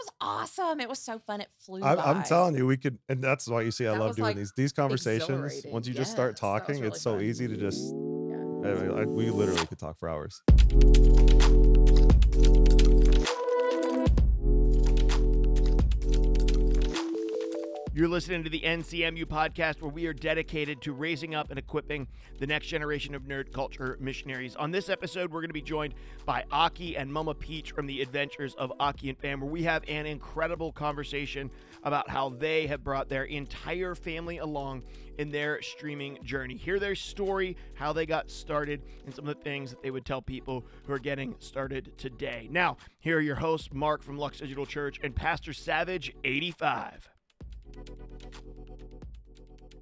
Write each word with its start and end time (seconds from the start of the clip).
was 0.00 0.10
awesome. 0.20 0.80
It 0.80 0.88
was 0.88 0.98
so 0.98 1.18
fun. 1.18 1.40
It 1.40 1.48
flew 1.58 1.82
I'm, 1.82 1.96
by. 1.96 2.02
I'm 2.04 2.22
telling 2.24 2.56
you, 2.56 2.66
we 2.66 2.76
could, 2.76 2.98
and 3.08 3.22
that's 3.22 3.46
why 3.48 3.62
you 3.62 3.70
see 3.70 3.86
I 3.86 3.92
That 3.92 4.00
love 4.00 4.08
was, 4.08 4.16
doing 4.16 4.28
like, 4.28 4.36
these 4.36 4.52
these 4.56 4.72
conversations. 4.72 5.28
exhilarating. 5.30 5.72
Once 5.72 5.86
you 5.86 5.94
just 5.94 6.10
start 6.12 6.32
Yes, 6.32 6.40
that 6.40 6.46
was 6.52 6.60
talking, 6.60 6.74
really 6.76 6.88
it's 6.88 7.02
so 7.02 7.14
fun. 7.14 7.22
easy 7.24 7.48
to 7.48 7.56
just. 7.56 7.92
I 7.92 8.74
mean, 8.74 8.90
I- 8.98 9.04
we 9.04 9.30
literally 9.30 9.66
could 9.66 9.78
talk 9.78 9.98
for 9.98 10.08
hours. 10.08 10.42
You're 18.00 18.08
listening 18.08 18.44
to 18.44 18.48
the 18.48 18.62
NCMU 18.62 19.26
podcast, 19.26 19.82
where 19.82 19.90
we 19.90 20.06
are 20.06 20.14
dedicated 20.14 20.80
to 20.80 20.94
raising 20.94 21.34
up 21.34 21.50
and 21.50 21.58
equipping 21.58 22.08
the 22.38 22.46
next 22.46 22.68
generation 22.68 23.14
of 23.14 23.24
nerd 23.24 23.52
culture 23.52 23.98
missionaries. 24.00 24.56
On 24.56 24.70
this 24.70 24.88
episode, 24.88 25.30
we're 25.30 25.42
going 25.42 25.50
to 25.50 25.52
be 25.52 25.60
joined 25.60 25.92
by 26.24 26.46
Aki 26.50 26.96
and 26.96 27.12
Mama 27.12 27.34
Peach 27.34 27.72
from 27.72 27.86
the 27.86 28.00
Adventures 28.00 28.54
of 28.54 28.72
Aki 28.80 29.10
and 29.10 29.18
Fam, 29.18 29.42
where 29.42 29.50
we 29.50 29.62
have 29.64 29.84
an 29.86 30.06
incredible 30.06 30.72
conversation 30.72 31.50
about 31.84 32.08
how 32.08 32.30
they 32.30 32.66
have 32.68 32.82
brought 32.82 33.10
their 33.10 33.24
entire 33.24 33.94
family 33.94 34.38
along 34.38 34.82
in 35.18 35.30
their 35.30 35.60
streaming 35.60 36.16
journey. 36.24 36.56
Hear 36.56 36.78
their 36.78 36.94
story, 36.94 37.54
how 37.74 37.92
they 37.92 38.06
got 38.06 38.30
started, 38.30 38.80
and 39.04 39.14
some 39.14 39.28
of 39.28 39.36
the 39.36 39.42
things 39.42 39.68
that 39.72 39.82
they 39.82 39.90
would 39.90 40.06
tell 40.06 40.22
people 40.22 40.64
who 40.86 40.94
are 40.94 40.98
getting 40.98 41.34
started 41.38 41.92
today. 41.98 42.48
Now, 42.50 42.78
here 43.00 43.18
are 43.18 43.20
your 43.20 43.36
hosts, 43.36 43.68
Mark 43.74 44.02
from 44.02 44.16
Lux 44.16 44.38
Digital 44.38 44.64
Church 44.64 44.98
and 45.02 45.14
Pastor 45.14 45.52
Savage 45.52 46.14
85. 46.24 47.10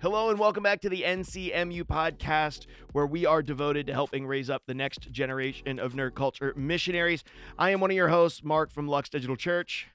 Hello 0.00 0.30
and 0.30 0.38
welcome 0.38 0.62
back 0.62 0.80
to 0.82 0.88
the 0.88 1.02
NCMU 1.02 1.82
podcast, 1.82 2.66
where 2.92 3.06
we 3.06 3.26
are 3.26 3.42
devoted 3.42 3.86
to 3.88 3.92
helping 3.92 4.26
raise 4.26 4.48
up 4.48 4.62
the 4.66 4.74
next 4.74 5.10
generation 5.10 5.78
of 5.78 5.94
nerd 5.94 6.14
culture 6.14 6.54
missionaries. 6.56 7.24
I 7.58 7.70
am 7.70 7.80
one 7.80 7.90
of 7.90 7.96
your 7.96 8.08
hosts, 8.08 8.44
Mark 8.44 8.70
from 8.72 8.86
Lux 8.86 9.08
Digital 9.08 9.36
Church, 9.36 9.88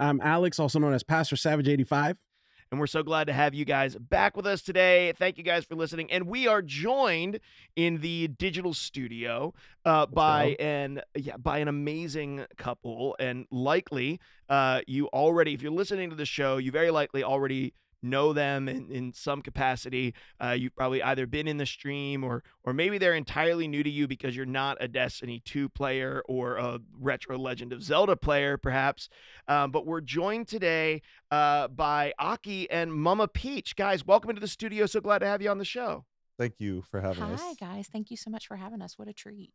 I'm 0.00 0.18
Alex, 0.22 0.58
also 0.58 0.78
known 0.78 0.94
as 0.94 1.02
Pastor 1.02 1.36
Savage 1.36 1.68
85. 1.68 2.18
And 2.70 2.78
we're 2.78 2.86
so 2.86 3.02
glad 3.02 3.26
to 3.26 3.32
have 3.32 3.52
you 3.52 3.64
guys 3.64 3.96
back 3.96 4.36
with 4.36 4.46
us 4.46 4.62
today. 4.62 5.12
Thank 5.18 5.38
you 5.38 5.44
guys 5.44 5.64
for 5.64 5.74
listening. 5.74 6.10
And 6.10 6.26
we 6.26 6.46
are 6.46 6.62
joined 6.62 7.40
in 7.74 8.00
the 8.00 8.28
digital 8.28 8.74
studio 8.74 9.54
uh, 9.84 10.06
by 10.06 10.56
an 10.60 11.00
yeah 11.16 11.36
by 11.36 11.58
an 11.58 11.68
amazing 11.68 12.46
couple, 12.56 13.16
and 13.18 13.46
likely 13.50 14.20
uh, 14.48 14.82
you 14.86 15.08
already, 15.08 15.54
if 15.54 15.62
you're 15.62 15.72
listening 15.72 16.10
to 16.10 16.16
the 16.16 16.26
show, 16.26 16.58
you 16.58 16.70
very 16.70 16.90
likely 16.90 17.24
already 17.24 17.72
know 18.02 18.32
them 18.32 18.68
in, 18.68 18.90
in 18.90 19.12
some 19.12 19.42
capacity. 19.42 20.14
Uh, 20.42 20.50
you've 20.50 20.74
probably 20.74 21.02
either 21.02 21.26
been 21.26 21.46
in 21.46 21.56
the 21.58 21.66
stream 21.66 22.24
or 22.24 22.42
or 22.64 22.72
maybe 22.72 22.98
they're 22.98 23.14
entirely 23.14 23.68
new 23.68 23.82
to 23.82 23.90
you 23.90 24.06
because 24.08 24.34
you're 24.36 24.46
not 24.46 24.76
a 24.80 24.88
Destiny 24.88 25.42
2 25.44 25.68
player 25.68 26.22
or 26.28 26.56
a 26.56 26.78
retro 26.98 27.38
Legend 27.38 27.72
of 27.72 27.82
Zelda 27.82 28.16
player, 28.16 28.56
perhaps. 28.56 29.08
Um, 29.48 29.70
but 29.70 29.86
we're 29.86 30.00
joined 30.00 30.48
today 30.48 31.02
uh, 31.30 31.68
by 31.68 32.12
Aki 32.18 32.70
and 32.70 32.92
Mama 32.92 33.28
Peach. 33.28 33.76
Guys, 33.76 34.06
welcome 34.06 34.30
into 34.30 34.40
the 34.40 34.48
studio. 34.48 34.86
So 34.86 35.00
glad 35.00 35.18
to 35.20 35.26
have 35.26 35.42
you 35.42 35.50
on 35.50 35.58
the 35.58 35.64
show. 35.64 36.04
Thank 36.38 36.54
you 36.58 36.82
for 36.90 37.00
having 37.00 37.22
us. 37.24 37.40
Hi 37.42 37.54
guys, 37.60 37.88
thank 37.92 38.10
you 38.10 38.16
so 38.16 38.30
much 38.30 38.46
for 38.46 38.56
having 38.56 38.80
us. 38.80 38.98
What 38.98 39.08
a 39.08 39.12
treat. 39.12 39.52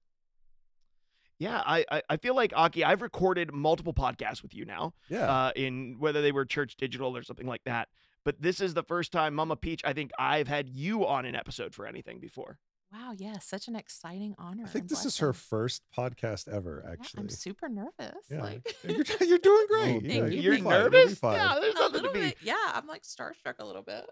Yeah, 1.37 1.61
I, 1.65 1.83
I, 1.91 2.01
I 2.11 2.17
feel 2.17 2.33
like 2.33 2.53
Aki, 2.55 2.85
I've 2.85 3.01
recorded 3.01 3.53
multiple 3.53 3.93
podcasts 3.93 4.41
with 4.41 4.53
you 4.55 4.63
now, 4.63 4.93
Yeah. 5.09 5.29
uh, 5.29 5.51
in 5.55 5.97
whether 5.99 6.21
they 6.21 6.31
were 6.31 6.45
church 6.45 6.77
digital 6.77 7.15
or 7.17 7.23
something 7.23 7.45
like 7.47 7.61
that. 7.65 7.89
But 8.25 8.41
this 8.41 8.59
is 8.59 8.73
the 8.73 8.83
first 8.83 9.11
time, 9.11 9.35
Mama 9.35 9.55
Peach, 9.55 9.81
I 9.85 9.93
think 9.93 10.11
I've 10.19 10.47
had 10.47 10.67
you 10.69 11.05
on 11.07 11.25
an 11.25 11.35
episode 11.35 11.73
for 11.75 11.85
anything 11.85 12.19
before. 12.19 12.57
Wow, 12.91 13.13
yeah, 13.17 13.39
such 13.39 13.67
an 13.67 13.75
exciting 13.75 14.35
honor. 14.37 14.63
I 14.65 14.67
think 14.67 14.83
and 14.83 14.89
this 14.89 15.05
is 15.05 15.17
her 15.19 15.31
first 15.33 15.83
podcast 15.95 16.47
ever, 16.47 16.83
Yeah, 16.85 16.91
actually. 16.93 17.23
I'm 17.23 17.29
super 17.29 17.67
nervous. 17.69 18.15
yeah. 18.31 18.41
Like 18.41 18.75
you're, 18.83 19.03
you're 19.27 19.37
doing 19.37 19.65
great. 19.69 20.01
Yeah, 20.03 20.09
thank 20.09 20.11
you'll 20.11 20.29
you. 20.29 20.29
be 20.29 20.35
You're 20.41 20.53
you'll 20.55 20.69
nervous? 20.69 21.19
fine. 21.19 21.35
Yeah, 21.35 21.57
there's 21.61 21.75
nothing 21.75 22.03
to 22.03 22.11
be 22.11 22.19
bit. 22.19 22.37
Yeah, 22.41 22.55
I'm 22.73 22.87
like 22.87 23.03
starstruck 23.03 23.55
a 23.59 23.65
little 23.65 23.81
bit. 23.83 24.05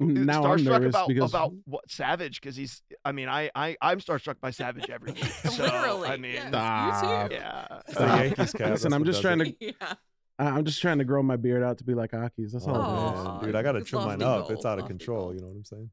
Now 0.00 0.44
I'm 0.44 0.58
starstruck 0.58 0.64
nervous 0.64 0.88
about 0.94 1.08
because 1.08 1.30
about 1.30 1.52
what 1.66 1.90
Savage 1.90 2.40
because 2.40 2.56
he's. 2.56 2.82
I 3.04 3.12
mean, 3.12 3.28
I 3.28 3.50
I 3.54 3.76
I'm 3.82 4.00
starstruck 4.00 4.40
by 4.40 4.50
Savage 4.50 4.88
every 4.90 5.12
week. 5.12 5.24
So, 5.50 5.62
Literally. 5.62 6.08
I 6.08 6.16
mean, 6.16 6.32
yes, 6.32 6.48
Stop. 6.48 7.02
you 7.02 7.28
too. 7.28 7.34
yeah. 7.42 7.66
It's 7.86 7.98
the 7.98 8.06
Yankees 8.06 8.52
cap. 8.54 8.70
Listen, 8.70 8.92
I'm 8.94 9.04
just 9.04 9.20
trying 9.22 9.40
it. 9.42 9.60
to. 9.60 9.74
yeah. 10.38 10.46
I- 10.46 10.50
I'm 10.56 10.64
just 10.64 10.80
trying 10.80 10.98
to 10.98 11.04
grow 11.04 11.22
my 11.22 11.36
beard 11.36 11.62
out 11.62 11.78
to 11.78 11.84
be 11.84 11.94
like 11.94 12.14
Aki's. 12.14 12.52
That's 12.52 12.66
all. 12.66 12.76
Oh, 12.76 12.80
it 12.80 13.18
is. 13.18 13.24
man, 13.24 13.44
dude, 13.44 13.56
I 13.56 13.62
gotta 13.62 13.82
trim 13.82 14.02
mine 14.04 14.18
lofty 14.20 14.52
up. 14.52 14.56
It's 14.56 14.64
out 14.66 14.78
of 14.78 14.82
lofty 14.84 14.92
control. 14.98 15.20
goal. 15.24 15.34
You 15.34 15.40
know 15.40 15.46
what 15.48 15.56
I'm 15.56 15.64
saying? 15.64 15.90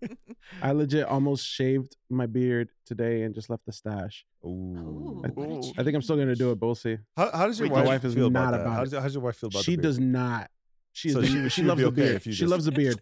I 0.62 0.72
legit 0.72 1.06
almost 1.06 1.46
shaved 1.46 1.96
my 2.10 2.26
beard 2.26 2.68
today 2.84 3.22
and 3.22 3.34
just 3.34 3.48
left 3.48 3.64
the 3.66 3.72
stash. 3.72 4.24
Ooh. 4.44 4.48
Ooh, 4.48 5.22
I- 5.24 5.28
what 5.28 5.48
a 5.48 5.52
Ooh. 5.52 5.72
I 5.78 5.82
think 5.84 5.94
I'm 5.94 6.02
still 6.02 6.16
gonna 6.16 6.34
do 6.34 6.50
it, 6.52 6.60
but 6.60 6.66
we'll 6.66 6.74
see. 6.74 6.98
How, 7.16 7.30
how 7.32 7.46
does 7.46 7.58
your 7.58 7.68
Wait, 7.68 7.74
wife, 7.74 7.84
my 7.84 7.90
wife 7.92 8.04
is 8.04 8.14
feel 8.14 8.26
about 8.26 8.44
not 8.46 8.50
that? 8.52 8.60
about 8.62 8.72
How 8.74 8.80
it. 8.82 8.84
does, 8.84 8.92
how 8.94 9.00
does 9.00 9.14
your 9.14 9.22
wife 9.22 9.36
feel 9.36 9.48
about 9.48 9.62
She 9.64 9.72
the 9.76 9.82
beard? 9.82 9.82
does 9.82 9.98
not. 10.00 10.50
She 10.92 11.10
So 11.10 11.20
the- 11.20 11.26
she- 11.26 11.42
she, 11.44 11.48
she'd 11.48 11.64
loves 11.66 11.78
be 11.78 11.82
the 11.82 11.88
okay 11.88 11.96
beard. 12.02 12.14
if 12.16 12.26
you 12.26 12.32
She 12.32 12.40
just- 12.40 12.50
loves 12.50 12.64
the 12.64 12.72
beard. 12.72 13.00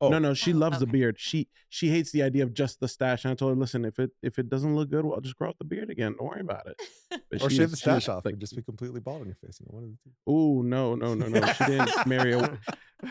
Oh, 0.00 0.08
No, 0.08 0.18
no, 0.18 0.34
she 0.34 0.52
Oh, 0.52 0.56
loves 0.56 0.80
the 0.80 0.86
beard. 0.86 1.16
She 1.18 1.48
she 1.68 1.88
hates 1.88 2.10
the 2.10 2.22
idea 2.22 2.42
of 2.42 2.52
just 2.52 2.80
the 2.80 2.88
stash. 2.88 3.24
And 3.24 3.32
I 3.32 3.34
told 3.34 3.54
her, 3.54 3.58
listen, 3.58 3.84
if 3.84 3.98
it 3.98 4.10
if 4.22 4.38
it 4.38 4.48
doesn't 4.48 4.74
look 4.74 4.90
good, 4.90 5.04
well, 5.04 5.14
I'll 5.14 5.20
just 5.20 5.36
grow 5.36 5.48
out 5.48 5.56
the 5.58 5.64
beard 5.64 5.88
again. 5.90 6.14
Don't 6.18 6.28
worry 6.28 6.40
about 6.40 6.66
it. 6.66 6.76
But 7.30 7.42
or 7.42 7.48
she 7.50 7.56
shave 7.56 7.70
the 7.70 7.76
stash 7.76 8.08
off 8.08 8.24
like, 8.24 8.32
and 8.32 8.40
just 8.40 8.54
be 8.56 8.62
completely 8.62 9.00
bald 9.00 9.20
on 9.22 9.26
your 9.26 9.36
face. 9.36 9.58
You 9.60 9.66
know, 9.68 9.74
one 9.76 9.84
of 9.84 9.90
the 9.90 9.96
two. 10.04 10.10
Oh 10.26 10.62
no, 10.62 10.94
no, 10.94 11.14
no, 11.14 11.28
no. 11.28 11.46
She 11.52 11.64
didn't 11.64 12.06
marry 12.06 12.32
a. 12.34 12.58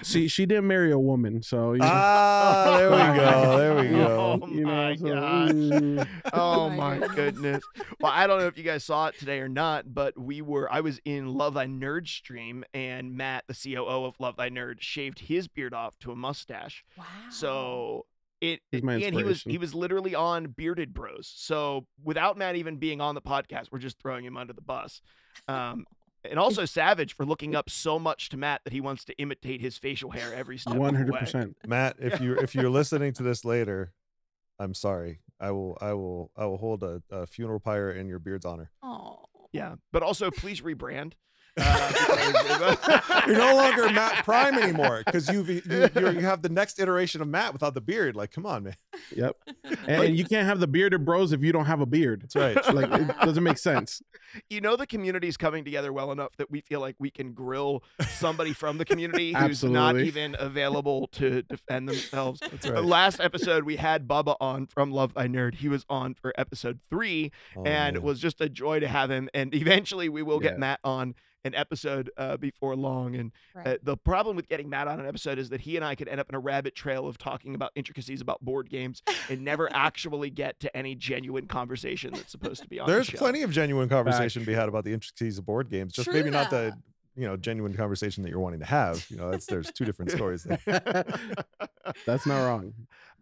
See, 0.02 0.28
she 0.28 0.46
didn't 0.46 0.68
marry 0.68 0.92
a 0.92 1.00
woman, 1.00 1.42
so 1.44 1.74
you 1.74 1.80
know, 1.80 1.86
Ah, 1.90 2.76
there 2.78 2.90
we 2.90 3.20
go. 3.20 3.58
There 3.58 3.76
we 3.76 3.90
go. 3.90 4.20
Oh 4.44 4.48
you 4.48 4.66
know, 4.66 4.72
my 4.72 4.96
so, 4.96 5.06
gosh. 5.06 5.52
ooh. 5.52 6.04
Oh 6.34 6.70
my 6.70 6.98
my 6.98 7.08
goodness. 7.08 7.16
goodness. 7.16 7.64
Well, 8.00 8.12
I 8.12 8.26
don't 8.26 8.40
know 8.40 8.48
if 8.48 8.58
you 8.58 8.64
guys 8.64 8.84
saw 8.84 9.08
it 9.08 9.20
today 9.20 9.40
or 9.40 9.48
not, 9.50 9.94
but 9.94 10.18
we 10.20 10.42
were 10.42 10.72
I 10.72 10.82
was 10.82 11.00
in 11.06 11.28
Love 11.34 11.54
Thy 11.54 11.68
Nerd 11.68 12.08
stream 12.08 12.64
and 12.74 13.16
Matt, 13.16 13.44
the 13.48 13.54
COO 13.54 14.06
of 14.06 14.16
Love 14.20 14.36
Thy 14.38 14.50
Nerd, 14.50 14.76
shaved 14.82 15.20
his 15.20 15.48
beard 15.48 15.74
off 15.74 16.00
to 16.00 16.12
a 16.12 16.16
mustache. 16.16 16.84
Wow. 16.98 17.06
So 17.30 18.06
it 18.42 18.62
He's 18.72 18.82
my 18.84 18.96
and 18.96 19.16
he 19.16 19.24
was 19.24 19.44
he 19.44 19.58
was 19.58 19.76
literally 19.76 20.16
on 20.16 20.48
Bearded 20.48 20.94
Bros. 20.94 21.32
So 21.36 21.86
without 22.04 22.38
Matt 22.38 22.56
even 22.56 22.78
being 22.78 23.02
on 23.02 23.14
the 23.16 23.22
podcast, 23.22 23.68
we're 23.72 23.80
just 23.80 24.00
throwing 24.00 24.26
him 24.26 24.36
under 24.38 24.54
the 24.54 24.62
bus. 24.62 25.02
Um 25.48 25.86
and 26.30 26.40
also 26.40 26.66
Savage 26.66 27.14
for 27.14 27.26
looking 27.26 27.56
up 27.56 27.70
so 27.70 28.00
much 28.00 28.30
to 28.30 28.38
Matt 28.38 28.62
that 28.64 28.74
he 28.74 28.82
wants 28.82 29.06
to 29.06 29.18
imitate 29.18 29.62
his 29.62 29.78
facial 29.78 30.12
hair 30.12 30.34
every 30.34 30.58
step. 30.58 30.74
of 30.74 30.80
One 30.80 30.96
hundred 30.96 31.16
percent, 31.16 31.58
Matt, 31.68 31.96
if 32.00 32.20
you 32.22 32.36
if 32.36 32.56
you're 32.56 32.70
listening 32.70 33.14
to 33.14 33.24
this 33.24 33.44
later, 33.46 33.94
I'm 34.60 34.74
sorry. 34.74 35.20
I 35.40 35.52
will 35.52 35.78
I 35.82 35.94
will 35.94 36.32
I 36.38 36.46
will 36.46 36.58
hold 36.58 36.84
a, 36.84 37.02
a 37.10 37.28
funeral 37.28 37.60
pyre 37.60 37.92
in 37.92 38.08
your 38.08 38.20
beard's 38.20 38.46
honor. 38.46 38.72
Oh. 38.82 39.26
Yeah, 39.52 39.76
but 39.92 40.02
also 40.02 40.32
please 40.32 40.62
rebrand. 40.62 41.14
Uh, 41.60 41.92
because- 42.44 43.00
You're 43.28 43.38
no 43.38 43.56
longer 43.56 43.90
Matt 43.90 44.26
Prime 44.26 44.56
anymore 44.58 45.02
because 45.06 45.30
you've 45.30 45.48
you, 45.50 45.62
you're, 45.66 46.12
have 46.22 46.42
the 46.42 46.50
next 46.50 46.78
iteration 46.80 47.22
of 47.22 47.28
Matt 47.30 47.54
without 47.54 47.74
the 47.74 47.80
beard. 47.80 48.16
Like, 48.18 48.32
come 48.32 48.46
on, 48.46 48.64
man. 48.64 48.76
Yep. 49.16 49.38
And, 49.86 50.04
and 50.04 50.18
you 50.18 50.24
can't 50.24 50.46
have 50.48 50.60
the 50.62 50.68
bearded 50.68 51.04
bros 51.04 51.34
if 51.34 51.42
you 51.42 51.52
don't 51.52 51.66
have 51.66 51.82
a 51.82 51.86
beard. 51.86 52.22
That's 52.22 52.36
right. 52.38 52.58
Like 52.74 52.90
it 53.02 53.16
doesn't 53.22 53.44
make 53.44 53.58
sense. 53.58 54.02
you 54.50 54.62
know 54.62 54.76
the 54.78 54.88
community 54.88 55.28
is 55.28 55.36
coming 55.36 55.66
together 55.66 55.92
well 55.92 56.12
enough 56.12 56.32
that 56.38 56.50
we 56.50 56.62
feel 56.62 56.80
like 56.80 56.96
we 57.00 57.10
can 57.12 57.34
grill 57.34 57.84
somebody 58.08 58.54
from 58.54 58.78
the 58.78 58.86
community 58.86 59.34
who's 59.34 59.62
not 59.64 59.98
even 60.00 60.36
available 60.40 61.08
to 61.14 61.42
defend 61.44 61.90
themselves. 61.90 62.40
That's 62.40 62.68
right. 62.68 62.84
Last 62.84 63.20
episode 63.20 63.64
we 63.66 63.76
had 63.76 64.08
Bubba 64.08 64.36
on 64.40 64.68
from 64.68 64.92
Love 64.92 65.14
Thy 65.16 65.28
Nerd. 65.28 65.56
He 65.56 65.68
was 65.70 65.86
on 65.90 66.14
for 66.14 66.34
episode 66.38 66.80
three, 66.90 67.32
Oh, 67.58 67.64
and 67.64 67.66
man. 67.66 67.96
it 67.96 68.04
was 68.04 68.20
just 68.20 68.40
a 68.42 68.48
joy 68.50 68.80
to 68.80 68.88
have 68.88 69.12
him. 69.12 69.30
And 69.34 69.54
eventually 69.54 70.08
we 70.08 70.24
will 70.24 70.40
get 70.40 70.58
Matt 70.58 70.80
on 70.84 71.14
an 71.46 71.54
episode 71.56 72.10
uh, 72.18 72.38
before 72.38 72.76
long. 72.76 73.16
And 73.16 73.32
Right. 73.54 73.68
uh, 73.68 73.78
the 73.84 73.98
problem 73.98 74.36
with 74.36 74.48
getting 74.48 74.70
Matt 74.70 74.88
on 74.88 75.00
an 75.00 75.06
episode 75.08 75.38
is 75.40 75.50
that 75.50 75.62
he 75.62 75.76
and 75.76 75.86
I 75.86 75.96
could 75.96 76.08
end 76.08 76.20
up 76.20 76.30
in 76.30 76.36
a 76.36 76.40
rabbit 76.40 76.76
trail 76.76 77.08
of 77.08 77.18
talking 77.18 77.54
about 77.56 77.72
intricacies 77.76 78.22
about 78.22 78.42
board 78.42 78.70
games 78.70 79.02
and 79.30 79.42
never 79.44 79.68
actually 79.76 80.30
get 80.30 80.60
to 80.62 80.76
any 80.76 80.96
genuine 80.96 81.48
conversation 81.48 82.14
that's 82.14 82.32
supposed 82.32 82.62
to 82.64 82.68
be 82.68 82.80
on. 82.80 82.88
the 82.88 82.94
There's 82.94 83.08
show. 83.08 83.18
plenty 83.18 83.42
of 83.44 83.52
genuine 83.52 83.90
conversation 83.90 84.42
to 84.42 84.46
be 84.46 84.54
had 84.54 84.70
about 84.70 84.84
the 84.86 84.94
intricacies 84.94 85.38
of 85.38 85.46
board 85.46 85.70
games. 85.70 85.94
Just 85.94 86.06
True 86.06 86.14
maybe 86.16 86.30
not 86.32 86.50
the 86.50 86.74
you 87.16 87.28
know 87.28 87.38
genuine 87.38 87.74
conversation 87.76 88.24
that 88.24 88.30
you're 88.30 88.40
wanting 88.40 88.60
to 88.62 88.66
have. 88.66 89.06
You 89.10 89.18
know, 89.18 89.30
that's 89.32 89.46
there's 89.46 89.72
two 89.72 89.86
different 89.86 90.12
stories 90.12 90.44
there. 90.44 90.60
That's 92.06 92.26
not 92.26 92.44
wrong. 92.46 92.74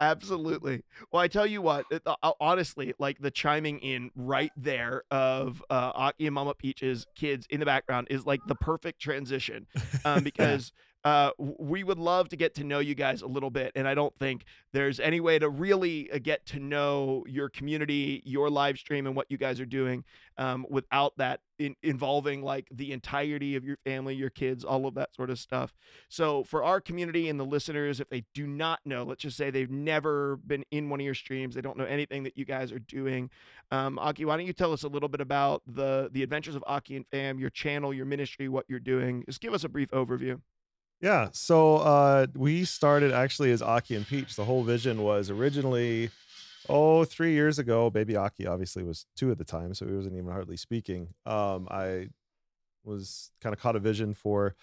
Absolutely. 0.01 0.83
Well, 1.11 1.21
I 1.21 1.27
tell 1.27 1.45
you 1.45 1.61
what, 1.61 1.85
it- 1.91 2.01
uh, 2.05 2.31
honestly, 2.41 2.93
like 2.99 3.19
the 3.19 3.29
chiming 3.31 3.79
in 3.79 4.09
right 4.15 4.51
there 4.57 5.03
of 5.11 5.63
uh, 5.69 5.91
Aki 5.95 6.25
and 6.25 6.33
Mama 6.35 6.55
Peach's 6.55 7.05
kids 7.15 7.45
in 7.51 7.59
the 7.59 7.65
background 7.67 8.07
is 8.09 8.25
like 8.25 8.41
the 8.47 8.55
perfect 8.55 8.99
transition 8.99 9.67
um, 10.03 10.23
because 10.23 10.73
uh, 11.03 11.31
we 11.37 11.83
would 11.83 11.97
love 11.97 12.29
to 12.29 12.35
get 12.35 12.53
to 12.55 12.63
know 12.63 12.79
you 12.79 12.93
guys 12.93 13.21
a 13.21 13.27
little 13.27 13.49
bit. 13.49 13.71
And 13.75 13.87
I 13.87 13.95
don't 13.95 14.15
think 14.19 14.45
there's 14.71 14.99
any 14.99 15.19
way 15.19 15.39
to 15.39 15.49
really 15.49 16.11
uh, 16.11 16.19
get 16.19 16.45
to 16.47 16.59
know 16.59 17.23
your 17.27 17.49
community, 17.49 18.21
your 18.23 18.49
live 18.49 18.77
stream, 18.77 19.07
and 19.07 19.15
what 19.15 19.25
you 19.29 19.37
guys 19.37 19.59
are 19.59 19.65
doing 19.65 20.03
um, 20.37 20.65
without 20.69 21.17
that 21.17 21.39
in- 21.57 21.75
involving 21.81 22.43
like 22.43 22.67
the 22.71 22.91
entirety 22.91 23.55
of 23.55 23.65
your 23.65 23.77
family, 23.77 24.13
your 24.13 24.29
kids, 24.29 24.63
all 24.63 24.85
of 24.85 24.93
that 24.93 25.15
sort 25.15 25.31
of 25.31 25.39
stuff. 25.39 25.73
So, 26.07 26.43
for 26.43 26.63
our 26.63 26.79
community 26.79 27.29
and 27.29 27.39
the 27.39 27.45
listeners, 27.45 27.99
if 27.99 28.09
they 28.09 28.23
do 28.35 28.45
not 28.45 28.79
know, 28.85 29.03
let's 29.03 29.23
just 29.23 29.37
say 29.37 29.49
they've 29.49 29.71
never 29.71 30.37
been 30.37 30.63
in 30.69 30.89
one 30.89 30.99
of 30.99 31.05
your 31.05 31.15
streams, 31.15 31.55
they 31.55 31.61
don't 31.61 31.77
know 31.77 31.85
anything 31.85 32.23
that 32.23 32.37
you 32.37 32.45
guys 32.45 32.71
are 32.71 32.79
doing. 32.79 33.31
Um, 33.71 33.97
Aki, 33.97 34.25
why 34.25 34.37
don't 34.37 34.45
you 34.45 34.53
tell 34.53 34.71
us 34.73 34.83
a 34.83 34.87
little 34.87 35.09
bit 35.09 35.21
about 35.21 35.63
the 35.65 36.09
the 36.11 36.21
adventures 36.21 36.55
of 36.55 36.63
Aki 36.67 36.95
and 36.95 37.07
Fam, 37.07 37.39
your 37.39 37.49
channel, 37.49 37.91
your 37.91 38.05
ministry, 38.05 38.47
what 38.47 38.65
you're 38.67 38.79
doing? 38.79 39.23
Just 39.25 39.41
give 39.41 39.53
us 39.53 39.63
a 39.63 39.69
brief 39.69 39.89
overview. 39.89 40.39
Yeah, 41.01 41.29
so 41.33 41.77
uh, 41.77 42.27
we 42.35 42.63
started 42.63 43.11
actually 43.11 43.51
as 43.51 43.63
Aki 43.63 43.95
and 43.95 44.07
Peach. 44.07 44.35
The 44.35 44.45
whole 44.45 44.63
vision 44.63 45.01
was 45.01 45.31
originally, 45.31 46.11
oh, 46.69 47.05
three 47.05 47.33
years 47.33 47.57
ago. 47.57 47.89
Baby 47.89 48.15
Aki 48.15 48.45
obviously 48.45 48.83
was 48.83 49.07
two 49.15 49.31
at 49.31 49.39
the 49.39 49.43
time, 49.43 49.73
so 49.73 49.87
he 49.87 49.93
wasn't 49.93 50.15
even 50.15 50.29
hardly 50.31 50.57
speaking. 50.57 51.07
Um, 51.25 51.67
I 51.71 52.09
was 52.83 53.31
kind 53.41 53.53
of 53.53 53.59
caught 53.59 53.75
a 53.75 53.79
vision 53.79 54.13
for 54.13 54.55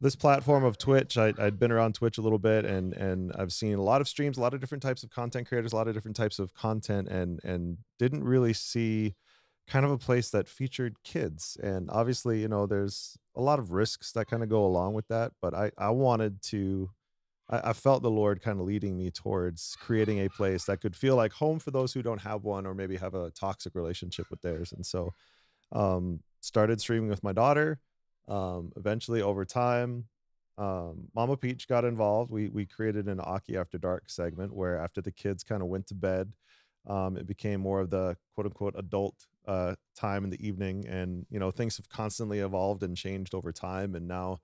this 0.00 0.16
platform 0.16 0.64
of 0.64 0.78
Twitch. 0.78 1.18
I, 1.18 1.34
I'd 1.38 1.58
been 1.58 1.70
around 1.70 1.94
Twitch 1.94 2.16
a 2.16 2.22
little 2.22 2.38
bit, 2.38 2.64
and 2.64 2.94
and 2.94 3.32
I've 3.38 3.52
seen 3.52 3.74
a 3.74 3.82
lot 3.82 4.00
of 4.00 4.08
streams, 4.08 4.38
a 4.38 4.40
lot 4.40 4.54
of 4.54 4.60
different 4.60 4.82
types 4.82 5.02
of 5.02 5.10
content 5.10 5.48
creators, 5.48 5.74
a 5.74 5.76
lot 5.76 5.88
of 5.88 5.94
different 5.94 6.16
types 6.16 6.38
of 6.38 6.54
content, 6.54 7.08
and 7.08 7.40
and 7.44 7.76
didn't 7.98 8.24
really 8.24 8.54
see 8.54 9.16
kind 9.66 9.84
of 9.84 9.90
a 9.90 9.98
place 9.98 10.30
that 10.30 10.48
featured 10.48 10.96
kids. 11.04 11.56
And 11.62 11.90
obviously, 11.90 12.40
you 12.40 12.48
know, 12.48 12.66
there's 12.66 13.18
a 13.34 13.40
lot 13.40 13.58
of 13.58 13.72
risks 13.72 14.12
that 14.12 14.26
kind 14.28 14.42
of 14.42 14.48
go 14.48 14.64
along 14.64 14.94
with 14.94 15.08
that. 15.08 15.32
But 15.40 15.54
I 15.54 15.70
I 15.78 15.90
wanted 15.90 16.42
to. 16.44 16.90
I, 17.50 17.70
I 17.70 17.72
felt 17.74 18.02
the 18.02 18.10
Lord 18.10 18.42
kind 18.42 18.58
of 18.60 18.66
leading 18.66 18.96
me 18.96 19.10
towards 19.10 19.76
creating 19.80 20.20
a 20.20 20.30
place 20.30 20.64
that 20.64 20.80
could 20.80 20.96
feel 20.96 21.16
like 21.16 21.32
home 21.32 21.58
for 21.58 21.70
those 21.70 21.92
who 21.92 22.02
don't 22.02 22.22
have 22.22 22.44
one 22.44 22.66
or 22.66 22.74
maybe 22.74 22.96
have 22.96 23.14
a 23.14 23.30
toxic 23.32 23.74
relationship 23.74 24.26
with 24.30 24.40
theirs. 24.42 24.72
And 24.72 24.84
so 24.84 25.12
um 25.72 26.20
started 26.40 26.80
streaming 26.80 27.08
with 27.08 27.22
my 27.22 27.32
daughter 27.32 27.78
um 28.28 28.72
eventually 28.76 29.22
over 29.22 29.44
time 29.44 30.04
um 30.58 31.08
mama 31.14 31.36
peach 31.36 31.66
got 31.68 31.84
involved 31.84 32.30
we 32.30 32.48
we 32.48 32.64
created 32.64 33.08
an 33.08 33.20
aki 33.20 33.56
after 33.56 33.76
dark 33.78 34.04
segment 34.08 34.54
where 34.54 34.78
after 34.78 35.00
the 35.00 35.10
kids 35.12 35.42
kind 35.42 35.62
of 35.62 35.68
went 35.68 35.86
to 35.86 35.94
bed 35.94 36.32
um 36.86 37.16
it 37.16 37.26
became 37.26 37.60
more 37.60 37.80
of 37.80 37.90
the 37.90 38.16
quote 38.34 38.46
unquote 38.46 38.74
adult 38.78 39.26
uh 39.46 39.74
time 39.94 40.24
in 40.24 40.30
the 40.30 40.46
evening 40.46 40.84
and 40.88 41.26
you 41.30 41.38
know 41.38 41.50
things 41.50 41.76
have 41.76 41.88
constantly 41.88 42.40
evolved 42.40 42.82
and 42.82 42.96
changed 42.96 43.34
over 43.34 43.52
time 43.52 43.94
and 43.94 44.08
now 44.08 44.40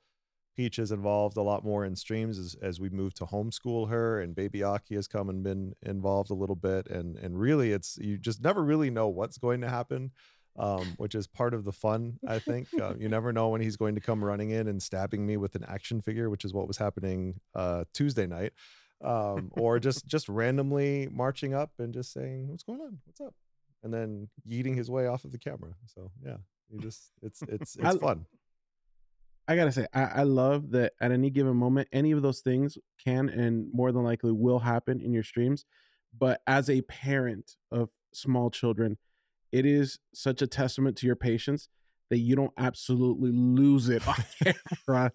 peach 0.56 0.78
is 0.78 0.92
involved 0.92 1.36
a 1.36 1.42
lot 1.42 1.64
more 1.64 1.84
in 1.84 1.96
streams 1.96 2.38
as, 2.38 2.56
as 2.60 2.80
we 2.80 2.90
move 2.90 3.14
to 3.14 3.24
homeschool 3.24 3.88
her 3.88 4.20
and 4.20 4.34
baby 4.34 4.62
aki 4.62 4.94
has 4.94 5.08
come 5.08 5.28
and 5.28 5.42
been 5.42 5.74
involved 5.82 6.30
a 6.30 6.34
little 6.34 6.56
bit 6.56 6.86
and 6.88 7.16
and 7.18 7.38
really 7.38 7.72
it's 7.72 7.98
you 7.98 8.18
just 8.18 8.42
never 8.42 8.62
really 8.62 8.90
know 8.90 9.08
what's 9.08 9.38
going 9.38 9.60
to 9.60 9.68
happen 9.68 10.10
um, 10.58 10.94
which 10.96 11.14
is 11.14 11.26
part 11.26 11.54
of 11.54 11.64
the 11.64 11.72
fun, 11.72 12.18
I 12.26 12.38
think. 12.38 12.68
Uh, 12.78 12.94
you 12.98 13.08
never 13.16 13.32
know 13.32 13.48
when 13.48 13.60
he's 13.60 13.76
going 13.76 13.94
to 13.94 14.00
come 14.00 14.22
running 14.22 14.50
in 14.50 14.68
and 14.68 14.82
stabbing 14.82 15.26
me 15.26 15.36
with 15.36 15.54
an 15.54 15.64
action 15.66 16.00
figure, 16.00 16.28
which 16.28 16.44
is 16.44 16.52
what 16.52 16.68
was 16.68 16.76
happening 16.76 17.40
uh, 17.54 17.84
Tuesday 17.94 18.26
night, 18.26 18.52
um, 19.02 19.50
or 19.52 19.78
just 19.78 20.06
just 20.06 20.28
randomly 20.28 21.08
marching 21.10 21.54
up 21.54 21.72
and 21.78 21.94
just 21.94 22.12
saying, 22.12 22.48
"What's 22.48 22.62
going 22.62 22.80
on? 22.80 22.98
What's 23.06 23.20
up?" 23.20 23.34
And 23.82 23.92
then 23.92 24.28
yeeting 24.48 24.76
his 24.76 24.90
way 24.90 25.06
off 25.06 25.24
of 25.24 25.32
the 25.32 25.38
camera. 25.38 25.72
So 25.86 26.10
yeah, 26.24 26.36
you 26.70 26.78
just 26.80 27.12
it's 27.22 27.42
it's 27.48 27.76
I- 27.82 27.88
it's 27.90 27.98
fun. 27.98 28.26
I 29.48 29.56
gotta 29.56 29.72
say, 29.72 29.86
I, 29.92 30.02
I 30.02 30.22
love 30.22 30.70
that 30.70 30.92
at 31.00 31.10
any 31.10 31.28
given 31.28 31.56
moment, 31.56 31.88
any 31.92 32.12
of 32.12 32.22
those 32.22 32.40
things 32.40 32.78
can 33.04 33.28
and 33.28 33.68
more 33.72 33.90
than 33.90 34.04
likely 34.04 34.30
will 34.30 34.60
happen 34.60 35.00
in 35.00 35.12
your 35.12 35.24
streams. 35.24 35.64
But 36.16 36.40
as 36.46 36.70
a 36.70 36.82
parent 36.82 37.56
of 37.72 37.90
small 38.12 38.50
children, 38.50 38.96
it 39.50 39.66
is 39.66 39.98
such 40.14 40.40
a 40.40 40.46
testament 40.46 40.96
to 40.98 41.06
your 41.06 41.16
patience 41.16 41.68
that 42.10 42.18
you 42.18 42.36
don't 42.36 42.52
absolutely 42.58 43.32
lose 43.32 43.88
it 43.88 44.06
on 44.06 44.14
camera. 44.86 45.10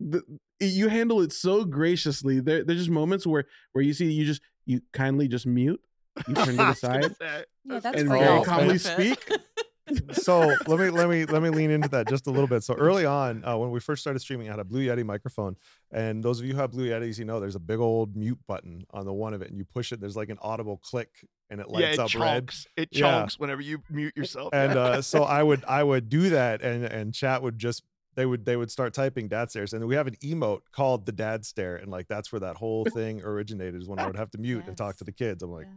The- 0.00 0.22
you 0.58 0.88
handle 0.88 1.20
it 1.20 1.32
so 1.34 1.66
graciously. 1.66 2.40
There, 2.40 2.64
there's 2.64 2.78
just 2.80 2.90
moments 2.90 3.26
where 3.26 3.44
where 3.72 3.84
you 3.84 3.92
see 3.92 4.10
you 4.10 4.24
just 4.24 4.40
you 4.64 4.80
kindly 4.94 5.28
just 5.28 5.46
mute, 5.46 5.80
you 6.26 6.34
turn 6.34 6.56
to 6.56 6.64
the 6.64 6.64
I 6.70 6.72
side, 6.72 7.16
Yeah, 7.64 7.80
that's 7.80 8.00
And 8.00 8.08
for 8.08 8.16
very 8.18 8.24
y'all's 8.24 8.46
calmly 8.46 8.78
speak. 8.78 9.32
so 10.12 10.56
let 10.66 10.80
me 10.80 10.90
let 10.90 11.08
me 11.08 11.24
let 11.26 11.42
me 11.42 11.50
lean 11.50 11.70
into 11.70 11.88
that 11.90 12.08
just 12.08 12.26
a 12.26 12.30
little 12.30 12.48
bit. 12.48 12.64
So 12.64 12.74
early 12.74 13.06
on, 13.06 13.44
uh, 13.44 13.56
when 13.56 13.70
we 13.70 13.78
first 13.80 14.02
started 14.02 14.18
streaming, 14.18 14.48
I 14.48 14.52
had 14.52 14.60
a 14.60 14.64
Blue 14.64 14.84
Yeti 14.84 15.04
microphone, 15.04 15.56
and 15.92 16.24
those 16.24 16.40
of 16.40 16.46
you 16.46 16.54
who 16.54 16.60
have 16.60 16.72
Blue 16.72 16.88
Yetis, 16.88 17.18
you 17.18 17.24
know 17.24 17.38
there's 17.38 17.54
a 17.54 17.60
big 17.60 17.78
old 17.78 18.16
mute 18.16 18.38
button 18.48 18.84
on 18.90 19.04
the 19.04 19.12
one 19.12 19.32
of 19.34 19.42
it, 19.42 19.48
and 19.48 19.58
you 19.58 19.64
push 19.64 19.92
it. 19.92 20.00
There's 20.00 20.16
like 20.16 20.28
an 20.28 20.38
audible 20.42 20.78
click, 20.78 21.10
and 21.50 21.60
it 21.60 21.66
yeah, 21.70 21.74
lights 21.74 21.94
it 21.94 22.00
up 22.00 22.14
red. 22.20 22.50
It 22.76 22.90
chunks. 22.92 23.34
It 23.34 23.38
Yeah. 23.38 23.38
whenever 23.38 23.60
you 23.60 23.82
mute 23.88 24.16
yourself. 24.16 24.50
And 24.52 24.76
uh, 24.76 25.02
so 25.02 25.22
I 25.22 25.42
would 25.42 25.64
I 25.68 25.84
would 25.84 26.08
do 26.08 26.30
that, 26.30 26.62
and 26.62 26.84
and 26.84 27.14
chat 27.14 27.42
would 27.42 27.58
just 27.58 27.84
they 28.16 28.26
would 28.26 28.44
they 28.44 28.56
would 28.56 28.70
start 28.70 28.92
typing 28.92 29.28
dad 29.28 29.50
stares, 29.50 29.72
and 29.72 29.86
we 29.86 29.94
have 29.94 30.08
an 30.08 30.16
emote 30.16 30.62
called 30.72 31.06
the 31.06 31.12
dad 31.12 31.44
stare, 31.44 31.76
and 31.76 31.90
like 31.92 32.08
that's 32.08 32.32
where 32.32 32.40
that 32.40 32.56
whole 32.56 32.84
thing 32.86 33.22
originated. 33.22 33.80
Is 33.80 33.88
when 33.88 34.00
I 34.00 34.06
would 34.06 34.16
have 34.16 34.30
to 34.32 34.38
mute 34.38 34.64
and 34.66 34.76
talk 34.76 34.96
to 34.96 35.04
the 35.04 35.12
kids. 35.12 35.44
I'm 35.44 35.52
like, 35.52 35.66
Yeah. 35.66 35.74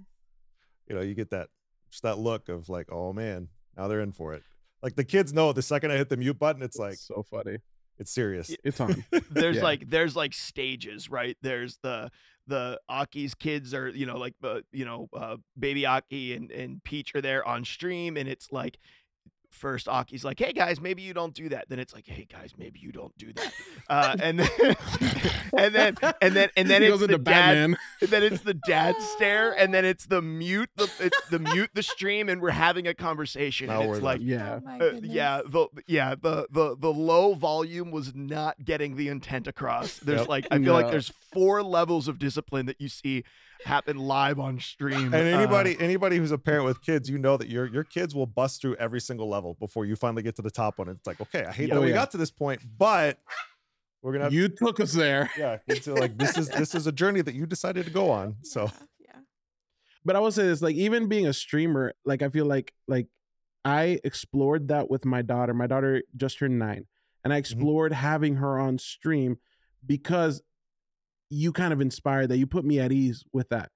You 0.89 0.95
know, 0.95 1.01
you 1.01 1.13
get 1.15 1.29
that 1.31 1.47
just 1.91 2.03
that 2.03 2.17
look 2.19 2.49
of 2.49 2.69
like, 2.69 2.91
oh 2.91 3.13
man, 3.13 3.47
now 3.77 3.87
they're 3.87 4.01
in 4.01 4.11
for 4.11 4.33
it. 4.33 4.43
Like 4.81 4.95
the 4.95 5.03
kids 5.03 5.33
know 5.33 5.51
the 5.53 5.61
second 5.61 5.91
I 5.91 5.97
hit 5.97 6.09
the 6.09 6.17
mute 6.17 6.39
button, 6.39 6.61
it's 6.61 6.77
like 6.77 6.95
so 6.95 7.23
funny. 7.29 7.57
it's 7.97 8.11
serious. 8.11 8.55
It's 8.63 8.79
on. 8.79 9.03
there's 9.29 9.57
Yeah. 9.57 9.63
like 9.63 9.89
there's 9.89 10.15
like 10.15 10.33
stages 10.33 11.09
right 11.09 11.37
there's 11.41 11.77
the 11.83 12.09
the 12.47 12.79
aki's 12.89 13.35
kids 13.35 13.73
are 13.73 13.89
you 13.89 14.05
know 14.05 14.17
like 14.17 14.33
uh, 14.43 14.61
you 14.71 14.85
know 14.85 15.07
uh, 15.15 15.37
baby 15.57 15.85
aki 15.85 16.33
and 16.33 16.49
and 16.51 16.83
peach 16.83 17.13
are 17.13 17.21
there 17.21 17.45
on 17.47 17.63
stream 17.65 18.17
and 18.17 18.27
it's 18.29 18.51
like 18.51 18.77
first 19.49 19.87
aki's 19.87 20.23
like 20.23 20.37
hey 20.39 20.53
guys 20.53 20.79
maybe 20.79 21.01
you 21.01 21.13
don't 21.13 21.33
do 21.33 21.49
that 21.49 21.67
then 21.69 21.79
it's 21.79 21.93
like 21.93 22.05
hey 22.07 22.25
guys 22.31 22.53
maybe 22.57 22.79
you 22.79 22.91
don't 22.91 23.17
do 23.17 23.33
that 23.33 23.51
uh, 23.89 24.15
and 24.21 24.39
then 24.39 24.49
and 25.57 25.73
then 25.75 25.95
and 26.21 26.35
then 26.35 26.49
and 26.55 26.69
then 26.69 26.81
he 26.81 26.87
it's 26.87 26.91
goes 26.93 26.99
the 26.99 27.05
into 27.13 27.17
dad 27.17 27.53
Batman. 27.55 27.77
and 28.01 28.09
then 28.09 28.23
it's 28.23 28.41
the 28.41 28.53
dad 28.53 28.95
stare 29.01 29.51
and 29.57 29.73
then 29.73 29.85
it's 29.85 30.05
the 30.05 30.21
mute 30.21 30.69
the 30.75 30.89
it's 30.99 31.29
the 31.29 31.39
mute 31.39 31.71
the 31.73 31.81
stream 31.83 32.29
and 32.29 32.41
we're 32.41 32.51
having 32.51 32.87
a 32.87 32.93
conversation 32.93 33.67
Now 33.67 33.81
and 33.81 33.91
it's 33.91 34.01
like- 34.01 34.19
like 34.19 34.27
Yeah. 34.27 34.59
Oh 34.65 34.87
uh, 34.89 34.99
yeah, 35.01 35.41
the 35.45 35.67
yeah 35.87 36.15
the 36.19 36.47
the 36.51 36.75
the 36.77 36.91
low 36.93 37.33
volume 37.33 37.91
was 37.91 38.13
not 38.15 38.63
getting 38.63 38.95
the 38.95 39.07
intent 39.07 39.47
across. 39.47 39.97
There's 39.97 40.21
Yep. 40.21 40.29
like 40.29 40.47
I 40.51 40.59
feel 40.59 40.73
like 40.73 40.91
there's 40.91 41.11
four 41.33 41.63
levels 41.63 42.07
of 42.07 42.19
discipline 42.19 42.65
that 42.67 42.79
you 42.79 42.87
see 42.89 43.23
happen 43.65 43.97
live 43.97 44.39
on 44.39 44.59
stream. 44.59 45.13
And 45.13 45.15
Uh, 45.15 45.37
anybody 45.37 45.75
anybody 45.79 46.17
who's 46.17 46.31
a 46.31 46.37
parent 46.37 46.65
with 46.65 46.81
kids, 46.81 47.09
you 47.09 47.17
know 47.17 47.37
that 47.37 47.49
your 47.49 47.65
your 47.65 47.83
kids 47.83 48.15
will 48.15 48.25
bust 48.25 48.61
through 48.61 48.75
every 48.75 49.01
single 49.01 49.27
level 49.29 49.55
before 49.59 49.85
you 49.85 49.95
finally 49.95 50.23
get 50.23 50.35
to 50.37 50.41
the 50.41 50.51
top 50.51 50.79
one. 50.79 50.89
It's 50.89 51.05
like, 51.07 51.19
okay, 51.21 51.45
I 51.45 51.51
hate 51.51 51.69
Yeah. 51.69 51.75
that 51.75 51.79
Oh, 51.79 51.83
we 51.83 51.89
yeah. 51.89 51.95
got 51.95 52.11
to 52.11 52.17
this 52.17 52.31
point, 52.31 52.61
but 52.77 53.19
we're 54.01 54.13
gonna 54.13 54.25
have 54.25 54.33
You 54.33 54.47
took 54.49 54.79
us 54.79 54.93
there. 54.93 55.29
yeah, 55.37 55.57
it's 55.67 55.87
like 55.87 56.17
this 56.17 56.37
is 56.37 56.49
this 56.49 56.73
is 56.73 56.87
a 56.87 56.91
journey 56.91 57.21
that 57.21 57.35
you 57.35 57.45
decided 57.45 57.85
to 57.85 57.91
go 57.91 58.09
on. 58.09 58.37
So 58.43 58.63
Yeah, 58.99 59.07
yeah. 59.15 59.19
but 60.05 60.15
I 60.15 60.19
will 60.19 60.31
say 60.31 60.43
this, 60.43 60.61
like 60.61 60.75
even 60.75 61.07
being 61.07 61.27
a 61.27 61.33
streamer, 61.33 61.93
like 62.05 62.21
I 62.21 62.29
feel 62.29 62.45
like 62.45 62.73
like 62.87 63.07
I 63.65 63.99
explored 64.05 64.69
that 64.69 64.89
with 64.89 65.03
my 65.03 65.21
daughter. 65.21 65.53
My 65.53 65.67
daughter 65.67 66.01
just 66.15 66.39
turned 66.39 66.57
nine, 66.59 66.85
and 67.25 67.33
I 67.33 67.37
explored 67.37 67.91
having 67.91 68.35
her 68.35 68.57
on 68.57 68.77
stream 68.79 69.37
because 69.85 70.41
you 71.29 71.51
kind 71.51 71.73
of 71.73 71.81
inspired 71.81 72.27
that. 72.29 72.37
You 72.37 72.47
put 72.47 72.65
me 72.65 72.79
at 72.79 72.91
ease 72.91 73.23
with 73.33 73.49
that. 73.49 73.69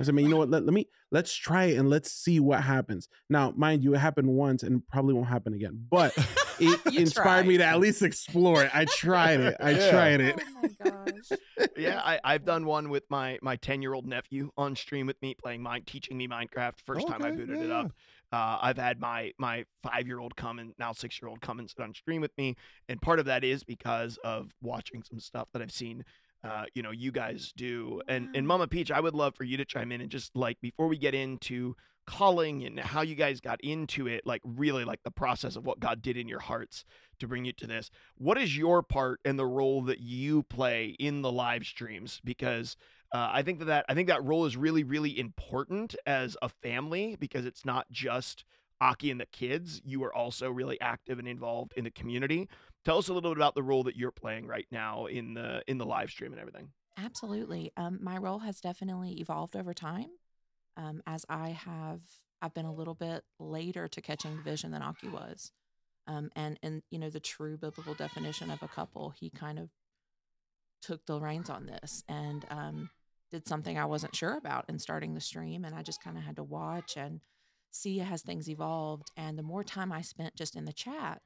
I 0.00 0.02
said, 0.02 0.14
man, 0.14 0.24
you 0.24 0.30
know 0.30 0.38
what? 0.38 0.48
Let, 0.48 0.64
let 0.64 0.72
me 0.72 0.88
let's 1.10 1.34
try 1.34 1.64
it 1.64 1.76
and 1.78 1.90
let's 1.90 2.10
see 2.10 2.40
what 2.40 2.62
happens. 2.62 3.06
Now, 3.28 3.52
mind 3.54 3.84
you, 3.84 3.94
it 3.94 3.98
happened 3.98 4.28
once 4.28 4.62
and 4.62 4.86
probably 4.88 5.12
won't 5.12 5.26
happen 5.28 5.52
again. 5.52 5.86
But 5.90 6.14
it 6.58 6.80
You 6.90 7.00
inspired 7.00 7.46
me 7.46 7.58
to 7.58 7.64
at 7.64 7.80
least 7.80 8.00
explore 8.00 8.62
it. 8.64 8.70
I 8.74 8.86
tried 8.86 9.40
it. 9.40 9.56
I 9.60 9.72
Yeah. 9.72 9.90
tried 9.90 10.20
it. 10.22 10.40
Oh 10.40 10.62
my 10.62 10.68
gosh. 10.86 11.68
yeah, 11.76 12.00
I, 12.02 12.18
I've 12.24 12.46
done 12.46 12.64
one 12.64 12.88
with 12.88 13.04
my 13.10 13.38
my 13.42 13.56
ten 13.56 13.82
year 13.82 13.92
old 13.92 14.06
nephew 14.06 14.50
on 14.56 14.74
stream 14.74 15.06
with 15.06 15.20
me 15.20 15.34
playing 15.34 15.62
mine, 15.62 15.82
teaching 15.84 16.16
me 16.16 16.26
Minecraft. 16.26 16.74
First 16.86 17.06
time 17.06 17.22
I 17.22 17.28
Okay, 17.28 17.36
booted 17.36 17.60
it 17.60 17.70
up. 17.70 17.92
Uh, 18.32 18.58
I've 18.62 18.78
had 18.78 19.00
my 19.00 19.32
my 19.38 19.64
five 19.82 20.06
year 20.06 20.18
old 20.18 20.34
come 20.34 20.58
and 20.58 20.72
now 20.78 20.92
six 20.92 21.20
year 21.20 21.28
old 21.28 21.42
come 21.42 21.58
and 21.58 21.68
sit 21.68 21.80
on 21.80 21.92
stream 21.92 22.22
with 22.22 22.32
me, 22.38 22.56
and 22.88 23.02
part 23.02 23.18
of 23.18 23.26
that 23.26 23.44
is 23.44 23.64
because 23.64 24.18
of 24.24 24.50
watching 24.62 25.02
some 25.02 25.20
stuff 25.20 25.48
that 25.52 25.60
I've 25.60 25.72
seen. 25.72 26.04
Uh, 26.42 26.64
you 26.74 26.82
know, 26.82 26.90
you 26.90 27.12
guys 27.12 27.52
do, 27.54 28.00
and 28.08 28.34
and 28.34 28.46
Mama 28.46 28.66
Peach, 28.66 28.90
I 28.90 29.00
would 29.00 29.14
love 29.14 29.34
for 29.34 29.44
you 29.44 29.56
to 29.58 29.64
chime 29.64 29.92
in 29.92 30.00
and 30.00 30.10
just 30.10 30.34
like 30.34 30.60
before 30.60 30.88
we 30.88 30.96
get 30.96 31.14
into 31.14 31.76
calling 32.06 32.64
and 32.64 32.80
how 32.80 33.02
you 33.02 33.14
guys 33.14 33.40
got 33.40 33.60
into 33.60 34.06
it, 34.06 34.26
like 34.26 34.40
really 34.44 34.84
like 34.84 35.02
the 35.04 35.10
process 35.10 35.54
of 35.54 35.64
what 35.64 35.80
God 35.80 36.02
did 36.02 36.16
in 36.16 36.28
your 36.28 36.40
hearts 36.40 36.84
to 37.20 37.28
bring 37.28 37.44
you 37.44 37.52
to 37.52 37.66
this. 37.66 37.90
What 38.16 38.38
is 38.38 38.56
your 38.56 38.82
part 38.82 39.20
and 39.24 39.38
the 39.38 39.46
role 39.46 39.82
that 39.82 40.00
you 40.00 40.42
play 40.44 40.96
in 40.98 41.22
the 41.22 41.30
live 41.30 41.64
streams? 41.64 42.20
Because 42.24 42.76
uh, 43.14 43.30
I 43.32 43.42
think 43.42 43.58
that, 43.60 43.66
that 43.66 43.84
I 43.88 43.94
think 43.94 44.08
that 44.08 44.24
role 44.24 44.46
is 44.46 44.56
really 44.56 44.82
really 44.82 45.18
important 45.18 45.94
as 46.06 46.36
a 46.42 46.48
family 46.48 47.16
because 47.20 47.44
it's 47.44 47.64
not 47.64 47.86
just 47.90 48.44
Aki 48.80 49.10
and 49.10 49.20
the 49.20 49.26
kids, 49.26 49.82
you 49.84 50.02
are 50.04 50.14
also 50.14 50.50
really 50.50 50.80
active 50.80 51.18
and 51.18 51.28
involved 51.28 51.74
in 51.76 51.84
the 51.84 51.90
community. 51.90 52.48
Tell 52.84 52.98
us 52.98 53.08
a 53.08 53.12
little 53.12 53.30
bit 53.30 53.38
about 53.38 53.54
the 53.54 53.62
role 53.62 53.84
that 53.84 53.96
you're 53.96 54.10
playing 54.10 54.46
right 54.46 54.66
now 54.70 55.06
in 55.06 55.34
the 55.34 55.62
in 55.66 55.78
the 55.78 55.84
live 55.84 56.10
stream 56.10 56.32
and 56.32 56.40
everything. 56.40 56.70
Absolutely. 56.96 57.72
Um, 57.76 57.98
my 58.02 58.16
role 58.16 58.40
has 58.40 58.60
definitely 58.60 59.20
evolved 59.20 59.56
over 59.56 59.74
time. 59.74 60.08
Um, 60.76 61.02
as 61.06 61.24
I 61.28 61.50
have, 61.50 62.00
I've 62.40 62.54
been 62.54 62.66
a 62.66 62.72
little 62.72 62.94
bit 62.94 63.22
later 63.38 63.88
to 63.88 64.00
catching 64.00 64.36
the 64.36 64.42
vision 64.42 64.70
than 64.70 64.82
Aki 64.82 65.08
was. 65.08 65.52
Um, 66.06 66.30
and 66.34 66.58
and 66.62 66.82
you 66.90 66.98
know 66.98 67.10
the 67.10 67.20
true 67.20 67.56
biblical 67.56 67.94
definition 67.94 68.50
of 68.50 68.62
a 68.62 68.68
couple, 68.68 69.10
he 69.10 69.30
kind 69.30 69.58
of 69.58 69.68
took 70.82 71.04
the 71.06 71.20
reins 71.20 71.50
on 71.50 71.66
this 71.66 72.02
and 72.08 72.46
um, 72.50 72.90
did 73.30 73.46
something 73.46 73.78
I 73.78 73.84
wasn't 73.84 74.16
sure 74.16 74.36
about 74.36 74.64
in 74.68 74.78
starting 74.78 75.14
the 75.14 75.20
stream, 75.20 75.64
and 75.64 75.74
I 75.74 75.82
just 75.82 76.02
kind 76.02 76.16
of 76.16 76.24
had 76.24 76.36
to 76.36 76.42
watch 76.42 76.96
and 76.96 77.20
see 77.70 78.00
as 78.00 78.22
things 78.22 78.48
evolved. 78.48 79.10
And 79.16 79.38
the 79.38 79.42
more 79.42 79.62
time 79.62 79.92
I 79.92 80.00
spent 80.00 80.34
just 80.34 80.56
in 80.56 80.64
the 80.64 80.72
chat, 80.72 81.20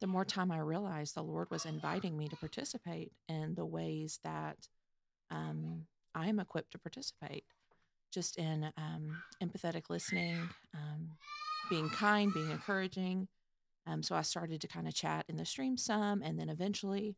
the 0.00 0.06
more 0.06 0.24
time 0.24 0.50
I 0.50 0.58
realized 0.58 1.14
the 1.14 1.22
Lord 1.22 1.50
was 1.50 1.64
inviting 1.64 2.16
me 2.16 2.28
to 2.28 2.36
participate 2.36 3.12
in 3.28 3.54
the 3.54 3.64
ways 3.64 4.20
that 4.24 4.68
um, 5.30 5.86
I 6.14 6.28
am 6.28 6.38
equipped 6.38 6.72
to 6.72 6.78
participate, 6.78 7.44
just 8.12 8.36
in 8.36 8.70
um, 8.76 9.22
empathetic 9.42 9.84
listening, 9.88 10.36
um, 10.74 11.10
being 11.70 11.88
kind, 11.90 12.32
being 12.32 12.50
encouraging. 12.50 13.28
Um, 13.86 14.02
so 14.02 14.14
I 14.14 14.22
started 14.22 14.60
to 14.60 14.68
kind 14.68 14.86
of 14.86 14.94
chat 14.94 15.24
in 15.28 15.36
the 15.36 15.44
stream 15.44 15.76
some, 15.76 16.22
and 16.22 16.38
then 16.38 16.48
eventually 16.48 17.16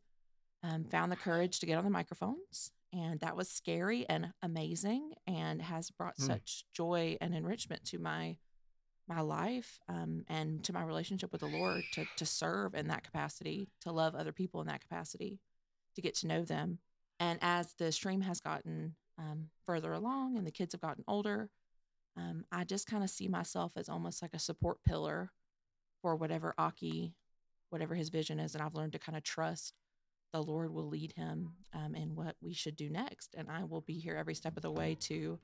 um, 0.63 0.85
found 0.85 1.11
the 1.11 1.15
courage 1.17 1.59
to 1.59 1.65
get 1.65 1.77
on 1.77 1.83
the 1.83 1.89
microphones. 1.89 2.71
And 2.91 3.19
that 3.19 3.35
was 3.35 3.49
scary 3.49 4.07
and 4.09 4.33
amazing, 4.41 5.11
and 5.27 5.61
has 5.61 5.91
brought 5.91 6.15
Hmm. 6.17 6.25
such 6.25 6.63
joy 6.73 7.17
and 7.21 7.35
enrichment 7.35 7.85
to 7.85 7.99
my 7.99 8.37
my 9.09 9.21
life 9.21 9.79
um, 9.89 10.23
and 10.27 10.63
to 10.63 10.73
my 10.73 10.83
relationship 10.83 11.31
with 11.31 11.41
the 11.41 11.47
Lord 11.47 11.83
to 11.93 12.05
to 12.17 12.25
serve 12.25 12.75
in 12.75 12.87
that 12.87 13.03
capacity, 13.03 13.67
to 13.81 13.91
love 13.91 14.15
other 14.15 14.31
people 14.31 14.61
in 14.61 14.67
that 14.67 14.81
capacity, 14.81 15.39
to 15.95 16.01
get 16.01 16.15
to 16.15 16.27
know 16.27 16.43
them. 16.43 16.79
And 17.19 17.39
as 17.41 17.73
the 17.73 17.91
stream 17.91 18.21
has 18.21 18.39
gotten 18.39 18.95
um, 19.17 19.49
further 19.65 19.91
along 19.93 20.37
and 20.37 20.47
the 20.47 20.51
kids 20.51 20.73
have 20.73 20.81
gotten 20.81 21.03
older, 21.07 21.49
um, 22.15 22.45
I 22.51 22.63
just 22.63 22.87
kind 22.87 23.03
of 23.03 23.09
see 23.09 23.27
myself 23.27 23.73
as 23.75 23.89
almost 23.89 24.21
like 24.21 24.33
a 24.33 24.39
support 24.39 24.83
pillar 24.83 25.31
for 26.01 26.15
whatever 26.15 26.53
Aki, 26.57 27.13
whatever 27.69 27.95
his 27.95 28.09
vision 28.09 28.39
is. 28.39 28.53
And 28.53 28.63
I've 28.63 28.75
learned 28.75 28.93
to 28.93 28.99
kind 28.99 29.17
of 29.17 29.23
trust 29.23 29.73
the 30.31 30.41
Lord 30.43 30.71
will 30.71 30.87
lead 30.87 31.13
him 31.13 31.53
um, 31.73 31.95
in 31.95 32.15
what 32.15 32.35
we 32.41 32.53
should 32.53 32.75
do 32.75 32.89
next. 32.89 33.33
And 33.35 33.49
I 33.49 33.63
will 33.63 33.81
be 33.81 33.99
here 33.99 34.15
every 34.15 34.35
step 34.35 34.55
of 34.57 34.63
the 34.63 34.71
way 34.71 34.95
to 35.01 35.39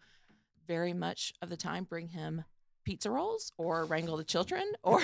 very 0.68 0.94
much 0.94 1.34
of 1.42 1.50
the 1.50 1.58
time 1.58 1.86
bring 1.86 2.08
him 2.08 2.44
pizza 2.86 3.10
rolls 3.12 3.52
or 3.58 3.86
wrangle 3.86 4.18
the 4.18 4.24
children 4.24 4.64
or 4.84 5.02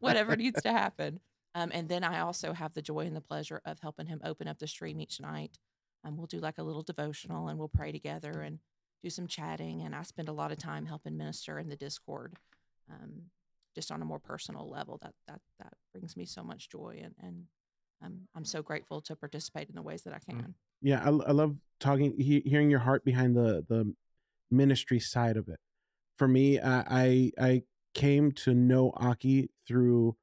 whatever 0.00 0.36
needs 0.36 0.60
to 0.62 0.72
happen. 0.72 1.20
Um, 1.54 1.70
and 1.72 1.88
then 1.88 2.02
I 2.02 2.20
also 2.20 2.52
have 2.52 2.74
the 2.74 2.82
joy 2.82 3.00
and 3.00 3.16
the 3.16 3.20
pleasure 3.20 3.60
of 3.64 3.78
helping 3.80 4.06
him 4.06 4.20
open 4.24 4.48
up 4.48 4.58
the 4.58 4.66
stream 4.66 5.00
each 5.00 5.20
night. 5.20 5.58
Um, 6.04 6.16
we'll 6.16 6.26
do 6.26 6.40
like 6.40 6.58
a 6.58 6.62
little 6.62 6.82
devotional 6.82 7.48
and 7.48 7.58
we'll 7.58 7.68
pray 7.68 7.92
together 7.92 8.40
and 8.40 8.58
do 9.02 9.10
some 9.10 9.26
chatting. 9.26 9.82
And 9.82 9.94
I 9.94 10.02
spend 10.02 10.28
a 10.28 10.32
lot 10.32 10.52
of 10.52 10.58
time 10.58 10.86
helping 10.86 11.16
minister 11.16 11.58
in 11.58 11.68
the 11.68 11.76
Discord, 11.76 12.34
um, 12.90 13.24
just 13.74 13.92
on 13.92 14.02
a 14.02 14.04
more 14.04 14.18
personal 14.18 14.68
level. 14.68 14.98
That 15.02 15.14
that 15.28 15.40
that 15.60 15.74
brings 15.92 16.16
me 16.16 16.24
so 16.24 16.42
much 16.42 16.70
joy, 16.70 17.00
and 17.02 17.14
and 17.22 17.44
um, 18.02 18.20
I'm 18.34 18.44
so 18.44 18.62
grateful 18.62 19.00
to 19.02 19.14
participate 19.14 19.68
in 19.68 19.74
the 19.74 19.82
ways 19.82 20.02
that 20.02 20.14
I 20.14 20.18
can. 20.18 20.54
Yeah, 20.80 21.02
I, 21.04 21.08
I 21.08 21.32
love 21.32 21.56
talking, 21.78 22.18
he, 22.18 22.40
hearing 22.44 22.70
your 22.70 22.80
heart 22.80 23.04
behind 23.04 23.36
the 23.36 23.64
the 23.68 23.94
ministry 24.50 25.00
side 25.00 25.36
of 25.36 25.48
it. 25.48 25.60
For 26.16 26.28
me, 26.28 26.60
I 26.60 26.84
I, 26.88 27.32
I 27.38 27.62
came 27.94 28.32
to 28.32 28.54
know 28.54 28.92
Aki 28.96 29.50
through. 29.66 30.16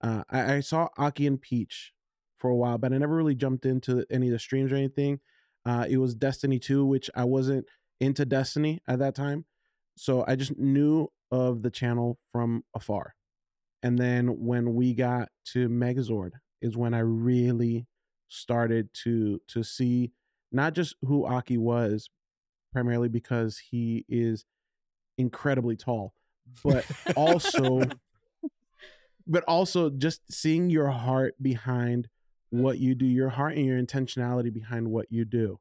Uh, 0.00 0.22
I, 0.30 0.54
I 0.56 0.60
saw 0.60 0.88
Aki 0.98 1.26
and 1.26 1.40
Peach 1.40 1.92
for 2.38 2.50
a 2.50 2.56
while, 2.56 2.78
but 2.78 2.92
I 2.92 2.98
never 2.98 3.16
really 3.16 3.34
jumped 3.34 3.64
into 3.64 4.04
any 4.10 4.26
of 4.28 4.32
the 4.32 4.38
streams 4.38 4.72
or 4.72 4.76
anything. 4.76 5.20
Uh, 5.64 5.86
it 5.88 5.96
was 5.96 6.14
Destiny 6.14 6.58
2, 6.58 6.84
which 6.84 7.08
I 7.14 7.24
wasn't 7.24 7.66
into 8.00 8.26
Destiny 8.26 8.82
at 8.86 8.98
that 8.98 9.14
time. 9.14 9.46
So 9.96 10.24
I 10.26 10.36
just 10.36 10.58
knew 10.58 11.08
of 11.30 11.62
the 11.62 11.70
channel 11.70 12.18
from 12.32 12.64
afar. 12.74 13.14
And 13.82 13.98
then 13.98 14.28
when 14.44 14.74
we 14.74 14.94
got 14.94 15.28
to 15.52 15.68
Megazord 15.68 16.32
is 16.60 16.76
when 16.76 16.94
I 16.94 17.00
really 17.00 17.86
started 18.28 18.88
to 19.04 19.40
to 19.48 19.62
see 19.62 20.12
not 20.50 20.74
just 20.74 20.96
who 21.02 21.26
Aki 21.26 21.58
was, 21.58 22.08
primarily 22.72 23.08
because 23.08 23.58
he 23.58 24.04
is 24.08 24.44
incredibly 25.18 25.76
tall, 25.76 26.14
but 26.62 26.84
also 27.16 27.90
but 29.26 29.44
also 29.44 29.90
just 29.90 30.20
seeing 30.32 30.70
your 30.70 30.90
heart 30.90 31.34
behind 31.40 32.08
what 32.50 32.78
you 32.78 32.94
do, 32.94 33.06
your 33.06 33.30
heart 33.30 33.56
and 33.56 33.66
your 33.66 33.80
intentionality 33.82 34.52
behind 34.52 34.88
what 34.88 35.06
you 35.10 35.24
do. 35.24 35.58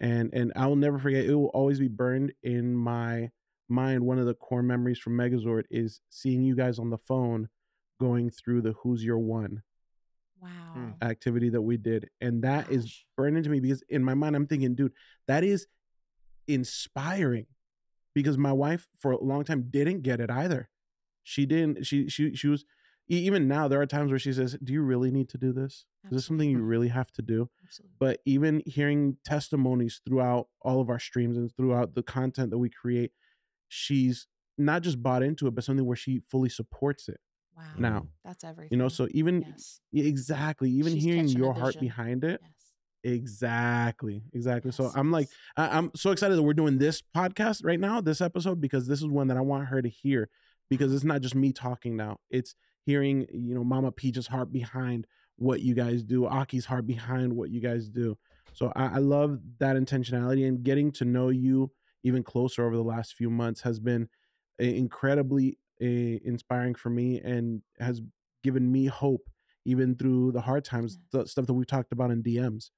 And 0.00 0.32
and 0.32 0.52
I 0.56 0.66
will 0.66 0.76
never 0.76 0.98
forget, 0.98 1.24
it 1.24 1.34
will 1.34 1.46
always 1.46 1.78
be 1.78 1.88
burned 1.88 2.32
in 2.42 2.74
my 2.74 3.30
mind. 3.68 4.04
One 4.04 4.18
of 4.18 4.26
the 4.26 4.34
core 4.34 4.62
memories 4.62 4.98
from 4.98 5.16
Megazord 5.16 5.64
is 5.70 6.00
seeing 6.10 6.42
you 6.42 6.56
guys 6.56 6.78
on 6.78 6.90
the 6.90 6.98
phone 6.98 7.48
going 8.00 8.30
through 8.30 8.62
the 8.62 8.72
Who's 8.82 9.04
Your 9.04 9.18
One 9.18 9.62
Wow. 10.40 10.48
Hmm. 10.74 10.90
activity 11.02 11.50
that 11.50 11.62
we 11.62 11.76
did. 11.76 12.08
And 12.20 12.42
that 12.42 12.70
is 12.70 12.84
Gosh. 12.84 13.06
burned 13.16 13.36
into 13.36 13.50
me 13.50 13.60
because 13.60 13.82
in 13.88 14.02
my 14.02 14.14
mind 14.14 14.34
I'm 14.34 14.46
thinking, 14.46 14.74
dude, 14.74 14.92
that 15.28 15.44
is 15.44 15.66
inspiring. 16.48 17.46
Because 18.14 18.36
my 18.36 18.52
wife 18.52 18.88
for 18.98 19.12
a 19.12 19.22
long 19.22 19.44
time 19.44 19.68
didn't 19.70 20.02
get 20.02 20.20
it 20.20 20.30
either. 20.30 20.68
She 21.22 21.46
didn't. 21.46 21.86
She 21.86 22.08
she 22.08 22.34
she 22.34 22.48
was 22.48 22.64
even 23.08 23.48
now 23.48 23.68
there 23.68 23.80
are 23.80 23.86
times 23.86 24.10
where 24.10 24.18
she 24.18 24.32
says, 24.32 24.56
"Do 24.62 24.72
you 24.72 24.82
really 24.82 25.10
need 25.10 25.28
to 25.30 25.38
do 25.38 25.52
this? 25.52 25.86
Is 26.04 26.10
this 26.10 26.26
something 26.26 26.50
you 26.50 26.60
really 26.62 26.88
have 26.88 27.12
to 27.12 27.22
do?" 27.22 27.50
Absolutely. 27.64 27.96
But 27.98 28.20
even 28.24 28.62
hearing 28.66 29.16
testimonies 29.24 30.00
throughout 30.06 30.48
all 30.60 30.80
of 30.80 30.90
our 30.90 30.98
streams 30.98 31.36
and 31.36 31.54
throughout 31.56 31.94
the 31.94 32.02
content 32.02 32.50
that 32.50 32.58
we 32.58 32.70
create, 32.70 33.12
she's 33.68 34.26
not 34.58 34.82
just 34.82 35.02
bought 35.02 35.22
into 35.22 35.46
it, 35.46 35.54
but 35.54 35.64
something 35.64 35.86
where 35.86 35.96
she 35.96 36.20
fully 36.20 36.48
supports 36.48 37.08
it. 37.08 37.20
Wow. 37.56 37.64
Now, 37.78 38.08
That's 38.24 38.44
everything. 38.44 38.68
You 38.70 38.78
know, 38.78 38.88
so 38.88 39.08
even 39.10 39.42
yes. 39.42 39.80
Exactly 39.92 40.70
even 40.70 40.94
She's 40.94 41.04
hearing 41.04 41.28
your 41.28 41.52
heart 41.52 41.78
behind 41.78 42.24
it 42.24 42.40
Yes. 42.42 42.50
Exactly 43.04 44.22
exactly 44.32 44.70
so 44.70 44.90
i'm 44.94 45.10
like. 45.10 45.28
I- 45.56 45.76
i'm 45.76 45.90
so 45.94 46.10
excited 46.10 46.36
that 46.36 46.42
we're 46.42 46.54
doing 46.54 46.78
this 46.78 47.02
podcast 47.16 47.64
right 47.64 47.80
now 47.80 48.00
this 48.00 48.20
episode 48.20 48.60
because 48.60 48.86
this 48.86 49.00
is 49.00 49.06
one 49.06 49.26
that 49.28 49.36
i 49.36 49.40
want 49.40 49.66
her 49.66 49.82
to 49.82 49.88
hear 49.88 50.28
because 50.70 50.94
it's 50.94 51.04
not 51.04 51.20
just 51.20 51.34
me 51.34 51.52
talking 51.52 51.96
now 51.96 52.18
it's 52.30 52.54
hearing 52.86 53.26
you 53.32 53.54
know 53.54 53.64
mama 53.64 53.90
peach's 53.92 54.26
heart 54.26 54.52
behind 54.52 55.06
what 55.36 55.60
you 55.62 55.74
guys 55.74 56.02
do 56.04 56.26
aki's 56.26 56.64
heart 56.66 56.86
behind 56.86 57.32
what 57.32 57.50
you 57.50 57.60
guys 57.60 57.88
do 57.88 58.16
so 58.52 58.72
i, 58.76 58.84
I 58.86 58.98
love 58.98 59.40
that 59.58 59.76
intentionality 59.76 60.46
and 60.46 60.62
getting 60.62 60.92
to 60.92 61.04
know 61.04 61.30
you 61.30 61.70
even 62.04 62.22
closer 62.22 62.64
over 62.66 62.76
the 62.76 62.82
last 62.82 63.14
few 63.14 63.30
months 63.30 63.60
has 63.62 63.80
been 63.80 64.08
incredibly 64.58 65.58
uh, 65.80 66.18
inspiring 66.24 66.74
for 66.74 66.90
me 66.90 67.20
and 67.20 67.62
has 67.80 68.00
given 68.42 68.70
me 68.70 68.86
hope 68.86 69.28
even 69.64 69.94
through 69.96 70.32
the 70.32 70.40
hard 70.40 70.64
times 70.64 70.98
the 71.12 71.26
stuff 71.26 71.46
that 71.46 71.54
we've 71.54 71.66
talked 71.66 71.92
about 71.92 72.10
in 72.10 72.22
dms 72.22 72.70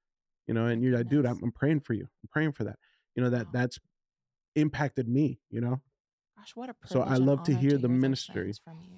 you 0.47 0.53
know 0.53 0.67
and 0.67 0.83
you're 0.83 0.97
like 0.97 1.07
dude 1.09 1.25
I'm, 1.25 1.33
goodness. 1.33 1.43
I'm 1.43 1.51
praying 1.51 1.79
for 1.81 1.93
you 1.93 2.03
i'm 2.23 2.29
praying 2.31 2.51
for 2.53 2.63
that 2.65 2.77
you 3.15 3.23
know 3.23 3.29
that 3.29 3.45
Wow. 3.47 3.51
that's 3.53 3.79
impacted 4.55 5.07
me 5.07 5.39
you 5.49 5.61
know 5.61 5.81
Gosh, 6.37 6.55
what 6.55 6.69
a 6.69 6.75
So 6.85 6.99
I 6.99 7.03
privilege 7.03 7.17
and 7.17 7.25
love 7.25 7.43
to 7.43 7.55
hear 7.55 7.71
the 7.77 7.87
those 7.87 7.89
ministry. 7.91 8.53
from 8.63 8.77
you. 8.81 8.97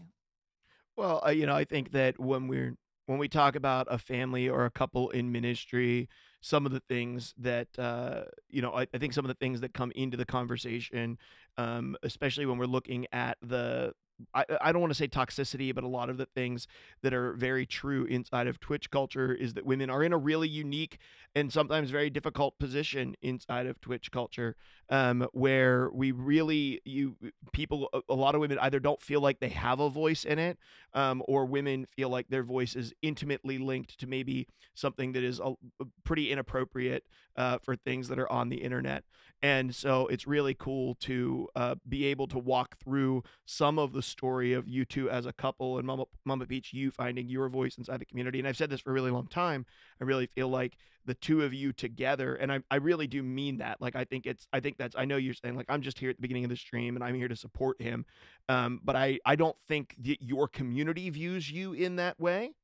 Well, 0.96 1.22
uh, 1.26 1.30
you 1.30 1.46
know, 1.46 1.56
I 1.56 1.64
think 1.66 1.92
that 1.92 2.20
when 2.20 2.48
we're 2.48 2.76
when 3.06 3.20
we 3.20 3.28
talk 3.30 3.56
about 3.56 3.88
a 3.90 3.98
family 3.98 4.50
or 4.50 4.66
a 4.66 4.72
couple 4.72 5.10
in 5.12 5.32
ministry, 5.32 6.10
some 6.42 6.66
of 6.66 6.72
the 6.72 6.82
things 6.90 7.34
that 7.38 7.68
uh, 7.78 8.24
you 8.50 8.62
know, 8.62 8.74
I, 8.74 8.88
I 8.94 8.98
think 8.98 9.14
some 9.14 9.24
of 9.24 9.30
the 9.30 9.36
things 9.36 9.62
that 9.62 9.74
come 9.74 9.92
into 9.96 10.18
the 10.18 10.26
conversation, 10.26 11.18
um, 11.58 11.96
especially 12.04 12.46
when 12.46 12.58
we're 12.58 12.66
looking 12.66 13.06
at 13.12 13.38
the. 13.42 13.94
I, 14.34 14.46
I 14.62 14.72
don't 14.72 14.82
want 14.82 14.92
to 14.92 14.98
say 14.98 15.08
toxicity, 15.08 15.74
but 15.74 15.84
a 15.84 15.88
lot 15.88 16.10
of 16.10 16.18
the 16.18 16.26
things 16.26 16.68
that 17.02 17.14
are 17.14 17.34
very 17.34 17.66
true 17.66 18.06
inside 18.06 18.48
of 18.48 18.60
Twitch 18.60 18.90
culture 18.90 19.34
is 19.34 19.54
that 19.54 19.66
women 19.66 19.90
are 19.90 20.04
in 20.04 20.14
a 20.14 20.18
really 20.18 20.48
unique 20.48 20.98
and 21.36 21.52
sometimes 21.52 21.92
very 21.92 22.10
difficult 22.10 22.58
position 22.60 23.16
inside 23.22 23.68
of 23.68 23.80
Twitch 23.82 24.12
culture, 24.12 24.56
um, 24.90 25.28
where 25.34 25.90
we 25.92 26.12
really 26.12 26.82
you 26.86 27.16
people 27.54 27.90
a, 27.94 28.02
a 28.10 28.16
lot 28.16 28.36
of 28.36 28.42
women 28.42 28.58
either 28.60 28.80
don't 28.80 29.02
feel 29.02 29.22
like 29.22 29.40
they 29.40 29.50
have 29.50 29.80
a 29.80 29.90
voice 29.90 30.26
in 30.26 30.40
it, 30.40 30.58
um, 30.94 31.22
or 31.28 31.46
women 31.46 31.86
feel 31.96 32.10
like 32.10 32.28
their 32.30 32.44
voice 32.44 32.76
is 32.76 32.94
intimately 33.02 33.58
linked 33.58 34.00
to 34.00 34.08
maybe 34.08 34.48
something 34.74 35.12
that 35.14 35.24
is 35.24 35.40
a, 35.40 35.54
a 35.80 35.86
pretty 36.04 36.32
inappropriate 36.32 37.04
uh, 37.38 37.60
for 37.60 37.76
things 37.76 38.08
that 38.10 38.20
are 38.20 38.32
on 38.32 38.50
the 38.50 38.58
internet. 38.58 39.04
And 39.44 39.76
so 39.76 40.08
it's 40.08 40.26
really 40.26 40.56
cool 40.56 40.96
to 41.02 41.48
uh, 41.56 41.76
be 41.88 42.06
able 42.06 42.26
to 42.30 42.40
walk 42.40 42.78
through 42.84 43.24
some 43.46 43.78
of 43.78 43.94
the 43.94 44.02
story 44.02 44.54
of 44.54 44.68
you 44.68 44.84
two 44.84 45.12
as 45.12 45.28
a 45.28 45.34
couple 45.34 45.78
and 45.78 45.86
Mama, 45.86 46.06
Mama 46.26 46.48
Peach, 46.48 46.74
you 46.74 46.90
finding 46.90 47.30
your 47.30 47.48
voice 47.48 47.78
inside 47.78 48.00
the 48.00 48.06
community. 48.06 48.40
And 48.40 48.48
I've 48.48 48.58
said 48.58 48.72
this 48.72 48.82
for 48.82 48.90
a 48.90 48.94
really 48.94 49.12
long 49.12 49.28
time. 49.28 49.68
I 50.02 50.06
really 50.06 50.26
feel 50.26 50.50
like 50.50 50.78
the 51.06 51.14
two 51.14 51.44
of 51.44 51.54
you 51.54 51.72
together, 51.72 52.34
and 52.36 52.52
I, 52.52 52.62
I 52.72 52.78
really 52.78 53.06
do 53.06 53.22
mean 53.22 53.60
that. 53.60 53.80
Like, 53.80 53.96
I 53.96 54.06
think 54.06 54.26
it's, 54.26 54.48
I 54.52 54.60
think 54.60 54.78
that's, 54.78 54.96
I 54.98 55.06
know 55.06 55.18
you're 55.18 55.36
saying, 55.36 55.56
like, 55.56 55.68
I'm 55.70 55.84
just 55.84 56.00
here 56.00 56.10
at 56.10 56.18
the 56.18 56.22
beginning 56.22 56.44
of 56.44 56.50
the 56.50 56.58
stream 56.58 56.96
and 56.96 57.04
I'm 57.04 57.16
here 57.16 57.28
to 57.28 57.36
support 57.36 57.80
him. 57.80 58.06
Um, 58.50 58.82
but 58.84 58.96
I, 58.96 59.20
I 59.24 59.36
don't 59.36 59.56
think 59.68 59.96
that 60.02 60.22
your 60.22 60.48
community 60.48 61.12
views 61.12 61.50
you 61.52 61.74
in 61.74 61.98
that 61.98 62.20
way. 62.20 62.56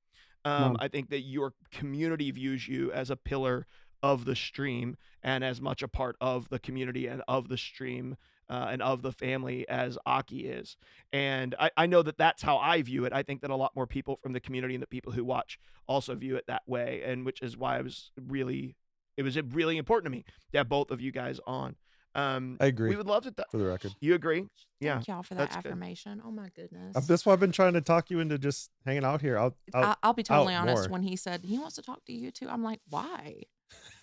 Um, 0.44 0.74
No. 0.74 0.78
I 0.80 0.88
think 0.90 1.10
that 1.12 1.22
your 1.22 1.54
community 1.72 2.32
views 2.32 2.68
you 2.68 2.92
as 2.92 3.10
a 3.10 3.16
pillar 3.16 3.66
of 4.04 4.26
the 4.26 4.36
stream 4.36 4.98
and 5.24 5.44
as 5.44 5.60
much 5.62 5.82
a 5.82 5.88
part 5.88 6.16
of 6.22 6.50
the 6.50 6.60
community 6.60 7.08
and 7.08 7.24
of 7.28 7.48
the 7.48 7.58
stream 7.58 8.18
uh, 8.50 8.68
and 8.70 8.82
of 8.82 9.02
the 9.02 9.12
family 9.14 9.68
as 9.70 9.98
Aki 10.06 10.46
is. 10.46 10.76
And 11.14 11.56
I, 11.58 11.72
I 11.78 11.86
know 11.88 12.04
that 12.04 12.18
that's 12.18 12.44
how 12.44 12.58
I 12.58 12.82
view 12.82 13.06
it. 13.06 13.14
I 13.14 13.24
think 13.24 13.42
that 13.42 13.50
a 13.50 13.56
lot 13.56 13.72
more 13.76 13.88
people 13.88 14.20
from 14.22 14.34
the 14.34 14.42
community 14.42 14.76
and 14.76 14.84
the 14.84 14.88
people 14.88 15.14
who 15.14 15.24
watch 15.24 15.58
also 15.88 16.14
view 16.14 16.36
it 16.36 16.44
that 16.48 16.64
way. 16.68 17.02
And 17.06 17.26
which 17.26 17.42
is 17.42 17.58
why 17.58 17.78
I 17.78 17.82
was 17.82 18.12
really, 18.22 18.76
it 19.16 19.24
was 19.24 19.42
really 19.42 19.78
important 19.78 20.12
to 20.12 20.18
me 20.18 20.26
to 20.52 20.58
have 20.58 20.68
both 20.70 20.92
of 20.92 21.00
you 21.00 21.12
guys 21.14 21.40
on. 21.48 21.78
Um, 22.16 22.58
I 22.60 22.68
agree. 22.68 22.90
we 22.90 22.96
would 22.96 23.08
love 23.08 23.24
to. 23.24 23.32
Th- 23.32 23.48
for 23.50 23.58
the 23.58 23.66
record. 23.66 23.96
you 24.00 24.14
agree? 24.14 24.46
Yeah. 24.80 24.96
Thank 24.96 25.08
y'all 25.08 25.24
for 25.24 25.34
that 25.34 25.50
that's 25.50 25.56
good. 25.64 25.70
affirmation. 25.70 26.22
Oh 26.24 26.30
my 26.30 26.50
goodness. 26.56 26.96
Uh, 26.96 27.02
That's 27.08 27.26
why 27.26 27.34
I've 27.34 27.40
been 27.40 27.52
trying 27.52 27.74
to 27.74 27.82
talk 27.82 28.12
you 28.12 28.20
into 28.20 28.38
just 28.38 28.70
hanging 28.86 29.04
out 29.04 29.22
here. 29.22 29.40
I'll, 29.40 29.56
I'll, 29.74 29.84
I, 29.86 29.96
I'll 30.04 30.14
be 30.14 30.22
totally 30.22 30.54
honest. 30.54 30.90
more. 30.90 30.94
When 30.94 31.02
he 31.04 31.16
said 31.16 31.44
he 31.44 31.58
wants 31.58 31.76
to 31.78 31.82
talk 31.82 32.06
to 32.06 32.14
you 32.14 32.30
too, 32.30 32.48
I'm 32.50 32.62
like, 32.64 32.82
why? 32.90 33.44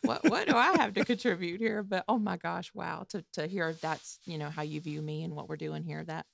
What 0.02 0.28
what 0.30 0.48
do 0.48 0.56
I 0.56 0.76
have 0.78 0.94
to 0.94 1.04
contribute 1.04 1.60
here? 1.60 1.82
But 1.82 2.04
oh 2.08 2.18
my 2.18 2.36
gosh, 2.36 2.70
wow! 2.74 3.04
To 3.10 3.24
to 3.34 3.46
hear 3.46 3.72
that's 3.74 4.18
you 4.24 4.38
know 4.38 4.48
how 4.48 4.62
you 4.62 4.80
view 4.80 5.02
me 5.02 5.24
and 5.24 5.34
what 5.34 5.48
we're 5.48 5.56
doing 5.56 5.84
here. 5.84 6.04
That 6.04 6.26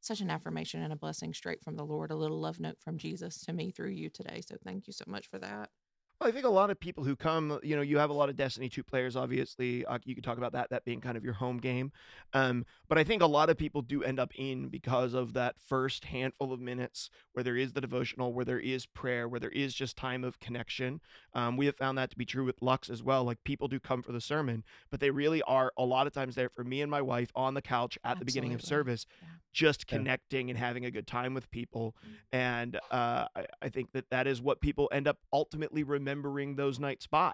such 0.00 0.20
an 0.20 0.30
affirmation 0.30 0.82
and 0.82 0.92
a 0.92 0.96
blessing 0.96 1.34
straight 1.34 1.62
from 1.62 1.76
the 1.76 1.84
Lord. 1.84 2.10
A 2.10 2.16
little 2.16 2.40
love 2.40 2.60
note 2.60 2.78
from 2.80 2.98
Jesus 2.98 3.40
to 3.42 3.52
me 3.52 3.70
through 3.70 3.90
you 3.90 4.08
today. 4.08 4.40
So 4.46 4.56
thank 4.64 4.86
you 4.86 4.92
so 4.92 5.04
much 5.06 5.28
for 5.28 5.38
that. 5.38 5.68
Well, 6.20 6.28
I 6.28 6.32
think 6.32 6.44
a 6.44 6.50
lot 6.50 6.68
of 6.68 6.78
people 6.78 7.02
who 7.02 7.16
come, 7.16 7.58
you 7.62 7.74
know, 7.74 7.80
you 7.80 7.96
have 7.96 8.10
a 8.10 8.12
lot 8.12 8.28
of 8.28 8.36
Destiny 8.36 8.68
2 8.68 8.82
players, 8.82 9.16
obviously. 9.16 9.86
Uh, 9.86 9.98
you 10.04 10.14
could 10.14 10.22
talk 10.22 10.36
about 10.36 10.52
that, 10.52 10.68
that 10.68 10.84
being 10.84 11.00
kind 11.00 11.16
of 11.16 11.24
your 11.24 11.32
home 11.32 11.56
game. 11.56 11.92
Um, 12.34 12.66
but 12.90 12.98
I 12.98 13.04
think 13.04 13.22
a 13.22 13.26
lot 13.26 13.48
of 13.48 13.56
people 13.56 13.80
do 13.80 14.02
end 14.02 14.20
up 14.20 14.30
in 14.34 14.68
because 14.68 15.14
of 15.14 15.32
that 15.32 15.54
first 15.66 16.04
handful 16.04 16.52
of 16.52 16.60
minutes 16.60 17.08
where 17.32 17.42
there 17.42 17.56
is 17.56 17.72
the 17.72 17.80
devotional, 17.80 18.34
where 18.34 18.44
there 18.44 18.60
is 18.60 18.84
prayer, 18.84 19.28
where 19.28 19.40
there 19.40 19.48
is 19.50 19.72
just 19.72 19.96
time 19.96 20.22
of 20.22 20.38
connection. 20.40 21.00
Um, 21.32 21.56
we 21.56 21.64
have 21.64 21.76
found 21.76 21.96
that 21.96 22.10
to 22.10 22.18
be 22.18 22.26
true 22.26 22.44
with 22.44 22.60
Lux 22.60 22.90
as 22.90 23.02
well. 23.02 23.24
Like 23.24 23.42
people 23.44 23.66
do 23.68 23.80
come 23.80 24.02
for 24.02 24.12
the 24.12 24.20
sermon, 24.20 24.62
but 24.90 25.00
they 25.00 25.10
really 25.10 25.40
are 25.42 25.72
a 25.78 25.84
lot 25.86 26.06
of 26.06 26.12
times 26.12 26.34
there 26.34 26.50
for 26.50 26.64
me 26.64 26.82
and 26.82 26.90
my 26.90 27.00
wife 27.00 27.30
on 27.34 27.54
the 27.54 27.62
couch 27.62 27.96
at 28.04 28.18
the 28.18 28.26
beginning 28.26 28.52
of 28.52 28.60
service, 28.60 29.06
Yeah. 29.22 29.28
just 29.54 29.86
Yeah. 29.88 29.96
connecting 29.96 30.50
and 30.50 30.58
having 30.58 30.84
a 30.84 30.90
good 30.90 31.06
time 31.06 31.32
with 31.32 31.50
people 31.50 31.96
and 32.32 32.76
uh, 32.90 33.26
I, 33.34 33.46
I 33.62 33.68
think 33.68 33.90
that 33.92 34.08
that 34.10 34.26
is 34.28 34.40
what 34.40 34.60
people 34.60 34.88
end 34.92 35.08
up 35.08 35.18
ultimately 35.32 35.82
remembering 35.82 36.09
those 36.56 36.78
nights 36.78 37.06
by 37.06 37.32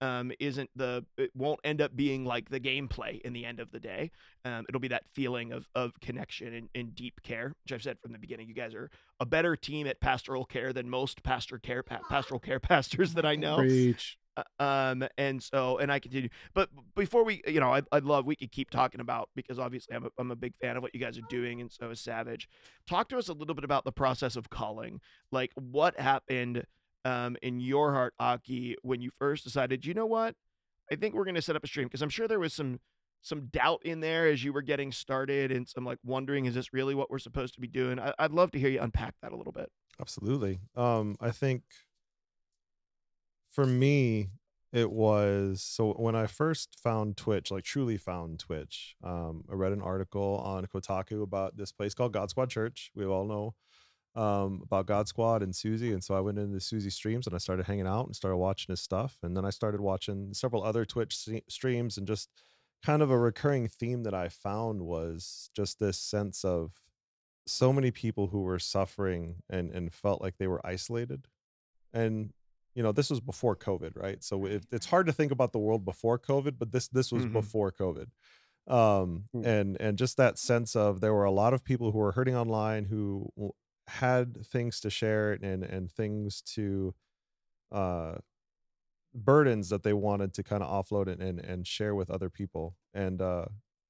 um, 0.00 0.32
isn't 0.38 0.70
the 0.76 1.04
it 1.16 1.30
won't 1.34 1.60
end 1.64 1.80
up 1.80 1.96
being 1.96 2.24
like 2.24 2.50
the 2.50 2.60
gameplay 2.60 3.20
in 3.22 3.32
the 3.32 3.44
end 3.44 3.60
of 3.60 3.70
the 3.70 3.80
day. 3.80 4.10
Um, 4.44 4.66
it'll 4.68 4.80
be 4.80 4.88
that 4.88 5.04
feeling 5.14 5.52
of, 5.52 5.66
of 5.74 5.98
connection 6.00 6.52
and, 6.54 6.68
and 6.74 6.94
deep 6.94 7.22
care 7.22 7.54
which 7.64 7.72
i've 7.72 7.82
said 7.82 7.98
from 8.00 8.12
the 8.12 8.18
beginning 8.18 8.46
you 8.48 8.54
guys 8.54 8.74
are 8.74 8.90
a 9.20 9.26
better 9.26 9.56
team 9.56 9.86
at 9.86 10.00
pastoral 10.00 10.44
care 10.44 10.72
than 10.72 10.88
most 10.88 11.22
pastor 11.22 11.58
care 11.58 11.82
pa- 11.82 12.00
pastoral 12.10 12.40
care 12.40 12.60
pastors 12.60 13.14
that 13.14 13.24
i 13.24 13.36
know. 13.36 13.56
Preach. 13.56 14.18
uh, 14.36 14.42
um 14.62 15.04
and 15.16 15.42
so 15.42 15.78
and 15.78 15.90
i 15.90 15.98
continue 15.98 16.28
but 16.52 16.68
before 16.94 17.24
we 17.24 17.42
you 17.46 17.60
know 17.60 17.72
I'd, 17.72 17.86
I'd 17.90 18.04
love 18.04 18.26
we 18.26 18.36
could 18.36 18.52
keep 18.52 18.68
talking 18.68 19.00
about 19.00 19.30
because 19.34 19.58
obviously 19.58 19.96
I'm 19.96 20.04
a, 20.04 20.08
I'm 20.18 20.30
a 20.30 20.36
big 20.36 20.54
fan 20.60 20.76
of 20.76 20.82
what 20.82 20.94
you 20.94 21.00
guys 21.00 21.16
are 21.16 21.22
doing 21.30 21.60
and 21.60 21.72
so 21.72 21.90
is 21.90 22.00
savage. 22.00 22.48
Talk 22.86 23.08
to 23.08 23.18
us 23.18 23.28
a 23.28 23.32
little 23.32 23.54
bit 23.54 23.64
about 23.64 23.84
the 23.84 23.92
process 23.92 24.36
of 24.36 24.50
calling 24.50 25.00
like 25.32 25.52
what 25.54 25.98
happened 25.98 26.64
um 27.04 27.36
in 27.42 27.60
your 27.60 27.92
heart 27.92 28.14
aki 28.18 28.76
when 28.82 29.00
you 29.00 29.10
first 29.18 29.44
decided 29.44 29.84
you 29.84 29.94
know 29.94 30.06
what 30.06 30.34
i 30.90 30.94
think 30.94 31.14
we're 31.14 31.24
going 31.24 31.34
to 31.34 31.42
set 31.42 31.56
up 31.56 31.64
a 31.64 31.66
stream 31.66 31.86
because 31.86 32.02
i'm 32.02 32.08
sure 32.08 32.28
there 32.28 32.40
was 32.40 32.52
some 32.52 32.80
some 33.22 33.46
doubt 33.46 33.80
in 33.84 34.00
there 34.00 34.26
as 34.26 34.44
you 34.44 34.52
were 34.52 34.62
getting 34.62 34.92
started 34.92 35.50
and 35.50 35.66
some 35.66 35.84
like 35.84 35.98
wondering 36.04 36.44
is 36.44 36.54
this 36.54 36.72
really 36.72 36.94
what 36.94 37.10
we're 37.10 37.18
supposed 37.18 37.54
to 37.54 37.60
be 37.60 37.68
doing 37.68 37.98
I, 37.98 38.12
i'd 38.18 38.32
love 38.32 38.50
to 38.52 38.58
hear 38.58 38.68
you 38.68 38.80
unpack 38.80 39.14
that 39.22 39.32
a 39.32 39.36
little 39.36 39.52
bit 39.52 39.70
Absolutely. 40.00 40.60
Um, 40.76 41.16
I 41.20 41.30
think 41.30 41.62
for 43.50 43.66
me, 43.66 44.30
it 44.72 44.90
was 44.90 45.62
so 45.62 45.92
when 45.92 46.16
I 46.16 46.26
first 46.26 46.76
found 46.82 47.16
Twitch, 47.16 47.50
like 47.50 47.62
truly 47.62 47.96
found 47.96 48.40
Twitch, 48.40 48.96
um, 49.04 49.44
I 49.50 49.54
read 49.54 49.72
an 49.72 49.82
article 49.82 50.42
on 50.44 50.66
Kotaku 50.66 51.22
about 51.22 51.56
this 51.56 51.70
place 51.70 51.94
called 51.94 52.12
God 52.12 52.30
Squad 52.30 52.50
Church. 52.50 52.90
We 52.94 53.06
all 53.06 53.24
know 53.24 53.54
um, 54.14 54.60
about 54.62 54.86
God 54.86 55.08
Squad 55.08 55.42
and 55.42 55.54
Susie. 55.54 55.92
And 55.92 56.02
so 56.04 56.14
I 56.14 56.20
went 56.20 56.38
into 56.38 56.60
Susie 56.60 56.90
streams 56.90 57.26
and 57.26 57.34
I 57.34 57.38
started 57.38 57.66
hanging 57.66 57.86
out 57.86 58.06
and 58.06 58.14
started 58.14 58.36
watching 58.36 58.72
his 58.72 58.80
stuff. 58.80 59.18
And 59.22 59.36
then 59.36 59.44
I 59.44 59.50
started 59.50 59.80
watching 59.80 60.32
several 60.34 60.62
other 60.62 60.84
Twitch 60.84 61.16
se- 61.16 61.42
streams 61.48 61.98
and 61.98 62.06
just 62.06 62.28
kind 62.84 63.02
of 63.02 63.10
a 63.10 63.18
recurring 63.18 63.66
theme 63.66 64.02
that 64.04 64.14
I 64.14 64.28
found 64.28 64.82
was 64.82 65.50
just 65.54 65.78
this 65.80 65.98
sense 65.98 66.44
of 66.44 66.72
so 67.46 67.72
many 67.72 67.90
people 67.90 68.28
who 68.28 68.40
were 68.42 68.58
suffering 68.58 69.36
and 69.50 69.70
and 69.70 69.92
felt 69.92 70.22
like 70.22 70.38
they 70.38 70.46
were 70.46 70.64
isolated 70.66 71.26
and 71.92 72.32
you 72.74 72.82
know 72.82 72.90
this 72.90 73.10
was 73.10 73.20
before 73.20 73.54
covid 73.54 73.92
right 74.02 74.24
so 74.24 74.46
it, 74.46 74.64
it's 74.72 74.86
hard 74.86 75.04
to 75.06 75.12
think 75.12 75.30
about 75.30 75.52
the 75.52 75.58
world 75.58 75.84
before 75.84 76.18
covid 76.18 76.54
but 76.58 76.72
this 76.72 76.88
this 76.88 77.12
was 77.12 77.26
Mhm. 77.26 77.32
before 77.34 77.70
covid 77.70 78.06
um 78.66 79.24
Mm. 79.34 79.44
and 79.44 79.80
and 79.80 79.98
just 79.98 80.16
that 80.16 80.38
sense 80.38 80.74
of 80.74 81.02
there 81.02 81.12
were 81.12 81.24
a 81.24 81.30
lot 81.30 81.52
of 81.52 81.62
people 81.64 81.92
who 81.92 81.98
were 81.98 82.12
hurting 82.12 82.34
online 82.34 82.86
who 82.86 83.30
had 83.88 84.46
things 84.46 84.80
to 84.80 84.90
share 84.90 85.32
and 85.32 85.62
and 85.64 85.90
things 85.90 86.40
to 86.42 86.94
uh 87.72 88.14
burdens 89.14 89.68
that 89.68 89.82
they 89.82 89.92
wanted 89.92 90.34
to 90.34 90.42
kind 90.42 90.62
of 90.62 90.68
offload 90.68 91.08
and, 91.08 91.22
and 91.22 91.40
and 91.40 91.66
share 91.66 91.94
with 91.94 92.10
other 92.10 92.30
people. 92.30 92.76
And 92.94 93.20
uh 93.22 93.46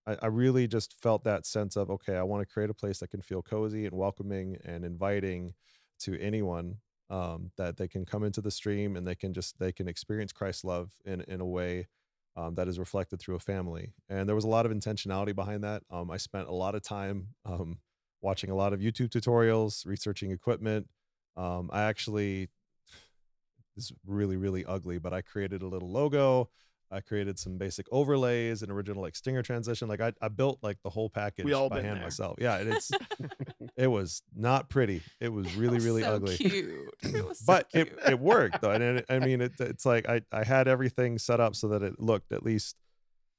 I, 0.06 0.16
I 0.22 0.26
really 0.26 0.66
just 0.66 1.00
felt 1.00 1.24
that 1.24 1.46
sense 1.46 1.76
of 1.76 1.90
okay 1.90 2.16
i 2.16 2.22
want 2.22 2.46
to 2.46 2.52
create 2.52 2.70
a 2.70 2.74
place 2.74 2.98
that 2.98 3.08
can 3.10 3.22
feel 3.22 3.42
cozy 3.42 3.86
and 3.86 3.96
welcoming 3.96 4.58
and 4.64 4.84
inviting 4.84 5.54
to 6.00 6.18
anyone 6.20 6.76
um 7.10 7.50
that 7.56 7.76
they 7.78 7.88
can 7.88 8.04
come 8.04 8.22
into 8.24 8.42
the 8.42 8.50
stream 8.50 8.96
and 8.96 9.06
they 9.06 9.14
can 9.14 9.32
just 9.32 9.58
they 9.58 9.72
can 9.72 9.88
experience 9.88 10.32
christ's 10.32 10.64
love 10.64 10.90
in 11.06 11.22
in 11.22 11.40
a 11.40 11.46
way 11.46 11.88
um, 12.36 12.54
that 12.56 12.68
is 12.68 12.78
reflected 12.78 13.20
through 13.20 13.36
a 13.36 13.40
family. 13.40 13.92
And 14.08 14.28
there 14.28 14.34
was 14.34 14.44
a 14.44 14.48
lot 14.48 14.66
of 14.66 14.72
intentionality 14.72 15.34
behind 15.34 15.62
that. 15.64 15.82
Um, 15.90 16.10
i 16.10 16.16
spent 16.16 16.48
a 16.48 16.52
lot 16.54 16.74
of 16.74 16.82
time 16.82 17.28
um, 17.46 17.78
watching 18.24 18.50
a 18.50 18.54
lot 18.54 18.72
of 18.72 18.80
youtube 18.80 19.10
tutorials 19.10 19.86
researching 19.86 20.32
equipment. 20.32 20.88
Um, 21.36 21.70
i 21.72 21.82
actually 21.82 22.48
is 23.76 23.92
really 24.06 24.36
really 24.36 24.64
ugly 24.64 24.98
but 24.98 25.12
i 25.12 25.20
created 25.20 25.62
a 25.62 25.66
little 25.66 25.90
logo. 25.90 26.48
I 26.90 27.00
created 27.00 27.40
some 27.40 27.58
basic 27.58 27.86
overlays 27.90 28.62
an 28.62 28.70
original 28.70 29.02
like 29.02 29.16
stinger 29.16 29.42
transition. 29.42 29.88
Like 29.88 30.00
i, 30.00 30.12
I 30.20 30.28
built 30.28 30.58
like 30.62 30.78
the 30.84 30.90
whole 30.90 31.10
package 31.10 31.44
by 31.44 31.80
hand 31.82 31.96
there. 31.96 32.02
myself. 32.04 32.36
Yeah 32.40 32.58
and 32.58 32.72
it's 32.72 32.90
it 33.76 33.88
was 33.88 34.22
not 34.34 34.68
pretty. 34.68 35.02
It 35.20 35.32
was 35.32 35.54
really 35.62 35.78
really 35.78 36.02
so 36.02 36.14
ugly. 36.14 36.36
Cute. 36.36 36.94
It 37.02 37.26
was 37.26 37.40
so 37.40 37.44
but 37.46 37.68
it, 37.74 37.98
it 38.06 38.20
worked 38.20 38.60
though 38.60 38.70
and 38.70 38.82
it, 38.98 39.06
i 39.08 39.18
mean 39.18 39.40
it, 39.40 39.52
it's 39.58 39.84
like 39.84 40.08
I, 40.08 40.22
I 40.30 40.44
had 40.44 40.68
everything 40.68 41.18
set 41.18 41.40
up 41.40 41.56
so 41.56 41.68
that 41.68 41.82
it 41.82 41.98
looked 41.98 42.30
at 42.32 42.44
least 42.44 42.76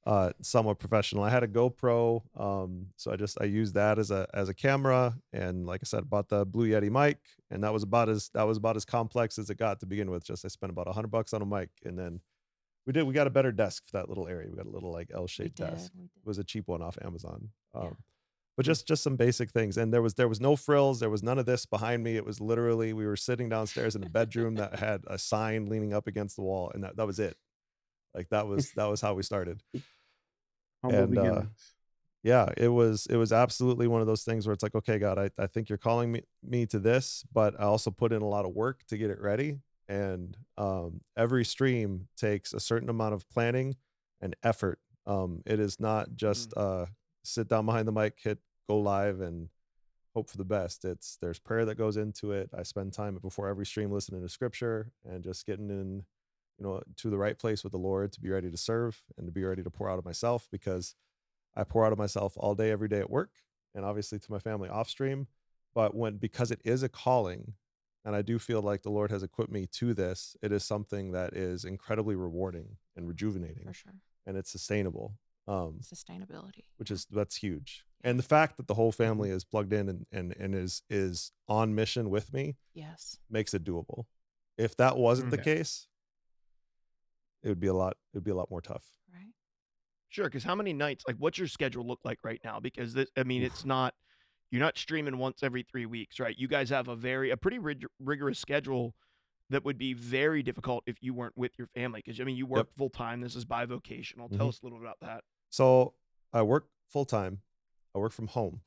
uh 0.06 0.30
somewhat 0.40 0.78
professional. 0.78 1.24
I 1.24 1.30
had 1.30 1.42
a 1.42 1.48
gopro 1.48 2.22
um 2.40 2.86
so 2.96 3.10
i 3.12 3.16
just 3.16 3.36
i 3.40 3.44
used 3.44 3.74
that 3.74 3.98
as 3.98 4.10
a 4.12 4.26
as 4.32 4.48
a 4.48 4.54
camera 4.54 5.16
and 5.32 5.66
like 5.66 5.80
i 5.82 5.86
said 5.86 6.08
bought 6.08 6.28
the 6.28 6.46
blue 6.46 6.68
yeti 6.68 6.90
mic 6.90 7.18
and 7.50 7.62
that 7.64 7.72
was 7.72 7.82
about 7.82 8.08
as 8.08 8.30
that 8.32 8.44
was 8.44 8.56
about 8.56 8.76
as 8.76 8.84
complex 8.84 9.36
as 9.38 9.50
it 9.50 9.56
got 9.58 9.80
to 9.80 9.86
begin 9.86 10.08
with. 10.10 10.24
Just 10.24 10.44
i 10.44 10.48
spent 10.48 10.70
about 10.70 10.86
a 10.88 10.92
hundred 10.92 11.10
bucks 11.10 11.32
on 11.32 11.42
a 11.42 11.46
mic 11.46 11.70
and 11.84 11.98
then 11.98 12.20
we 12.86 12.92
did 12.92 13.02
we 13.02 13.12
got 13.14 13.26
a 13.26 13.30
better 13.30 13.50
desk 13.50 13.82
for 13.88 13.96
that 13.98 14.08
little 14.08 14.28
area. 14.28 14.48
We 14.48 14.56
got 14.56 14.66
a 14.66 14.70
little 14.70 14.92
like 14.92 15.10
l-shaped 15.12 15.56
desk. 15.56 15.90
it 16.22 16.26
was 16.28 16.38
a 16.38 16.44
cheap 16.44 16.68
one 16.68 16.82
off 16.82 16.96
amazon 17.02 17.50
um 17.74 17.82
Yeah. 17.84 17.90
but 18.56 18.64
just 18.64 18.86
just 18.86 19.02
some 19.02 19.16
basic 19.16 19.50
things. 19.50 19.76
And 19.76 19.92
there 19.92 20.02
was 20.02 20.14
there 20.14 20.28
was 20.28 20.40
no 20.40 20.54
frills 20.54 21.00
there 21.00 21.10
was 21.10 21.22
none 21.24 21.38
of 21.40 21.46
this 21.46 21.66
behind 21.66 22.04
me. 22.04 22.16
It 22.16 22.24
was 22.24 22.40
literally 22.40 22.92
we 22.92 23.06
were 23.06 23.16
sitting 23.16 23.48
downstairs 23.48 23.96
in 23.96 24.04
a 24.04 24.08
bedroom 24.08 24.54
that 24.54 24.78
had 24.78 25.02
a 25.08 25.18
sign 25.18 25.66
leaning 25.66 25.92
up 25.92 26.06
against 26.06 26.36
the 26.36 26.42
wall 26.42 26.70
and 26.72 26.84
that, 26.84 26.96
that 26.96 27.06
was 27.08 27.18
it. 27.18 27.36
Like 28.14 28.28
that 28.30 28.46
was 28.46 28.70
that 28.76 28.86
was 28.86 29.00
how 29.00 29.14
we 29.14 29.22
started 29.24 29.62
Humble 30.82 31.00
And, 31.00 31.18
uh, 31.18 31.42
yeah 32.22 32.48
it 32.56 32.68
was 32.68 33.06
it 33.08 33.16
was 33.16 33.32
absolutely 33.32 33.86
one 33.86 34.00
of 34.00 34.06
those 34.06 34.24
things 34.24 34.46
where 34.46 34.52
it's 34.52 34.62
like 34.62 34.74
okay 34.74 34.98
god 34.98 35.18
i, 35.18 35.30
I 35.38 35.46
think 35.46 35.68
you're 35.68 35.78
calling 35.78 36.10
me 36.10 36.22
me 36.42 36.66
to 36.66 36.78
this 36.78 37.24
but 37.32 37.54
i 37.60 37.64
also 37.64 37.90
put 37.90 38.12
in 38.12 38.22
a 38.22 38.26
lot 38.26 38.44
of 38.44 38.52
work 38.52 38.84
to 38.88 38.96
get 38.96 39.10
it 39.10 39.20
ready. 39.20 39.58
And 39.88 40.36
um, 40.58 41.00
every 41.16 41.44
stream 41.44 42.08
takes 42.16 42.52
a 42.52 42.60
certain 42.60 42.88
amount 42.88 43.14
of 43.14 43.28
planning 43.30 43.76
and 44.20 44.34
effort. 44.42 44.80
Um, 45.06 45.42
it 45.46 45.60
is 45.60 45.78
not 45.78 46.16
just 46.16 46.52
uh, 46.56 46.86
sit 47.24 47.48
down 47.48 47.66
behind 47.66 47.86
the 47.86 47.92
mic 47.92 48.18
hit 48.20 48.38
go 48.68 48.78
live 48.78 49.20
and 49.20 49.48
hope 50.14 50.28
for 50.28 50.38
the 50.38 50.44
best. 50.44 50.84
It's 50.84 51.18
there's 51.20 51.38
prayer 51.38 51.64
that 51.66 51.78
goes 51.78 51.96
into 51.96 52.32
it. 52.32 52.50
I 52.56 52.64
spend 52.64 52.92
time 52.92 53.16
before 53.22 53.48
every 53.48 53.66
stream 53.66 53.92
listening 53.92 54.22
to 54.22 54.28
scripture 54.28 54.90
and 55.04 55.22
just 55.22 55.46
getting 55.46 55.70
in 55.70 56.04
you 56.58 56.64
know 56.64 56.80
to 56.96 57.10
the 57.10 57.18
right 57.18 57.38
place 57.38 57.62
with 57.62 57.72
the 57.72 57.78
lord 57.78 58.12
to 58.12 58.20
be 58.20 58.30
ready 58.30 58.50
to 58.50 58.56
serve 58.56 59.02
and 59.16 59.26
to 59.26 59.32
be 59.32 59.44
ready 59.44 59.62
to 59.62 59.70
pour 59.70 59.90
out 59.90 59.98
of 59.98 60.04
myself 60.04 60.48
because 60.50 60.94
I 61.58 61.64
pour 61.64 61.86
out 61.86 61.92
of 61.92 61.96
myself 61.98 62.34
all 62.36 62.54
day, 62.54 62.70
every 62.70 62.86
day 62.86 62.98
at 63.00 63.08
work, 63.08 63.30
and 63.74 63.82
obviously 63.82 64.18
to 64.18 64.30
my 64.30 64.38
family 64.38 64.68
off 64.68 64.90
stream. 64.90 65.26
but 65.74 65.94
when 65.94 66.18
because 66.18 66.50
it 66.50 66.60
is 66.64 66.82
a 66.82 66.88
calling 66.90 67.54
and 68.04 68.14
I 68.14 68.20
do 68.20 68.38
feel 68.38 68.60
like 68.60 68.82
the 68.82 68.90
Lord 68.90 69.10
has 69.10 69.22
equipped 69.22 69.50
me 69.50 69.66
to 69.72 69.94
this, 69.94 70.36
it 70.42 70.52
is 70.52 70.64
something 70.64 71.12
that 71.12 71.32
is 71.34 71.64
incredibly 71.64 72.14
rewarding 72.14 72.76
and 72.94 73.08
rejuvenating 73.08 73.64
For 73.64 73.72
sure. 73.72 73.94
and 74.26 74.36
it's 74.36 74.50
sustainable. 74.50 75.16
Um 75.48 75.80
Sustainability. 75.82 76.64
which 76.76 76.90
is 76.90 77.06
that's 77.10 77.36
huge. 77.36 77.86
And 78.04 78.18
the 78.18 78.22
fact 78.22 78.58
that 78.58 78.66
the 78.66 78.74
whole 78.74 78.92
family 78.92 79.30
is 79.30 79.44
plugged 79.44 79.72
in 79.72 79.88
and, 79.88 80.06
and 80.12 80.36
and 80.38 80.54
is 80.54 80.82
is 80.90 81.32
on 81.48 81.74
mission 81.74 82.10
with 82.10 82.34
me 82.34 82.56
Yes. 82.74 83.18
makes 83.30 83.54
it 83.54 83.64
doable. 83.64 84.04
If 84.58 84.76
that 84.76 84.98
wasn't 84.98 85.30
the 85.30 85.38
Mm. 85.38 85.44
case, 85.44 85.88
it 87.46 87.48
would 87.50 87.60
be 87.60 87.68
a 87.68 87.74
lot 87.74 87.92
it 88.12 88.16
would 88.16 88.24
be 88.24 88.32
a 88.32 88.34
lot 88.34 88.50
more 88.50 88.60
tough. 88.60 88.84
Right. 89.12 89.32
Sure, 90.08 90.24
because 90.26 90.42
how 90.42 90.54
many 90.56 90.72
nights? 90.72 91.04
Like, 91.06 91.16
what's 91.18 91.38
your 91.38 91.46
schedule 91.48 91.86
look 91.86 92.00
like 92.04 92.18
right 92.24 92.40
now? 92.44 92.58
Because 92.58 92.92
this, 92.92 93.08
I 93.16 93.22
mean, 93.22 93.42
it's 93.42 93.64
not 93.76 93.94
you're 94.50 94.60
not 94.60 94.76
streaming 94.76 95.16
once 95.18 95.42
every 95.42 95.62
three 95.62 95.86
weeks, 95.86 96.18
right? 96.20 96.36
You 96.36 96.48
guys 96.48 96.68
have 96.70 96.88
a 96.88 96.96
very 96.96 97.30
a 97.30 97.36
pretty 97.36 97.58
rig- 97.60 97.86
rigorous 98.00 98.38
schedule 98.40 98.94
that 99.50 99.64
would 99.64 99.78
be 99.78 99.94
very 99.94 100.42
difficult 100.42 100.82
if 100.88 100.96
you 101.00 101.14
weren't 101.14 101.36
with 101.36 101.52
your 101.56 101.68
family. 101.68 102.02
Because 102.04 102.20
I 102.20 102.24
mean, 102.24 102.36
you 102.36 102.46
work 102.46 102.68
full 102.76 102.90
time. 102.90 103.20
This 103.20 103.36
is 103.36 103.44
bivocational. 103.44 104.28
Tell 104.36 104.46
Mhm. 104.46 104.48
us 104.48 104.60
a 104.60 104.66
little 104.66 104.80
about 104.80 104.98
that. 105.02 105.22
So 105.50 105.94
I 106.32 106.42
work 106.42 106.68
full 106.88 107.04
time. 107.04 107.42
I 107.94 107.98
work 108.00 108.12
from 108.12 108.26
home. 108.26 108.62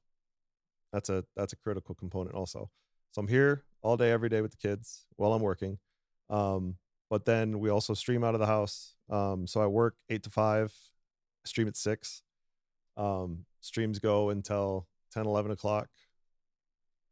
That's 0.94 1.10
a 1.10 1.26
that's 1.36 1.52
a 1.52 1.58
critical 1.58 1.96
component 1.96 2.34
also. 2.34 2.72
So 3.12 3.20
I'm 3.20 3.28
here 3.28 3.65
all 3.82 3.98
day 3.98 4.12
every 4.12 4.30
day 4.30 4.39
with 4.42 4.52
the 4.52 4.58
kids 4.58 5.06
while 5.18 5.34
I'm 5.34 5.42
working. 5.42 5.80
Um, 6.30 6.78
but 7.10 7.26
then 7.26 7.60
we 7.60 7.69
also 7.69 7.93
stream 7.93 8.24
out 8.24 8.34
of 8.36 8.39
the 8.39 8.45
house. 8.45 8.95
Um, 9.10 9.48
so 9.48 9.62
I 9.62 9.67
work 9.67 9.95
eight 10.10 10.24
to 10.24 10.30
five, 10.30 10.74
stream 11.45 11.67
at 11.67 11.76
six. 11.76 12.22
Um, 12.98 13.45
streams 13.62 14.00
go 14.00 14.30
until 14.30 14.88
10, 15.13 15.26
11 15.26 15.52
o'clock. 15.52 15.89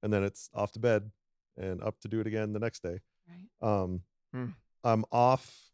And 0.03 0.13
then 0.13 0.23
it's 0.23 0.49
off 0.53 0.71
to 0.73 0.79
bed 0.79 1.12
and 1.57 1.81
up 1.81 1.99
to 2.01 2.07
do 2.07 2.19
it 2.19 2.27
again 2.27 2.53
the 2.53 2.60
next 2.60 2.83
day. 2.83 2.99
Right. 3.27 3.67
Um, 3.67 4.01
Hmm. 4.33 4.47
I'm 4.83 5.05
off 5.12 5.69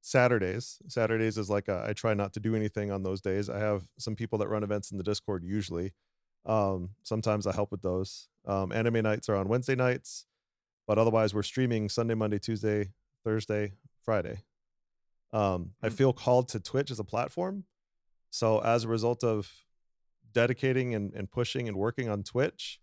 Saturdays. 0.00 0.78
Saturdays 0.88 1.38
is 1.38 1.50
like 1.50 1.68
a, 1.68 1.84
I 1.88 1.92
try 1.92 2.14
not 2.14 2.32
to 2.34 2.40
do 2.40 2.54
anything 2.54 2.90
on 2.90 3.02
those 3.02 3.20
days. 3.20 3.48
I 3.48 3.58
have 3.58 3.84
some 3.98 4.16
people 4.16 4.38
that 4.38 4.48
run 4.48 4.62
events 4.62 4.90
in 4.90 4.98
the 4.98 5.04
Discord 5.04 5.44
usually. 5.44 5.92
Um, 6.46 6.90
sometimes 7.02 7.46
I 7.46 7.54
help 7.54 7.70
with 7.70 7.82
those. 7.82 8.28
Um, 8.46 8.72
anime 8.72 9.02
nights 9.02 9.28
are 9.28 9.36
on 9.36 9.48
Wednesday 9.48 9.74
nights, 9.74 10.26
but 10.88 10.98
otherwise 10.98 11.34
we're 11.34 11.42
streaming 11.44 11.88
Sunday, 11.88 12.14
Monday, 12.14 12.38
Tuesday, 12.40 12.92
Thursday, 13.22 13.74
Friday. 14.02 14.42
Um, 15.32 15.74
I 15.82 15.90
Hmm. 15.90 15.94
feel 15.94 16.12
called 16.14 16.48
to 16.48 16.58
Twitch 16.60 16.90
as 16.90 16.98
a 16.98 17.04
platform. 17.04 17.64
So 18.30 18.58
as 18.60 18.84
a 18.84 18.88
result 18.88 19.22
of 19.22 19.66
dedicating 20.32 20.94
and, 20.94 21.12
and 21.14 21.30
pushing 21.30 21.68
and 21.68 21.76
working 21.76 22.08
on 22.08 22.22
Twitch, 22.22 22.80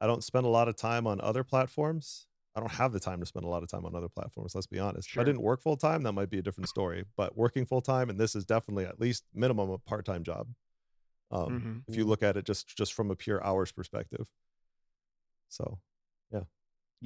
I 0.00 0.06
don't 0.06 0.22
spend 0.24 0.44
a 0.44 0.48
lot 0.50 0.68
of 0.68 0.76
time 0.76 1.06
on 1.06 1.20
other 1.20 1.44
platforms. 1.44 2.26
I 2.56 2.60
don't 2.60 2.72
have 2.72 2.92
the 2.92 3.00
time 3.00 3.20
to 3.20 3.26
spend 3.26 3.44
a 3.44 3.48
lot 3.48 3.62
of 3.62 3.68
time 3.68 3.84
on 3.84 3.94
other 3.94 4.08
platforms. 4.08 4.54
Let's 4.54 4.66
be 4.66 4.78
honest. 4.78 5.10
If 5.12 5.18
I 5.18 5.24
didn't 5.24 5.42
work 5.42 5.62
full 5.62 5.76
time, 5.76 6.02
that 6.02 6.12
might 6.12 6.30
be 6.30 6.38
a 6.38 6.42
different 6.42 6.68
story. 6.68 7.04
But 7.16 7.36
working 7.36 7.66
full 7.66 7.82
time, 7.82 8.10
and 8.10 8.18
this 8.18 8.34
is 8.34 8.44
definitely 8.44 8.86
at 8.86 8.98
least 9.00 9.24
minimum 9.34 9.70
a 9.70 9.78
part 9.78 10.04
time 10.04 10.24
job. 10.24 10.48
Um, 11.30 11.60
Mhm. 11.60 11.84
If 11.88 11.96
you 11.96 12.04
look 12.04 12.22
at 12.22 12.36
it 12.36 12.44
just 12.46 12.66
just 12.76 12.94
from 12.94 13.10
a 13.10 13.16
pure 13.16 13.44
hours 13.44 13.72
perspective. 13.72 14.28
So 15.48 15.80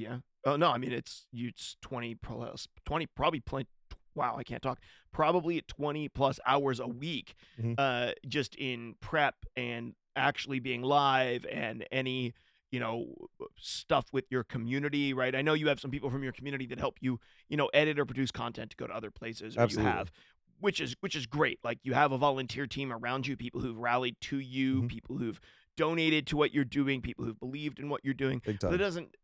Yeah. 0.01 0.17
Oh 0.45 0.55
no, 0.55 0.69
I 0.71 0.77
mean 0.77 0.91
it's 0.91 1.27
you. 1.31 1.49
It's 1.49 1.77
twenty 1.81 2.15
plus 2.15 2.67
twenty, 2.85 3.07
probably 3.07 3.39
plenty. 3.39 3.67
Wow, 4.15 4.35
I 4.37 4.43
can't 4.43 4.61
talk. 4.61 4.79
Probably 5.13 5.61
twenty 5.61 6.09
plus 6.09 6.39
hours 6.45 6.79
a 6.79 6.87
week, 6.87 7.35
Mhm. 7.59 7.75
uh, 7.77 8.13
just 8.27 8.55
in 8.55 8.95
prep 8.99 9.35
and 9.55 9.93
actually 10.15 10.59
being 10.59 10.81
live 10.81 11.45
and 11.49 11.85
any 11.91 12.33
you 12.71 12.79
know 12.79 13.13
stuff 13.57 14.05
with 14.11 14.25
your 14.29 14.43
community, 14.43 15.13
right? 15.13 15.35
I 15.35 15.41
know 15.41 15.53
you 15.53 15.67
have 15.67 15.79
some 15.79 15.91
people 15.91 16.09
from 16.09 16.23
your 16.23 16.31
community 16.33 16.65
that 16.67 16.79
help 16.79 16.97
you, 17.01 17.19
you 17.49 17.55
know, 17.57 17.67
edit 17.73 17.99
or 17.99 18.05
produce 18.05 18.31
content 18.31 18.71
to 18.71 18.77
go 18.77 18.87
to 18.87 18.93
other 18.93 19.11
places. 19.11 19.55
Or 19.57 19.61
Absolutely. 19.61 19.91
You 19.91 19.97
have, 19.97 20.11
which 20.59 20.81
is 20.81 20.95
which 21.01 21.15
is 21.15 21.25
great. 21.27 21.59
Like 21.63 21.79
you 21.83 21.93
have 21.93 22.11
a 22.11 22.17
volunteer 22.17 22.67
team 22.67 22.91
around 22.91 23.27
you, 23.27 23.37
people 23.37 23.61
who've 23.61 23.77
rallied 23.77 24.19
to 24.21 24.39
you, 24.39 24.83
Mhm. 24.83 24.89
people 24.89 25.17
who've 25.17 25.39
donated 25.77 26.27
to 26.27 26.37
what 26.37 26.53
you're 26.53 26.65
doing, 26.65 27.01
people 27.01 27.23
who've 27.25 27.39
believed 27.39 27.79
in 27.79 27.87
what 27.89 28.03
you're 28.03 28.13
doing. 28.13 28.41
big 28.45 28.59
But 28.59 28.73
it 28.73 28.77
doesn't. 28.77 29.15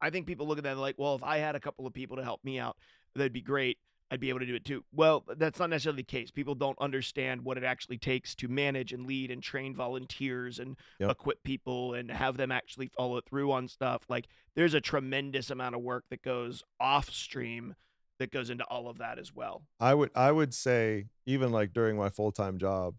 I 0.00 0.10
think 0.10 0.26
people 0.26 0.46
look 0.46 0.58
at 0.58 0.64
that 0.64 0.78
like, 0.78 0.96
well, 0.98 1.14
if 1.14 1.22
I 1.22 1.38
had 1.38 1.54
a 1.56 1.60
couple 1.60 1.86
of 1.86 1.92
people 1.92 2.16
to 2.16 2.24
help 2.24 2.44
me 2.44 2.58
out, 2.58 2.76
that'd 3.14 3.32
be 3.32 3.40
great. 3.42 3.78
I'd 4.12 4.18
be 4.18 4.28
able 4.28 4.40
to 4.40 4.46
do 4.46 4.56
it 4.56 4.64
too. 4.64 4.84
Well, 4.92 5.24
that's 5.36 5.60
not 5.60 5.70
necessarily 5.70 5.98
the 5.98 6.02
case. 6.04 6.32
People 6.32 6.56
don't 6.56 6.76
understand 6.80 7.42
what 7.44 7.56
it 7.56 7.62
actually 7.62 7.98
takes 7.98 8.34
to 8.36 8.48
manage 8.48 8.92
and 8.92 9.06
lead 9.06 9.30
and 9.30 9.40
train 9.40 9.72
volunteers 9.76 10.58
and 10.58 10.76
Yep. 10.98 11.10
equip 11.12 11.42
people 11.44 11.94
and 11.94 12.10
have 12.10 12.36
them 12.36 12.50
actually 12.50 12.88
follow 12.88 13.20
through 13.20 13.52
on 13.52 13.68
stuff. 13.68 14.02
Like, 14.08 14.26
there's 14.56 14.74
a 14.74 14.80
tremendous 14.80 15.48
amount 15.48 15.76
of 15.76 15.82
work 15.82 16.06
that 16.10 16.22
goes 16.22 16.64
off 16.80 17.08
stream 17.10 17.76
that 18.18 18.32
goes 18.32 18.50
into 18.50 18.64
all 18.64 18.88
of 18.88 18.98
that 18.98 19.18
as 19.20 19.32
well. 19.32 19.62
I 19.78 19.94
would 19.94 20.10
I 20.16 20.32
would 20.32 20.52
say 20.54 21.06
even 21.24 21.52
like 21.52 21.72
during 21.72 21.96
my 21.96 22.08
full 22.10 22.32
time 22.32 22.58
job, 22.58 22.96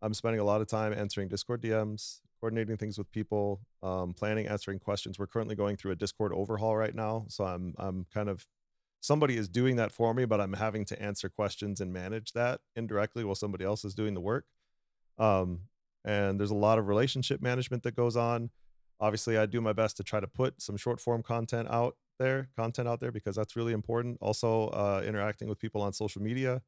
I'm 0.00 0.14
spending 0.14 0.40
a 0.40 0.44
lot 0.44 0.60
of 0.60 0.68
time 0.68 0.92
answering 0.92 1.26
Discord 1.28 1.62
DMs, 1.62 2.20
coordinating 2.44 2.76
things 2.76 2.98
with 2.98 3.10
people, 3.10 3.62
um, 3.82 4.12
planning, 4.12 4.46
answering 4.46 4.78
questions. 4.78 5.18
We're 5.18 5.26
currently 5.26 5.56
going 5.56 5.78
through 5.78 5.92
a 5.92 5.96
Discord 5.96 6.30
overhaul 6.34 6.76
right 6.76 6.94
now, 6.94 7.24
so 7.28 7.42
I'm 7.44 7.74
I'm 7.78 8.04
kind 8.12 8.28
of 8.28 8.46
somebody 9.00 9.38
is 9.38 9.48
doing 9.48 9.76
that 9.76 9.90
for 9.90 10.12
me, 10.12 10.26
but 10.26 10.42
I'm 10.42 10.52
having 10.52 10.84
to 10.86 11.02
answer 11.02 11.30
questions 11.30 11.80
and 11.80 11.90
manage 11.90 12.34
that 12.34 12.60
indirectly 12.76 13.24
while 13.24 13.34
somebody 13.34 13.64
else 13.64 13.82
is 13.82 13.94
doing 13.94 14.12
the 14.12 14.20
work. 14.20 14.44
Um, 15.16 15.60
and 16.04 16.38
there's 16.38 16.50
a 16.50 16.54
lot 16.54 16.78
of 16.78 16.86
relationship 16.86 17.40
management 17.40 17.82
that 17.84 17.96
goes 17.96 18.14
on. 18.14 18.50
Obviously, 19.00 19.38
I 19.38 19.46
do 19.46 19.62
my 19.62 19.72
best 19.72 19.96
to 19.96 20.02
try 20.02 20.20
to 20.20 20.26
put 20.26 20.60
some 20.60 20.76
short 20.76 21.00
form 21.00 21.22
content 21.22 21.68
out 21.70 21.96
there, 22.18 22.50
content 22.58 22.88
out 22.88 23.00
there 23.00 23.10
because 23.10 23.36
that's 23.36 23.56
really 23.56 23.72
important. 23.72 24.18
Also, 24.20 24.68
uh, 24.68 25.02
interacting 25.02 25.48
with 25.48 25.58
people 25.58 25.80
on 25.80 25.94
social 25.94 26.20
media, 26.20 26.60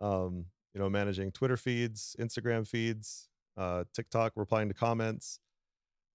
um, 0.00 0.46
you 0.72 0.80
know, 0.80 0.88
managing 0.88 1.30
Twitter 1.30 1.58
feeds, 1.58 2.16
Instagram 2.18 2.66
feeds, 2.66 3.29
uh, 3.56 3.84
TikTok, 3.94 4.32
replying 4.36 4.68
to 4.68 4.74
comments. 4.74 5.40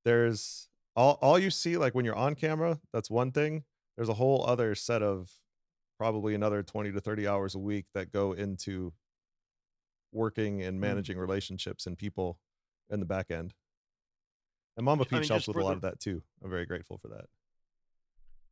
There's 0.03 0.69
all 0.95 1.17
all 1.21 1.37
you 1.39 1.49
see 1.51 1.77
like 1.77 1.93
when 1.95 2.05
you're 2.05 2.15
on 2.15 2.35
camera. 2.35 2.79
That's 2.93 3.09
one 3.09 3.31
thing. 3.31 3.63
There's 3.97 4.09
a 4.09 4.13
whole 4.13 4.45
other 4.45 4.75
set 4.75 5.01
of 5.01 5.31
probably 5.97 6.35
another 6.35 6.61
20 6.63 6.91
to 6.91 6.99
30 6.99 7.27
hours 7.27 7.55
a 7.55 7.59
week 7.59 7.85
that 7.93 8.11
go 8.11 8.33
into 8.33 8.93
working 10.11 10.61
and 10.61 10.77
Mm. 10.77 10.81
managing 10.81 11.17
relationships 11.17 11.85
and 11.87 11.97
people 11.97 12.39
in 12.89 12.99
the 12.99 13.05
back 13.05 13.31
end. 13.31 13.53
And 14.77 14.85
Mama 14.85 15.05
I 15.09 15.13
mean, 15.15 15.21
Peach 15.21 15.29
helps 15.29 15.47
with 15.47 15.57
a 15.57 15.61
lot 15.61 15.69
the- 15.71 15.75
of 15.77 15.81
that 15.81 15.99
too. 15.99 16.21
I'm 16.43 16.49
very 16.49 16.65
grateful 16.65 16.97
for 16.97 17.07
that. 17.09 17.25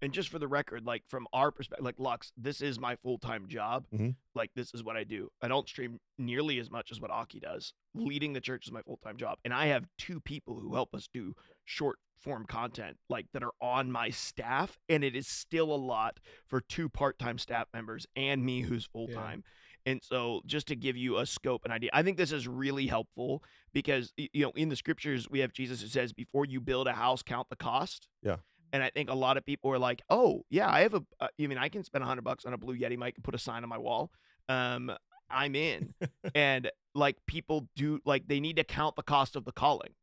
And 0.04 0.14
just 0.14 0.30
for 0.30 0.38
the 0.38 0.48
record, 0.48 0.86
like 0.86 1.04
from 1.08 1.28
our 1.34 1.50
perspective, 1.52 1.86
like 1.86 1.98
Lux, 1.98 2.32
this 2.38 2.62
is 2.62 2.80
my 2.80 2.96
full 2.98 3.18
time 3.18 3.48
job. 3.48 3.86
Mhm. 3.94 4.16
Like 4.36 4.52
this 4.54 4.74
is 4.74 4.84
what 4.84 4.98
I 4.98 5.04
do. 5.04 5.30
I 5.42 5.48
don't 5.48 5.68
stream 5.68 6.00
nearly 6.18 6.60
as 6.60 6.70
much 6.70 6.92
as 6.92 7.00
what 7.00 7.10
Aki 7.10 7.40
does. 7.40 7.74
Leading 7.94 8.34
the 8.34 8.42
church 8.42 8.68
is 8.68 8.72
my 8.72 8.82
full 8.82 8.98
time 8.98 9.18
job, 9.18 9.40
and 9.46 9.54
I 9.54 9.68
have 9.68 9.88
two 9.98 10.20
people 10.20 10.60
who 10.60 10.74
help 10.76 10.94
us 10.94 11.08
do 11.12 11.36
short 11.64 12.00
form 12.18 12.46
content, 12.46 12.98
like 13.10 13.28
that 13.34 13.44
are 13.44 13.54
on 13.62 13.92
my 13.92 14.10
staff, 14.10 14.78
and 14.90 15.04
it 15.04 15.16
is 15.16 15.28
still 15.28 15.74
a 15.74 15.76
lot 15.78 16.20
for 16.48 16.60
two 16.62 16.90
part 16.90 17.18
time 17.20 17.38
staff 17.38 17.68
members 17.74 18.06
and 18.16 18.46
me 18.46 18.62
who's 18.62 18.86
full 18.86 19.08
time. 19.08 19.44
And 19.86 20.02
so, 20.02 20.42
just 20.46 20.68
to 20.68 20.78
give 20.78 20.96
you 20.96 21.18
a 21.18 21.26
scope 21.26 21.66
and 21.66 21.74
idea, 21.74 21.90
I 21.92 22.04
think 22.04 22.16
this 22.18 22.32
is 22.32 22.48
really 22.48 22.88
helpful 22.88 23.44
because 23.74 24.14
you 24.16 24.30
know 24.44 24.52
in 24.52 24.70
the 24.70 24.78
scriptures 24.78 25.30
we 25.30 25.40
have 25.40 25.52
Jesus 25.52 25.82
who 25.82 25.88
says, 25.88 26.14
"Before 26.14 26.46
you 26.46 26.62
build 26.62 26.88
a 26.88 26.94
house, 26.94 27.22
count 27.22 27.50
the 27.50 27.58
cost." 27.58 28.08
Yeah. 28.22 28.38
And 28.74 28.84
I 28.84 28.90
think 28.90 29.10
a 29.10 29.14
lot 29.14 29.38
of 29.38 29.46
people 29.46 29.72
are 29.72 29.80
like, 29.80 30.02
"Oh, 30.10 30.44
yeah, 30.50 30.70
I 30.70 30.82
have 30.82 30.96
a. 30.96 31.04
Uh, 31.20 31.28
I 31.40 31.48
mean, 31.48 31.58
I 31.58 31.70
can 31.70 31.84
spend 31.84 32.04
a 32.04 32.08
hundred 32.08 32.24
bucks 32.24 32.44
on 32.46 32.54
a 32.54 32.58
Blue 32.58 32.76
Yeti 32.76 32.98
mic 32.98 33.16
and 33.16 33.24
put 33.24 33.36
a 33.36 33.40
sign 33.40 33.64
on 33.64 33.70
my 33.70 33.78
wall. 33.78 34.12
Um, 34.50 34.92
I'm 35.30 35.56
in." 35.56 35.94
and 36.36 36.70
like 36.96 37.18
people 37.28 37.70
do, 37.76 38.00
like 38.04 38.28
they 38.28 38.40
need 38.40 38.58
to 38.58 38.64
count 38.64 38.96
the 38.96 39.04
cost 39.04 39.36
of 39.36 39.46
the 39.46 39.52
calling. 39.52 39.94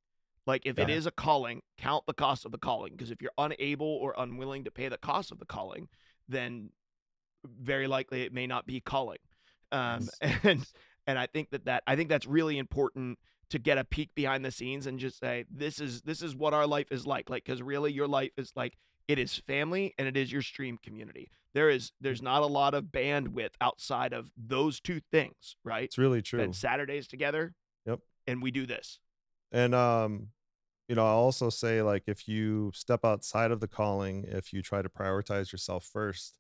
Like 0.47 0.63
if 0.65 0.79
it 0.79 0.89
is 0.89 1.07
a 1.07 1.11
calling, 1.11 1.63
count 1.79 2.07
the 2.07 2.15
cost 2.15 2.45
of 2.45 2.53
the 2.53 2.59
calling. 2.59 2.93
Because 2.93 3.11
if 3.11 3.21
you're 3.21 3.31
unable 3.37 3.87
or 3.87 4.15
unwilling 4.17 4.65
to 4.65 4.71
pay 4.71 4.89
the 4.89 4.99
cost 4.99 5.31
of 5.31 5.39
the 5.39 5.45
calling, 5.45 5.89
then 6.29 6.71
very 7.45 7.87
likely 7.87 8.23
it 8.23 8.33
may 8.33 8.47
not 8.47 8.67
be 8.67 8.81
calling. 8.81 9.19
Um, 9.73 10.09
and 10.21 10.67
and 11.07 11.19
I 11.19 11.27
think 11.27 11.51
that 11.51 11.67
that 11.67 11.83
I 11.87 11.97
think 11.97 12.09
that's 12.09 12.27
really 12.27 12.59
important 12.59 13.19
to 13.51 13.59
get 13.59 13.79
a 13.79 13.85
peek 13.85 14.15
behind 14.15 14.45
the 14.45 14.51
scenes 14.51 14.87
and 14.87 14.99
just 14.99 15.19
say 15.19 15.45
this 15.51 15.81
is 15.81 16.03
this 16.03 16.23
is 16.23 16.35
what 16.35 16.55
our 16.55 16.67
life 16.67 16.87
is 16.91 17.07
like 17.07 17.29
like 17.29 17.45
because 17.45 17.61
really 17.63 17.93
your 17.93 18.07
life 18.09 18.31
is 18.37 18.53
like 18.57 18.77
it 19.09 19.19
is 19.19 19.37
family 19.37 19.95
and 19.99 20.07
it 20.09 20.17
is 20.17 20.33
your 20.33 20.43
stream 20.43 20.79
community 20.83 21.31
there 21.53 21.69
is 21.69 21.93
there's 22.01 22.23
not 22.23 22.43
a 22.43 22.47
lot 22.47 22.75
of 22.75 22.85
bandwidth 22.85 23.51
outside 23.61 24.13
of 24.13 24.31
those 24.37 24.81
two 24.81 25.01
things 25.11 25.57
right 25.65 25.85
It's 25.85 25.99
really 25.99 26.23
true. 26.23 26.41
spend 26.41 26.57
saturdays 26.57 27.07
together 27.09 27.55
Yep. 27.87 28.01
and 28.27 28.43
we 28.43 28.51
do 28.51 28.67
this 28.67 28.99
And 29.53 29.75
um, 29.75 30.29
you 30.89 30.97
know, 30.97 31.07
I'll 31.07 31.19
also 31.19 31.51
say 31.51 31.83
like 31.83 32.05
if 32.09 32.27
you 32.27 32.73
step 32.75 33.05
outside 33.05 33.53
of 33.53 33.61
the 33.61 33.69
calling, 33.69 34.25
if 34.27 34.53
you 34.53 34.61
try 34.61 34.83
to 34.83 34.89
prioritize 34.89 35.53
yourself 35.53 35.85
first, 35.85 36.40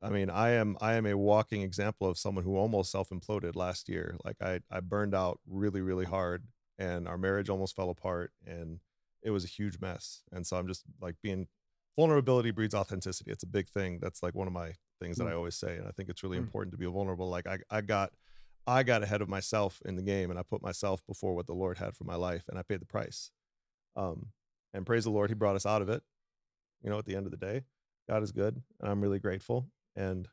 I 0.00 0.10
mean, 0.10 0.30
I 0.30 0.50
am 0.50 0.76
I 0.80 0.94
am 0.94 1.06
a 1.06 1.16
walking 1.16 1.62
example 1.62 2.08
of 2.08 2.18
someone 2.18 2.44
who 2.44 2.56
almost 2.56 2.92
self-imploded 2.92 3.56
last 3.56 3.88
year. 3.88 4.16
Like 4.24 4.36
I 4.40 4.60
I 4.70 4.80
burned 4.80 5.14
out 5.14 5.40
really 5.46 5.80
really 5.80 6.04
hard 6.04 6.44
and 6.78 7.08
our 7.08 7.18
marriage 7.18 7.48
almost 7.48 7.74
fell 7.74 7.90
apart 7.90 8.32
and 8.46 8.80
it 9.22 9.30
was 9.30 9.44
a 9.44 9.48
huge 9.48 9.80
mess. 9.80 10.22
And 10.30 10.46
so 10.46 10.56
I'm 10.56 10.68
just 10.68 10.84
like 11.00 11.16
being 11.22 11.48
vulnerability 11.96 12.52
breeds 12.52 12.74
authenticity. 12.74 13.32
It's 13.32 13.42
a 13.42 13.48
big 13.48 13.68
thing. 13.68 13.98
That's 14.00 14.22
like 14.22 14.34
one 14.36 14.46
of 14.46 14.52
my 14.52 14.74
things 15.00 15.16
that 15.16 15.26
I 15.26 15.32
always 15.34 15.56
say. 15.56 15.76
And 15.76 15.88
I 15.88 15.90
think 15.90 16.08
it's 16.08 16.22
really 16.22 16.36
Mm. 16.38 16.42
important 16.42 16.70
to 16.72 16.78
be 16.78 16.86
vulnerable. 16.86 17.28
Like 17.28 17.48
I, 17.48 17.58
I 17.68 17.80
got 17.80 18.12
I 18.68 18.84
got 18.84 19.02
ahead 19.02 19.22
of 19.22 19.28
myself 19.28 19.80
in 19.84 19.96
the 19.96 20.02
game 20.02 20.30
and 20.30 20.38
I 20.38 20.42
put 20.44 20.62
myself 20.62 21.04
before 21.06 21.34
what 21.34 21.46
the 21.46 21.54
Lord 21.54 21.78
had 21.78 21.96
for 21.96 22.04
my 22.04 22.14
life 22.14 22.44
and 22.48 22.56
I 22.58 22.62
paid 22.62 22.80
the 22.80 22.86
price. 22.86 23.32
Um, 23.96 24.26
and 24.72 24.86
praise 24.86 25.04
the 25.04 25.10
Lord, 25.10 25.30
He 25.30 25.34
brought 25.34 25.56
us 25.56 25.66
out 25.66 25.82
of 25.82 25.88
it. 25.88 26.04
You 26.82 26.90
know, 26.90 26.98
at 26.98 27.06
the 27.06 27.16
end 27.16 27.26
of 27.26 27.32
the 27.32 27.38
day, 27.38 27.64
God 28.08 28.22
is 28.22 28.30
good. 28.30 28.62
And 28.80 28.88
I'm 28.90 29.00
really 29.00 29.18
grateful. 29.18 29.66
And 29.96 30.28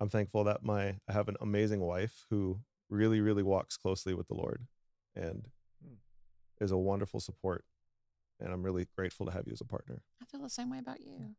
I'm 0.00 0.08
thankful 0.08 0.44
that 0.44 0.62
my 0.62 0.98
I 1.08 1.12
have 1.12 1.28
an 1.28 1.36
amazing 1.40 1.80
wife 1.80 2.26
who 2.30 2.60
really, 2.88 3.20
really 3.20 3.42
walks 3.42 3.76
closely 3.76 4.14
with 4.14 4.28
the 4.28 4.34
Lord 4.34 4.66
and 5.14 5.48
Hmm. 5.84 5.94
is 6.60 6.70
a 6.70 6.76
wonderful 6.78 7.20
support. 7.20 7.64
And 8.40 8.52
I'm 8.52 8.62
really 8.62 8.86
grateful 8.96 9.26
to 9.26 9.32
have 9.32 9.46
you 9.46 9.52
as 9.52 9.60
a 9.60 9.64
partner. 9.66 10.02
I 10.20 10.24
feel 10.26 10.42
the 10.42 10.50
same 10.50 10.70
way 10.70 10.78
about 10.78 11.00
you. 11.00 11.34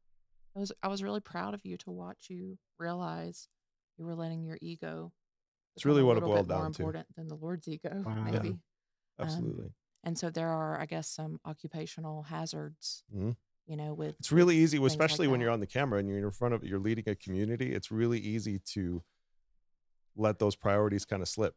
I 0.55 0.59
was 0.59 0.71
I 0.81 0.87
was 0.87 1.03
really 1.03 1.19
proud 1.21 1.53
of 1.53 1.63
you 1.65 1.77
to 1.77 1.91
watch 1.91 2.27
you 2.29 2.57
realize 2.79 3.47
you 3.97 4.05
were 4.05 4.15
letting 4.15 4.43
your 4.43 4.57
ego. 4.61 5.13
It's 5.75 5.85
really 5.85 6.01
what 6.03 6.13
it 6.17 6.21
little 6.21 6.29
boiled 6.35 6.47
bit 6.47 6.53
more 6.55 6.63
down 6.63 6.73
to. 6.73 6.81
important 6.83 7.15
than 7.15 7.27
the 7.27 7.35
Lord's 7.35 7.67
ego, 7.67 8.01
Wow. 8.03 8.15
Yeah. 8.25 8.31
maybe. 8.31 8.49
Um, 8.49 8.59
Absolutely. 9.19 9.71
And 10.03 10.17
so 10.17 10.29
there 10.31 10.49
are, 10.49 10.79
I 10.79 10.85
guess, 10.87 11.07
some 11.07 11.39
occupational 11.45 12.23
hazards. 12.23 13.03
Mhm. 13.13 13.35
You 13.67 13.75
know, 13.75 13.93
with 13.93 14.15
It's 14.19 14.31
really 14.31 14.55
with 14.55 14.63
easy, 14.63 14.77
things 14.77 14.81
like 14.83 14.91
especially 14.91 15.27
when 15.27 15.41
you're 15.41 15.49
on 15.51 15.59
the 15.59 15.67
camera 15.67 15.99
and 15.99 16.07
you're 16.09 16.19
in 16.19 16.31
front 16.31 16.53
of 16.53 16.63
you're 16.63 16.79
leading 16.79 17.07
a 17.09 17.15
community. 17.15 17.73
It's 17.73 17.91
really 17.91 18.19
easy 18.19 18.59
to 18.73 19.03
let 20.15 20.39
those 20.39 20.55
priorities 20.55 21.05
kind 21.05 21.21
of 21.21 21.27
slip. 21.27 21.53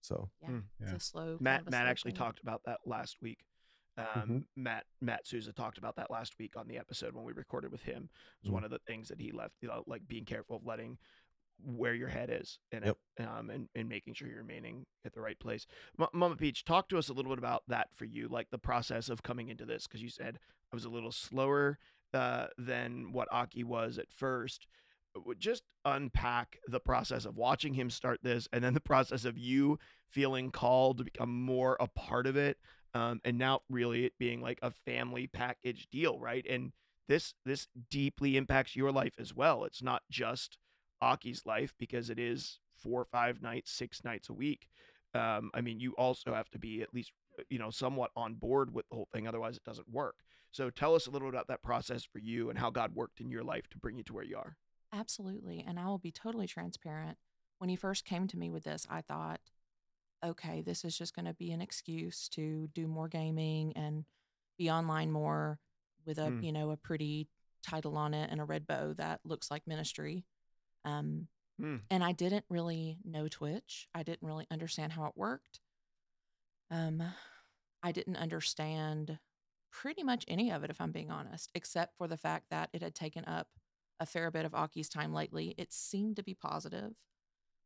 So 0.00 0.30
Yeah, 0.42 0.48
Mm. 0.50 0.64
it's 0.80 0.92
a 0.92 1.00
slow. 1.00 1.26
kind 1.26 1.40
Matt 1.40 1.60
of 1.62 1.68
a 1.68 1.70
Matt 1.70 1.82
slow 1.84 1.90
actually 1.90 2.10
thing. 2.12 2.18
talked 2.18 2.40
about 2.40 2.62
that 2.66 2.80
last 2.86 3.18
week. 3.22 3.38
Um, 3.96 4.04
Mm-hmm. 4.06 4.38
Matt 4.56 4.84
Matt 5.00 5.26
Souza 5.26 5.52
talked 5.52 5.78
about 5.78 5.94
that 5.96 6.10
last 6.10 6.34
week 6.40 6.56
on 6.56 6.66
the 6.66 6.76
episode 6.76 7.14
when 7.14 7.24
we 7.24 7.32
recorded 7.32 7.70
with 7.70 7.82
him. 7.82 8.10
It 8.42 8.42
was 8.42 8.50
Mm. 8.50 8.54
one 8.54 8.64
of 8.64 8.70
the 8.72 8.80
things 8.80 9.08
that 9.08 9.20
he 9.20 9.30
left, 9.30 9.54
you 9.62 9.68
know, 9.68 9.84
like 9.86 10.06
being 10.08 10.24
careful 10.24 10.56
of 10.56 10.66
letting 10.66 10.98
where 11.62 11.94
your 11.94 12.08
head 12.08 12.30
is 12.30 12.58
and 12.72 12.84
Yep. 12.84 12.96
um 13.20 13.50
and, 13.50 13.68
and 13.74 13.88
making 13.88 14.14
sure 14.14 14.28
you're 14.28 14.38
remaining 14.38 14.86
at 15.04 15.12
the 15.12 15.20
right 15.20 15.38
place. 15.38 15.66
M- 15.98 16.08
Mama 16.12 16.36
Peach, 16.36 16.64
talk 16.64 16.88
to 16.88 16.98
us 16.98 17.08
a 17.08 17.12
little 17.12 17.30
bit 17.30 17.38
about 17.38 17.62
that 17.68 17.88
for 17.94 18.04
you, 18.04 18.28
like 18.28 18.50
the 18.50 18.58
process 18.58 19.08
of 19.08 19.22
coming 19.22 19.48
into 19.48 19.64
this, 19.64 19.86
because 19.86 20.02
you 20.02 20.08
said 20.10 20.38
I 20.72 20.76
was 20.76 20.84
a 20.84 20.90
little 20.90 21.12
slower 21.12 21.78
uh, 22.12 22.46
than 22.58 23.12
what 23.12 23.28
Aki 23.32 23.64
was 23.64 23.98
at 23.98 24.10
first. 24.10 24.66
Just 25.38 25.62
unpack 25.84 26.58
the 26.66 26.80
process 26.80 27.24
of 27.24 27.36
watching 27.36 27.74
him 27.74 27.88
start 27.88 28.18
this, 28.22 28.48
and 28.52 28.64
then 28.64 28.74
the 28.74 28.80
process 28.80 29.24
of 29.24 29.38
you 29.38 29.78
feeling 30.10 30.50
called 30.50 30.98
to 30.98 31.04
become 31.04 31.42
more 31.42 31.76
a 31.78 31.86
part 31.86 32.26
of 32.26 32.36
it, 32.36 32.58
um, 32.94 33.20
and 33.24 33.38
now 33.38 33.60
really 33.70 34.04
it 34.06 34.14
being 34.18 34.40
like 34.40 34.58
a 34.60 34.72
family 34.72 35.28
package 35.28 35.86
deal, 35.90 36.18
right? 36.18 36.44
And 36.48 36.72
this 37.08 37.34
this 37.44 37.68
deeply 37.90 38.36
impacts 38.36 38.74
your 38.74 38.90
life 38.90 39.14
as 39.18 39.32
well. 39.34 39.62
It's 39.64 39.82
not 39.82 40.02
just 40.10 40.58
Aki's 41.04 41.44
life 41.46 41.74
because 41.78 42.10
it 42.10 42.18
is 42.18 42.58
four 42.76 43.00
or 43.02 43.04
five 43.04 43.40
nights, 43.42 43.70
six 43.72 44.02
nights 44.04 44.28
a 44.28 44.32
week. 44.32 44.68
Um, 45.14 45.50
I 45.54 45.60
mean, 45.60 45.78
you 45.78 45.92
also 45.92 46.34
have 46.34 46.50
to 46.50 46.58
be 46.58 46.82
at 46.82 46.92
least 46.92 47.12
you 47.48 47.58
know 47.58 47.70
somewhat 47.70 48.10
on 48.16 48.34
board 48.34 48.72
with 48.74 48.88
the 48.88 48.96
whole 48.96 49.08
thing, 49.12 49.26
otherwise 49.28 49.56
it 49.56 49.64
doesn't 49.64 49.88
work. 49.90 50.16
So 50.50 50.70
tell 50.70 50.94
us 50.94 51.06
a 51.06 51.10
little 51.10 51.28
about 51.28 51.48
that 51.48 51.62
process 51.62 52.04
for 52.04 52.18
you 52.20 52.48
and 52.50 52.58
how 52.58 52.70
God 52.70 52.94
worked 52.94 53.20
in 53.20 53.30
your 53.30 53.42
life 53.42 53.68
to 53.70 53.78
bring 53.78 53.96
you 53.96 54.04
to 54.04 54.12
where 54.12 54.24
you 54.24 54.36
are. 54.36 54.56
Absolutely. 54.92 55.64
And 55.66 55.78
I 55.80 55.86
will 55.86 55.98
be 55.98 56.12
totally 56.12 56.46
transparent. 56.46 57.18
When 57.58 57.68
he 57.70 57.74
first 57.76 58.04
came 58.04 58.28
to 58.28 58.38
me 58.38 58.50
with 58.50 58.62
this, 58.62 58.86
I 58.88 59.00
thought, 59.00 59.40
okay, 60.24 60.62
this 60.62 60.84
is 60.84 60.96
just 60.96 61.14
going 61.14 61.24
to 61.26 61.34
be 61.34 61.50
an 61.50 61.60
excuse 61.60 62.28
to 62.30 62.68
do 62.72 62.86
more 62.86 63.08
gaming 63.08 63.72
and 63.76 64.04
be 64.56 64.70
online 64.70 65.10
more 65.10 65.58
with 66.06 66.18
a, 66.18 66.30
Mm. 66.30 66.44
you 66.44 66.52
know, 66.52 66.70
a 66.70 66.76
pretty 66.76 67.26
title 67.62 67.96
on 67.96 68.14
it 68.14 68.30
and 68.30 68.40
a 68.40 68.44
red 68.44 68.66
bow 68.66 68.92
that 68.94 69.20
looks 69.24 69.50
like 69.50 69.66
ministry. 69.66 70.24
Um, 70.84 71.28
Mm. 71.60 71.82
and 71.88 72.02
I 72.02 72.10
didn't 72.10 72.44
really 72.48 72.98
know 73.04 73.28
Twitch. 73.28 73.88
I 73.94 74.02
didn't 74.02 74.26
really 74.26 74.46
understand 74.50 74.92
how 74.92 75.04
it 75.04 75.12
worked. 75.16 75.60
Um, 76.70 77.02
I 77.80 77.92
didn't 77.92 78.16
understand 78.16 79.20
pretty 79.70 80.02
much 80.02 80.24
any 80.26 80.50
of 80.50 80.64
it, 80.64 80.70
if 80.70 80.80
I'm 80.80 80.90
being 80.90 81.12
honest, 81.12 81.50
except 81.54 81.96
for 81.96 82.08
the 82.08 82.16
fact 82.16 82.46
that 82.50 82.70
it 82.72 82.82
had 82.82 82.94
taken 82.94 83.24
up 83.26 83.48
a 84.00 84.06
fair 84.06 84.32
bit 84.32 84.44
of 84.44 84.54
Aki's 84.54 84.88
time 84.88 85.12
lately. 85.12 85.54
It 85.56 85.72
seemed 85.72 86.16
to 86.16 86.24
be 86.24 86.34
positive. 86.34 86.94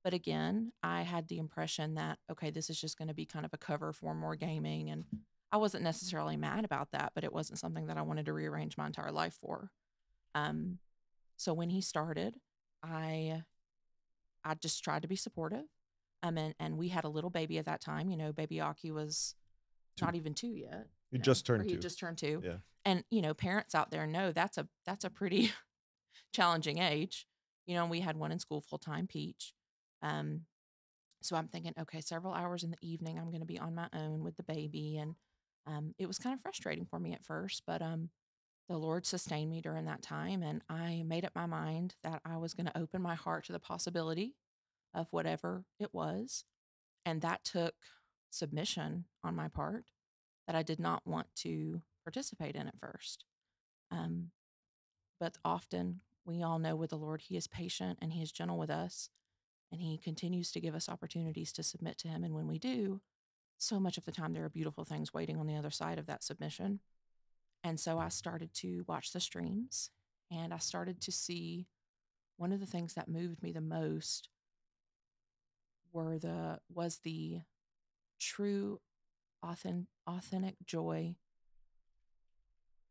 But 0.04 0.12
again, 0.14 0.72
I 0.82 1.02
had 1.02 1.28
the 1.28 1.38
impression 1.38 1.94
that, 1.94 2.18
okay, 2.30 2.50
this 2.50 2.68
is 2.68 2.80
just 2.80 2.98
going 2.98 3.08
to 3.08 3.14
be 3.14 3.26
kind 3.26 3.46
of 3.46 3.54
a 3.54 3.58
cover 3.58 3.92
for 3.92 4.14
more 4.14 4.36
gaming. 4.36 4.90
And 4.90 5.06
I 5.50 5.56
wasn't 5.56 5.82
necessarily 5.82 6.36
mad 6.36 6.64
about 6.64 6.90
that, 6.92 7.12
but 7.14 7.24
it 7.24 7.32
wasn't 7.32 7.58
something 7.58 7.86
that 7.86 7.96
I 7.96 8.02
wanted 8.02 8.26
to 8.26 8.34
rearrange 8.34 8.76
my 8.76 8.86
entire 8.86 9.12
life 9.12 9.38
for. 9.40 9.70
Um, 10.34 10.78
so 11.36 11.54
when 11.54 11.70
he 11.70 11.80
started, 11.80 12.34
I 12.82 13.42
I 14.44 14.54
just 14.54 14.82
tried 14.84 15.02
to 15.02 15.08
be 15.08 15.16
supportive. 15.16 15.64
Um, 16.22 16.36
and, 16.36 16.54
and 16.58 16.76
we 16.76 16.88
had 16.88 17.04
a 17.04 17.08
little 17.08 17.30
baby 17.30 17.58
at 17.58 17.66
that 17.66 17.80
time. 17.80 18.08
You 18.08 18.16
know, 18.16 18.32
baby 18.32 18.60
Aki 18.60 18.90
was 18.90 19.34
Two. 19.96 20.04
not 20.04 20.14
even 20.14 20.34
two 20.34 20.48
yet. 20.48 20.86
He 21.10 21.18
just 21.18 21.46
turned 21.46 21.62
he 21.62 21.70
two. 21.70 21.74
had 21.74 21.82
just 21.82 21.98
turned 21.98 22.18
two. 22.18 22.42
Yeah. 22.44 22.56
And 22.84 23.04
you 23.10 23.22
know, 23.22 23.34
parents 23.34 23.74
out 23.74 23.90
there 23.90 24.06
know 24.06 24.32
that's 24.32 24.58
a 24.58 24.66
that's 24.84 25.04
a 25.04 25.10
pretty 25.10 25.52
challenging 26.32 26.78
age. 26.78 27.26
You 27.66 27.74
know, 27.74 27.82
and 27.82 27.90
we 27.90 28.00
had 28.00 28.16
one 28.16 28.32
in 28.32 28.38
school 28.38 28.60
full 28.60 28.78
time, 28.78 29.06
Peach. 29.06 29.52
Um, 30.02 30.42
so 31.20 31.36
I'm 31.36 31.48
thinking, 31.48 31.74
okay, 31.78 32.00
several 32.00 32.32
hours 32.32 32.62
in 32.62 32.70
the 32.70 32.78
evening, 32.80 33.18
I'm 33.18 33.30
going 33.30 33.40
to 33.40 33.46
be 33.46 33.58
on 33.58 33.74
my 33.74 33.88
own 33.92 34.22
with 34.22 34.36
the 34.36 34.42
baby, 34.44 34.96
and 34.96 35.16
um, 35.66 35.94
it 35.98 36.06
was 36.06 36.18
kind 36.18 36.34
of 36.34 36.40
frustrating 36.40 36.86
for 36.86 36.98
me 36.98 37.12
at 37.12 37.24
first, 37.24 37.64
but 37.66 37.82
um, 37.82 38.08
the 38.68 38.76
Lord 38.76 39.06
sustained 39.06 39.50
me 39.50 39.60
during 39.60 39.86
that 39.86 40.02
time, 40.02 40.42
and 40.42 40.62
I 40.68 41.02
made 41.06 41.24
up 41.24 41.34
my 41.34 41.46
mind 41.46 41.94
that 42.04 42.20
I 42.24 42.36
was 42.36 42.54
going 42.54 42.66
to 42.66 42.78
open 42.78 43.00
my 43.00 43.14
heart 43.14 43.44
to 43.46 43.52
the 43.52 43.58
possibility 43.58 44.34
of 44.94 45.06
whatever 45.10 45.64
it 45.80 45.92
was, 45.92 46.44
and 47.06 47.22
that 47.22 47.44
took 47.44 47.74
submission 48.30 49.06
on 49.24 49.34
my 49.34 49.48
part 49.48 49.84
that 50.46 50.56
I 50.56 50.62
did 50.62 50.78
not 50.78 51.06
want 51.06 51.28
to 51.36 51.82
participate 52.04 52.56
in 52.56 52.68
at 52.68 52.78
first. 52.78 53.24
Um, 53.90 54.32
but 55.18 55.38
often 55.44 56.00
we 56.24 56.42
all 56.42 56.58
know 56.58 56.76
with 56.76 56.90
the 56.90 56.96
Lord, 56.96 57.22
He 57.22 57.36
is 57.36 57.46
patient 57.46 57.98
and 58.02 58.12
He 58.12 58.22
is 58.22 58.32
gentle 58.32 58.58
with 58.58 58.70
us, 58.70 59.08
and 59.72 59.80
He 59.80 59.96
continues 59.96 60.52
to 60.52 60.60
give 60.60 60.74
us 60.74 60.88
opportunities 60.88 61.52
to 61.54 61.62
submit 61.62 61.96
to 61.98 62.08
Him. 62.08 62.22
And 62.22 62.34
when 62.34 62.46
we 62.46 62.58
do, 62.58 63.00
so 63.56 63.80
much 63.80 63.98
of 63.98 64.04
the 64.04 64.12
time 64.12 64.34
there 64.34 64.44
are 64.44 64.50
beautiful 64.50 64.84
things 64.84 65.12
waiting 65.12 65.38
on 65.38 65.46
the 65.46 65.56
other 65.56 65.70
side 65.70 65.98
of 65.98 66.06
that 66.06 66.22
submission. 66.22 66.80
And 67.64 67.78
so 67.78 67.98
I 67.98 68.08
started 68.08 68.54
to 68.54 68.84
watch 68.86 69.12
the 69.12 69.20
streams 69.20 69.90
and 70.30 70.54
I 70.54 70.58
started 70.58 71.00
to 71.02 71.12
see 71.12 71.66
one 72.36 72.52
of 72.52 72.60
the 72.60 72.66
things 72.66 72.94
that 72.94 73.08
moved 73.08 73.42
me 73.42 73.52
the 73.52 73.60
most 73.60 74.28
were 75.92 76.18
the 76.18 76.60
was 76.72 77.00
the 77.02 77.40
true 78.20 78.80
authentic, 79.42 79.86
authentic 80.06 80.56
joy 80.64 81.16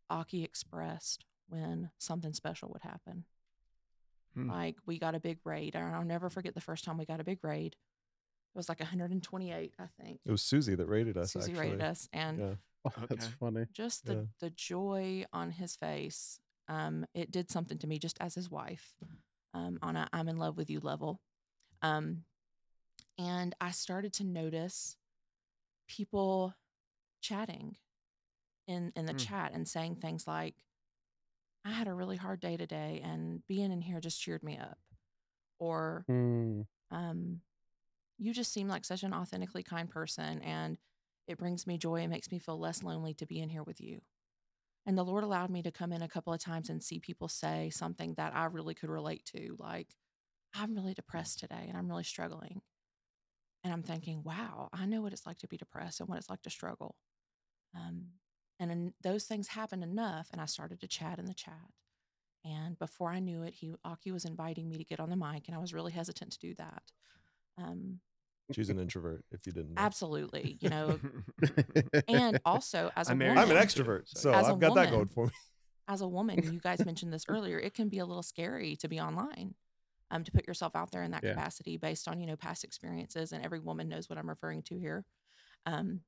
Aki 0.10 0.44
expressed 0.44 1.26
when 1.50 1.92
something 1.98 2.34
special 2.34 2.70
would 2.70 2.82
happen. 2.82 3.26
Hmm. 4.34 4.50
Like 4.50 4.78
we 4.86 5.00
got 5.00 5.16
a 5.16 5.20
big 5.20 5.40
raid. 5.44 5.76
I'll 5.76 6.04
never 6.04 6.30
forget 6.30 6.56
the 6.56 6.62
first 6.62 6.84
time 6.84 6.98
we 6.98 7.06
got 7.06 7.20
a 7.20 7.26
big 7.26 7.40
raid. 7.44 7.76
It 7.76 8.58
was 8.58 8.70
like 8.70 8.80
128, 8.80 9.74
I 9.78 9.84
think. 10.02 10.20
It 10.26 10.32
was 10.32 10.42
Susie 10.42 10.76
that 10.76 10.88
rated 10.88 11.18
us. 11.18 11.34
Susie 11.34 11.52
actually. 11.52 11.68
rated 11.68 11.82
us, 11.82 12.10
and 12.12 12.40
Yeah. 12.40 12.54
Oh, 12.88 13.04
that's 13.10 13.28
funny. 13.40 13.66
just 13.74 14.06
the 14.06 14.14
Yeah. 14.14 14.24
the 14.40 14.50
joy 14.52 15.26
on 15.34 15.52
his 15.52 15.76
face 15.76 16.40
um 16.68 17.06
it 17.14 17.32
did 17.32 17.50
something 17.52 17.78
to 17.78 17.88
me 17.88 18.00
just 18.00 18.18
as 18.20 18.34
his 18.36 18.50
wife 18.50 18.94
um 19.54 19.80
on 19.82 19.96
a 19.96 20.08
i'm 20.14 20.28
in 20.30 20.38
love 20.38 20.58
with 20.58 20.70
you 20.70 20.80
level 20.80 21.20
um 21.82 22.24
and 23.18 23.56
i 23.62 23.72
started 23.72 24.14
to 24.14 24.24
notice 24.24 24.98
people 25.88 26.54
chatting 27.22 27.78
in 28.68 28.92
in 28.96 29.06
the 29.06 29.14
Mm. 29.14 29.18
chat 29.18 29.52
and 29.54 29.68
saying 29.68 29.96
things 29.96 30.28
like 30.28 30.56
i 31.66 31.72
had 31.72 31.88
a 31.88 31.94
really 31.94 32.18
hard 32.18 32.40
day 32.40 32.58
today 32.58 33.02
and 33.04 33.46
being 33.48 33.72
in 33.72 33.82
here 33.82 34.00
just 34.00 34.22
cheered 34.22 34.44
me 34.44 34.58
up 34.58 34.78
or 35.60 36.06
Mm, 36.10 36.66
um, 36.92 37.42
you 38.18 38.34
just 38.34 38.52
seem 38.54 38.68
like 38.68 38.86
such 38.86 39.04
an 39.04 39.14
authentically 39.14 39.64
kind 39.64 39.90
person 39.90 40.42
and 40.42 40.78
it 41.28 41.38
brings 41.38 41.68
me 41.68 41.78
joy 41.78 42.02
It 42.02 42.10
makes 42.10 42.32
me 42.32 42.40
feel 42.40 42.60
less 42.60 42.84
lonely 42.84 43.14
to 43.16 43.26
be 43.26 43.40
in 43.42 43.50
here 43.50 43.64
with 43.64 43.82
you. 43.82 44.02
And 44.86 44.98
the 44.98 45.06
lord 45.06 45.24
allowed 45.24 45.50
me 45.50 45.62
to 45.64 45.72
come 45.72 45.92
in 45.94 46.02
a 46.02 46.10
couple 46.10 46.34
of 46.34 46.42
times 46.42 46.70
and 46.70 46.84
see 46.84 47.00
people 47.00 47.28
say 47.28 47.70
something 47.72 48.14
that 48.16 48.36
i 48.36 48.46
really 48.46 48.76
could 48.76 48.90
relate 48.90 49.26
to 49.36 49.56
like 49.60 49.90
i'm 50.56 50.76
really 50.76 50.94
depressed 50.94 51.40
today 51.40 51.66
and 51.68 51.78
i'm 51.78 51.90
really 51.90 52.04
struggling. 52.04 52.62
And 53.64 53.74
i'm 53.74 53.84
thinking 53.84 54.24
wow 54.24 54.70
i 54.74 54.86
know 54.86 55.02
what 55.02 55.14
it's 55.14 55.26
like 55.26 55.40
to 55.40 55.48
be 55.48 55.58
depressed 55.58 56.00
and 56.00 56.10
what 56.10 56.18
it's 56.20 56.30
like 56.30 56.42
to 56.44 56.50
struggle. 56.50 56.96
Um, 57.76 58.08
and 58.60 58.94
those 59.04 59.26
things 59.26 59.50
happened 59.50 59.84
enough 59.84 60.30
and 60.32 60.42
i 60.42 60.46
started 60.46 60.82
to 60.82 60.88
chat 60.88 61.20
in 61.20 61.26
the 61.26 61.34
chat. 61.34 61.70
And 62.46 62.80
before 62.80 63.10
I 63.12 63.20
knew 63.20 63.44
it, 63.44 63.56
he 63.56 63.74
Aki 63.84 64.12
was 64.12 64.26
inviting 64.26 64.70
me 64.70 64.78
to 64.78 64.84
get 64.86 65.00
on 65.00 65.10
the 65.10 65.16
mic, 65.18 65.48
and 65.48 65.56
I 65.56 65.60
was 65.60 65.74
really 65.74 65.92
hesitant 65.92 66.32
to 66.34 66.40
do 66.40 66.54
that. 66.56 66.84
Um, 67.58 68.00
She's 68.52 68.70
an 68.70 68.80
introvert. 68.80 69.24
If 69.32 69.46
you 69.46 69.52
didn't, 69.52 69.74
know. 69.74 69.82
Absolutely. 69.82 70.58
You 70.62 70.70
know, 70.76 71.00
and 72.08 72.40
also 72.46 72.92
as 72.96 73.10
a 73.10 73.12
I'm 73.12 73.20
woman, 73.20 73.38
I'm 73.38 73.52
an 73.52 73.58
extrovert, 73.58 74.04
So- 74.08 74.32
so 74.32 74.34
As 74.34 74.48
a 74.48 74.52
I've 74.54 74.60
got 74.60 74.76
that 74.76 74.90
going 74.92 75.08
for 75.08 75.26
me. 75.26 75.32
as 75.88 76.02
a 76.02 76.08
woman, 76.08 76.42
you 76.54 76.60
guys 76.60 76.84
mentioned 76.86 77.12
this 77.14 77.26
earlier, 77.28 77.60
it 77.60 77.74
can 77.74 77.90
be 77.90 78.00
a 78.00 78.06
little 78.06 78.24
scary 78.24 78.76
to 78.78 78.88
be 78.88 79.00
online, 79.02 79.56
um, 80.12 80.24
to 80.24 80.32
put 80.32 80.48
yourself 80.48 80.76
out 80.76 80.92
there 80.92 81.04
in 81.04 81.12
that 81.12 81.24
Yeah. 81.24 81.34
capacity 81.34 81.78
based 81.78 82.08
on, 82.08 82.20
you 82.22 82.28
know, 82.28 82.36
past 82.38 82.64
experiences. 82.64 83.32
And 83.34 83.44
every 83.44 83.60
woman 83.60 83.90
knows 83.90 84.10
what 84.10 84.18
I'm 84.18 84.30
referring 84.30 84.62
to 84.64 84.78
here. 84.80 85.04
Um, 85.66 86.02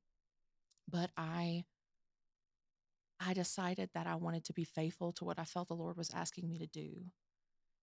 but 0.90 1.12
I, 1.18 1.66
I 3.20 3.34
decided 3.34 3.90
that 3.94 4.08
I 4.08 4.16
wanted 4.16 4.46
to 4.46 4.54
be 4.54 4.64
faithful 4.64 5.12
to 5.14 5.26
what 5.26 5.40
I 5.40 5.44
felt 5.44 5.68
the 5.68 5.76
Lord 5.76 5.98
was 5.98 6.10
asking 6.14 6.48
me 6.48 6.58
to 6.60 6.68
do. 6.68 6.92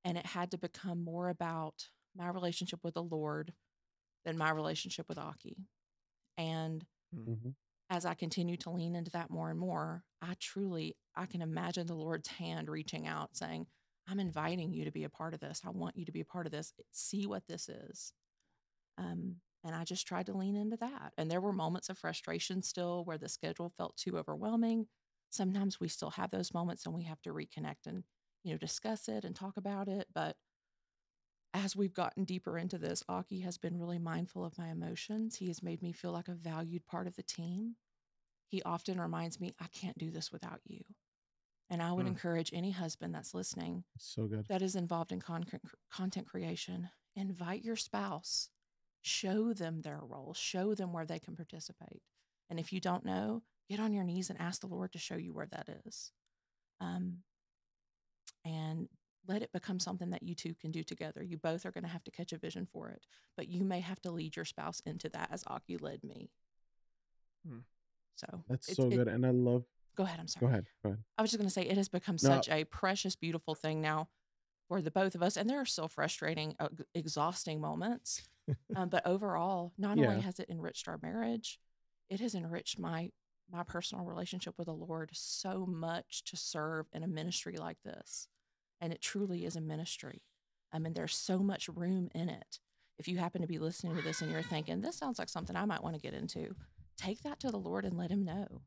And 0.05 0.16
it 0.16 0.25
had 0.25 0.51
to 0.53 0.59
become 0.59 1.03
more 1.05 1.29
about 1.29 1.88
my 2.16 2.29
relationship 2.29 2.81
with 2.83 2.95
the 2.95 3.03
Lord 3.03 3.53
than 4.27 4.39
my 4.39 4.51
relationship 4.51 5.09
with 5.09 5.19
Aki. 5.19 5.59
And 6.39 6.87
Mhm. 7.12 7.55
as 7.89 8.05
I 8.05 8.15
continue 8.15 8.57
to 8.59 8.71
lean 8.71 8.97
into 8.97 9.11
that 9.12 9.31
more 9.31 9.51
and 9.51 9.59
more, 9.59 10.05
I 10.21 10.35
truly 10.41 10.97
I 11.15 11.27
can 11.27 11.41
imagine 11.41 11.87
the 11.87 11.95
Lord's 11.95 12.29
hand 12.29 12.69
reaching 12.69 13.07
out 13.07 13.37
saying, 13.37 13.69
"I'm 14.07 14.21
inviting 14.21 14.73
you 14.73 14.85
to 14.85 14.91
be 14.91 15.05
a 15.05 15.11
part 15.11 15.35
of 15.35 15.41
this. 15.41 15.62
I 15.65 15.71
want 15.71 15.97
you 15.97 16.05
to 16.05 16.12
be 16.12 16.21
a 16.21 16.25
part 16.25 16.47
of 16.47 16.53
this. 16.53 16.75
See 16.93 17.27
what 17.27 17.47
this 17.47 17.69
is." 17.69 18.12
Um, 18.99 19.43
and 19.65 19.75
I 19.77 19.85
just 19.85 20.07
tried 20.09 20.27
to 20.27 20.37
lean 20.37 20.57
into 20.57 20.77
that. 20.79 21.15
And 21.19 21.31
there 21.31 21.41
were 21.43 21.53
moments 21.53 21.91
of 21.91 21.99
frustration 21.99 22.62
still 22.62 23.05
where 23.05 23.19
the 23.19 23.29
schedule 23.29 23.71
felt 23.71 23.97
too 23.97 24.19
overwhelming. 24.19 24.89
Sometimes 25.31 25.81
we 25.81 25.89
still 25.89 26.11
have 26.12 26.31
those 26.31 26.55
moments 26.55 26.87
and 26.87 26.95
we 26.95 27.05
have 27.05 27.23
to 27.23 27.35
reconnect 27.35 27.87
and 27.87 28.05
you 28.45 28.53
know 28.53 28.59
discuss 28.59 29.09
it 29.09 29.25
and 29.25 29.37
talk 29.37 29.57
about 29.59 29.89
it. 29.89 30.09
But 30.15 30.37
as 31.57 31.75
we've 31.75 31.95
gotten 31.95 32.25
deeper 32.25 32.59
into 32.59 32.79
this, 32.79 33.03
Aki 33.09 33.40
has 33.40 33.57
been 33.59 33.79
really 33.79 33.99
mindful 33.99 34.45
of 34.45 34.59
my 34.59 34.69
emotions. 34.69 35.37
He 35.37 35.49
has 35.49 35.62
made 35.62 35.83
me 35.83 35.92
feel 35.92 36.12
like 36.12 36.29
a 36.29 36.35
valued 36.35 36.87
part 36.87 37.07
of 37.07 37.16
the 37.16 37.23
team. 37.23 37.77
He 38.49 38.62
often 38.62 39.01
reminds 39.01 39.40
me, 39.40 39.55
I 39.59 39.66
can't 39.69 39.99
do 39.99 40.11
this 40.11 40.31
without 40.31 40.61
you. 40.66 40.83
And 41.71 41.83
I 41.83 41.92
would 41.92 42.07
Mm. 42.07 42.11
encourage 42.11 42.53
any 42.53 42.71
husband 42.73 43.14
that's 43.14 43.35
listening 43.35 43.85
so 43.99 44.27
good. 44.29 44.47
that 44.49 44.62
is 44.62 44.77
involved 44.77 45.12
in 45.12 45.21
con- 45.21 45.47
content 45.90 46.27
creation, 46.29 46.90
invite 47.16 47.64
your 47.64 47.77
spouse, 47.77 48.51
show 49.03 49.53
them 49.53 49.81
their 49.83 50.01
role, 50.01 50.35
show 50.35 50.75
them 50.75 50.92
where 50.92 51.07
they 51.07 51.19
can 51.19 51.35
participate. 51.37 52.03
And 52.51 52.61
if 52.61 52.73
you 52.73 52.81
don't 52.81 53.05
know, 53.05 53.42
get 53.69 53.81
on 53.81 53.92
your 53.92 54.05
knees 54.05 54.31
and 54.31 54.40
ask 54.40 54.61
the 54.61 54.69
Lord 54.69 54.92
to 54.92 54.99
show 54.99 55.16
you 55.16 55.33
where 55.33 55.47
that 55.47 55.69
is. 55.87 56.12
Um, 56.81 57.25
and 58.45 58.88
let 59.29 59.43
it 59.43 59.53
become 59.53 59.79
something 59.79 60.11
that 60.11 60.23
you 60.23 60.35
two 60.35 60.55
can 60.55 60.71
do 60.71 60.83
together. 60.83 61.23
You 61.23 61.37
both 61.37 61.65
are 61.67 61.71
going 61.71 61.85
to 61.85 61.91
have 61.91 62.05
to 62.05 62.11
catch 62.11 62.33
a 62.33 62.39
vision 62.39 62.67
for 62.73 62.91
it, 62.91 63.07
but 63.37 63.49
you 63.49 63.65
may 63.65 63.81
have 63.81 64.01
to 64.03 64.11
lead 64.11 64.37
your 64.37 64.45
spouse 64.45 64.81
into 64.87 65.09
that 65.11 65.29
as 65.33 65.45
Aki 65.47 65.79
led 65.79 66.03
me. 66.05 66.31
Hmm. 67.47 67.59
So 68.17 68.27
That's 68.49 68.69
it's- 68.69 68.77
so 68.77 68.91
it- 68.93 68.97
good. 68.97 69.09
And 69.09 69.25
I 69.27 69.31
love. 69.31 69.65
Go 69.97 70.05
ahead. 70.05 70.21
I'm 70.21 70.29
sorry. 70.29 70.41
Go 70.47 70.47
ahead. 70.49 70.67
Go 70.83 70.91
ahead. 70.91 71.05
I 71.17 71.23
was 71.23 71.31
just 71.31 71.39
going 71.39 71.49
to 71.49 71.53
say 71.55 71.62
it 71.62 71.77
has 71.79 71.89
become 71.89 72.15
No. 72.23 72.29
such 72.29 72.49
a 72.51 72.65
precious, 72.65 73.17
beautiful 73.17 73.55
thing 73.55 73.81
now 73.81 74.09
for 74.69 74.83
the 74.83 74.91
both 74.91 75.15
of 75.15 75.23
us, 75.23 75.37
and 75.37 75.49
there 75.49 75.61
are 75.61 75.65
still 75.67 75.89
frustrating, 75.89 76.55
uh, 76.59 76.69
exhausting 76.95 77.61
moments. 77.61 78.29
um, 78.77 78.89
but 78.91 79.07
overall, 79.07 79.73
not 79.79 79.97
Yeah. 79.97 80.09
only 80.11 80.21
has 80.23 80.39
it 80.39 80.51
enriched 80.51 80.87
our 80.89 80.99
marriage, 81.03 81.59
it 82.11 82.21
has 82.21 82.35
enriched 82.35 82.79
my 82.79 83.11
my 83.49 83.62
personal 83.62 84.05
relationship 84.05 84.59
with 84.59 84.67
the 84.67 84.75
Lord 84.75 85.09
so 85.15 85.65
much 85.67 86.25
to 86.25 86.37
serve 86.37 86.89
in 86.93 87.05
a 87.05 87.07
ministry 87.07 87.57
like 87.59 87.81
this, 87.85 88.27
and 88.81 88.93
it 88.93 89.01
truly 89.01 89.45
is 89.45 89.57
a 89.57 89.61
ministry. 89.61 90.23
I 90.73 90.79
mean, 90.79 90.95
there's 90.95 91.15
so 91.15 91.39
much 91.39 91.69
room 91.69 92.09
in 92.15 92.29
it. 92.29 92.59
If 92.99 93.09
you 93.09 93.19
happen 93.19 93.43
to 93.43 93.47
be 93.47 93.59
listening 93.59 93.97
to 93.97 94.03
this 94.03 94.21
and 94.23 94.31
you're 94.31 94.43
thinking 94.43 94.81
this 94.81 94.97
sounds 94.97 95.19
like 95.19 95.29
something 95.29 95.55
I 95.57 95.65
might 95.65 95.83
want 95.83 95.95
to 95.97 96.01
get 96.01 96.15
into, 96.15 96.55
take 96.97 97.23
that 97.23 97.41
to 97.41 97.51
the 97.51 97.59
Lord 97.59 97.85
and 97.85 97.97
let 97.97 98.11
Him 98.11 98.25
know. 98.25 98.62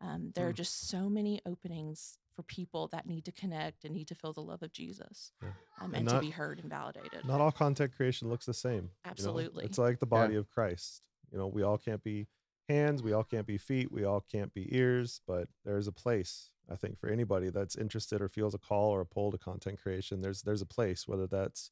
Um, 0.00 0.32
there 0.34 0.46
are 0.48 0.52
Mm. 0.52 0.56
just 0.56 0.88
so 0.88 1.08
many 1.08 1.40
openings 1.46 2.18
for 2.34 2.42
people 2.42 2.86
that 2.88 3.06
need 3.06 3.24
to 3.24 3.32
connect 3.32 3.84
and 3.84 3.94
need 3.94 4.08
to 4.08 4.14
feel 4.14 4.32
the 4.34 4.42
love 4.42 4.62
of 4.62 4.70
Jesus 4.72 5.32
Yeah. 5.42 5.48
um, 5.80 5.86
And 5.86 5.96
and, 5.96 6.04
not- 6.06 6.12
to 6.14 6.20
be 6.20 6.30
heard 6.30 6.58
and 6.60 6.68
validated. 6.68 7.24
Not 7.24 7.40
all 7.40 7.50
content 7.50 7.94
creation 7.96 8.28
looks 8.28 8.44
the 8.46 8.52
same. 8.54 8.74
you 8.74 8.80
know? 8.82 9.10
Absolutely. 9.10 9.64
It's 9.64 9.78
like 9.78 9.98
the 10.00 10.06
body 10.06 10.34
of 10.36 10.48
Christ. 10.50 11.02
You 11.32 11.38
know, 11.38 11.46
we 11.46 11.62
all 11.62 11.78
can't 11.78 12.02
be 12.04 12.28
hands, 12.68 13.02
we 13.02 13.12
all 13.12 13.24
can't 13.24 13.46
be 13.46 13.58
feet, 13.58 13.90
we 13.92 14.04
all 14.04 14.20
can't 14.20 14.52
be 14.52 14.74
ears, 14.76 15.20
but 15.26 15.48
there's 15.64 15.86
a 15.86 15.92
place, 15.92 16.50
I 16.70 16.76
think, 16.76 16.98
for 16.98 17.08
anybody 17.08 17.50
that's 17.50 17.76
interested 17.76 18.20
or 18.20 18.28
feels 18.28 18.54
a 18.54 18.58
call 18.58 18.90
or 18.90 19.00
a 19.00 19.06
pull 19.06 19.30
to 19.32 19.38
content 19.38 19.80
creation. 19.80 20.20
There's 20.20 20.42
there's 20.42 20.62
a 20.62 20.66
place, 20.66 21.06
whether 21.06 21.26
that's, 21.26 21.70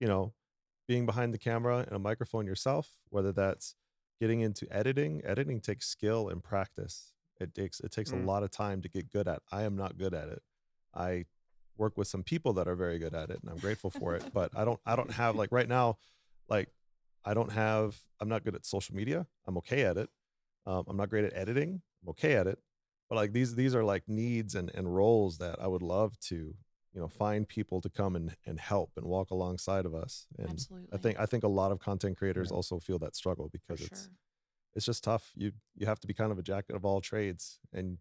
you 0.00 0.08
know, 0.08 0.32
being 0.86 1.06
behind 1.06 1.32
the 1.32 1.38
camera 1.38 1.78
and 1.78 1.92
a 1.92 1.98
microphone 1.98 2.46
yourself, 2.46 2.98
whether 3.10 3.32
that's 3.32 3.74
getting 4.20 4.40
into 4.40 4.66
editing. 4.70 5.22
Editing 5.24 5.60
takes 5.60 5.86
skill 5.86 6.28
and 6.28 6.42
practice. 6.42 7.12
It 7.40 7.54
takes 7.54 7.80
it 7.80 7.90
takes 7.90 8.10
Mm. 8.12 8.22
a 8.22 8.26
lot 8.26 8.42
of 8.42 8.50
time 8.50 8.82
to 8.82 8.88
get 8.88 9.10
good 9.10 9.26
at. 9.28 9.42
I 9.50 9.62
am 9.62 9.76
not 9.76 9.98
good 9.98 10.14
at 10.14 10.28
it. 10.28 10.42
I 10.94 11.24
work 11.76 11.96
with 11.98 12.06
some 12.06 12.22
people 12.22 12.52
that 12.52 12.68
are 12.68 12.76
very 12.76 12.98
good 13.00 13.14
at 13.14 13.30
it 13.30 13.40
and 13.42 13.50
I'm 13.50 13.58
grateful 13.58 13.90
for 13.90 14.14
it, 14.14 14.24
but 14.32 14.52
I 14.56 14.64
don't 14.64 14.78
I 14.86 14.94
don't 14.94 15.10
have 15.12 15.34
like 15.36 15.50
right 15.50 15.68
now 15.68 15.98
like 16.48 16.68
I 17.24 17.34
don't 17.34 17.50
have 17.52 17.96
I'm 18.20 18.28
not 18.28 18.44
good 18.44 18.54
at 18.54 18.64
social 18.66 18.94
media. 18.94 19.26
I'm 19.46 19.56
okay 19.58 19.82
at 19.82 19.96
it. 19.96 20.08
Um, 20.66 20.84
I'm 20.88 20.96
not 20.96 21.10
great 21.10 21.24
at 21.24 21.34
editing. 21.36 21.82
I'm 22.02 22.08
okay 22.10 22.34
at 22.34 22.46
it. 22.46 22.58
But 23.08 23.16
like 23.16 23.32
these 23.32 23.54
these 23.54 23.74
are 23.74 23.84
like 23.84 24.08
needs 24.08 24.54
and 24.54 24.70
and 24.74 24.94
roles 24.94 25.38
that 25.38 25.60
I 25.60 25.66
would 25.66 25.82
love 25.82 26.18
to, 26.20 26.34
you 26.36 27.00
know, 27.00 27.08
find 27.08 27.46
people 27.46 27.80
to 27.82 27.90
come 27.90 28.16
and 28.16 28.34
and 28.46 28.58
help 28.58 28.92
and 28.96 29.06
walk 29.06 29.30
alongside 29.30 29.84
of 29.84 29.94
us. 29.94 30.26
And 30.38 30.50
Absolutely. 30.50 30.88
I 30.92 30.96
think 30.96 31.20
I 31.20 31.26
think 31.26 31.44
a 31.44 31.48
lot 31.48 31.70
of 31.70 31.80
content 31.80 32.16
creators 32.16 32.48
Yeah. 32.50 32.56
also 32.56 32.78
feel 32.80 32.98
that 33.00 33.14
struggle 33.14 33.46
for 33.46 33.58
because 33.58 33.80
sure. 33.80 33.88
it's 33.92 34.10
it's 34.74 34.86
just 34.86 35.04
tough. 35.04 35.30
You 35.34 35.52
you 35.76 35.86
have 35.86 36.00
to 36.00 36.06
be 36.06 36.14
kind 36.14 36.32
of 36.32 36.38
a 36.38 36.42
jack 36.42 36.70
of 36.70 36.84
all 36.84 37.00
trades 37.00 37.60
and 37.72 37.98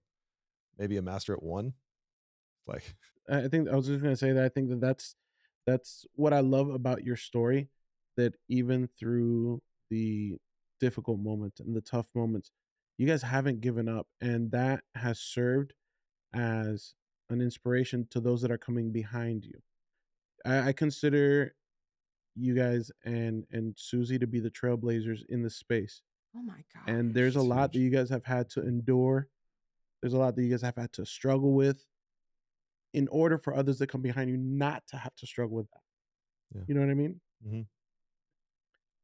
maybe 0.77 0.97
a 0.97 1.01
master 1.01 1.33
at 1.33 1.43
one. 1.43 1.73
Like 2.65 2.95
I 3.29 3.43
I 3.43 3.47
think 3.49 3.67
I 3.67 3.75
was 3.75 3.87
just 3.87 4.01
gonna 4.01 4.15
say 4.15 4.31
that 4.31 4.43
I 4.43 4.49
think 4.49 4.69
that 4.69 4.79
that's 4.79 5.15
that's 5.67 6.05
what 6.15 6.33
I 6.33 6.39
love 6.39 6.69
about 6.69 7.03
your 7.03 7.17
story. 7.17 7.69
That 8.15 8.35
even 8.47 8.87
through 8.99 9.61
the 9.89 10.37
difficult 10.79 11.19
moments 11.19 11.59
and 11.59 11.75
the 11.75 11.81
tough 11.81 12.07
moments, 12.15 12.51
you 12.97 13.07
guys 13.07 13.21
haven't 13.23 13.61
given 13.61 13.87
up, 13.89 14.07
and 14.21 14.51
that 14.51 14.83
has 14.95 15.19
served 15.19 15.73
as 16.33 16.93
an 17.29 17.41
inspiration 17.41 18.07
to 18.11 18.19
those 18.19 18.41
that 18.41 18.51
are 18.51 18.57
coming 18.57 18.91
behind 18.91 19.45
you. 19.45 19.61
I, 20.45 20.69
I 20.69 20.73
consider 20.73 21.55
you 22.35 22.55
guys 22.55 22.91
and 23.05 23.45
and 23.51 23.75
Susie 23.77 24.17
to 24.19 24.27
be 24.27 24.39
the 24.39 24.49
trailblazers 24.49 25.19
in 25.29 25.43
this 25.43 25.55
space 25.55 26.01
Oh 26.35 26.41
my 26.41 26.63
god. 26.73 26.87
and 26.91 27.13
there's 27.13 27.35
a 27.35 27.39
it's 27.39 27.47
lot 27.47 27.73
that 27.73 27.79
you 27.79 27.91
guys 27.91 28.09
have 28.09 28.25
had 28.25 28.49
to 28.51 28.61
endure 28.61 29.27
there's 30.01 30.13
a 30.13 30.17
lot 30.17 30.35
that 30.35 30.43
you 30.43 30.49
guys 30.49 30.63
have 30.63 30.75
had 30.75 30.91
to 30.93 31.05
struggle 31.05 31.53
with 31.53 31.85
in 32.95 33.07
order 33.09 33.37
for 33.37 33.55
others 33.55 33.77
that 33.79 33.87
come 33.87 34.01
behind 34.01 34.31
you 34.31 34.37
not 34.37 34.81
to 34.87 34.97
have 34.97 35.13
to 35.17 35.27
struggle 35.27 35.55
with 35.55 35.69
that 35.69 35.81
Yeah. 36.55 36.61
you 36.67 36.73
know 36.73 36.81
what 36.81 36.89
i 36.89 36.95
mean 36.95 37.21
mm-hmm. 37.47 37.61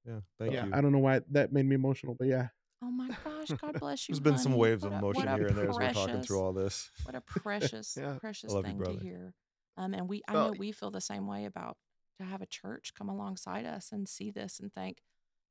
Yeah, 0.10 0.19
thank 0.39 0.54
Yeah. 0.54 0.65
you. 0.65 0.72
i 0.74 0.82
don't 0.82 0.91
know 0.91 1.00
why 1.00 1.22
that 1.32 1.54
made 1.54 1.65
me 1.65 1.76
emotional 1.76 2.15
but 2.17 2.28
yeah 2.28 2.48
Oh 2.82 2.89
my 2.91 3.10
gosh. 3.26 3.50
God 3.62 3.78
bless 3.78 4.08
you. 4.08 4.13
There's 4.15 4.22
been 4.22 4.38
some 4.38 4.56
waves 4.56 4.84
What 4.86 4.93
of 4.93 5.00
emotion 5.00 5.28
a 5.28 5.36
here 5.36 5.48
and 5.48 5.58
there 5.58 5.69
as 5.69 5.78
we're 5.78 5.91
talking 5.91 6.22
through 6.22 6.39
all 6.39 6.54
this. 6.54 6.89
What 7.04 7.13
a 7.13 7.19
precious, 7.22 7.98
Yeah. 8.02 8.15
precious 8.22 8.54
love 8.54 8.65
you, 8.65 8.72
thing 8.72 8.84
to 8.86 9.04
hear. 9.04 9.34
Um, 9.76 9.93
and 9.93 10.08
we, 10.08 10.22
I 10.30 10.34
know 10.34 10.54
we 10.58 10.72
feel 10.72 10.89
the 10.89 11.02
same 11.02 11.28
way 11.28 11.43
about 11.43 11.76
to 12.19 12.26
have 12.26 12.41
a 12.41 12.45
church 12.45 12.93
come 12.98 13.10
alongside 13.10 13.65
us 13.65 13.91
and 13.91 14.08
see 14.08 14.32
this 14.32 14.62
and 14.62 14.72
think 14.74 15.00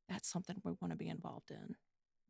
that's 0.08 0.26
something 0.26 0.56
we 0.64 0.72
want 0.80 0.92
to 0.92 0.96
be 0.96 1.08
involved 1.08 1.50
in. 1.50 1.76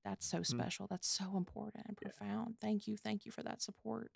That's 0.05 0.27
so 0.29 0.43
special. 0.43 0.89
That's 0.91 1.07
so 1.09 1.37
important 1.37 1.87
and 1.87 1.97
Yeah. 2.03 2.09
profound. 2.11 2.57
Thank 2.61 2.89
you. 2.89 2.97
Thank 2.97 3.25
you 3.25 3.31
for 3.31 3.45
that 3.45 3.63
support. 3.63 4.11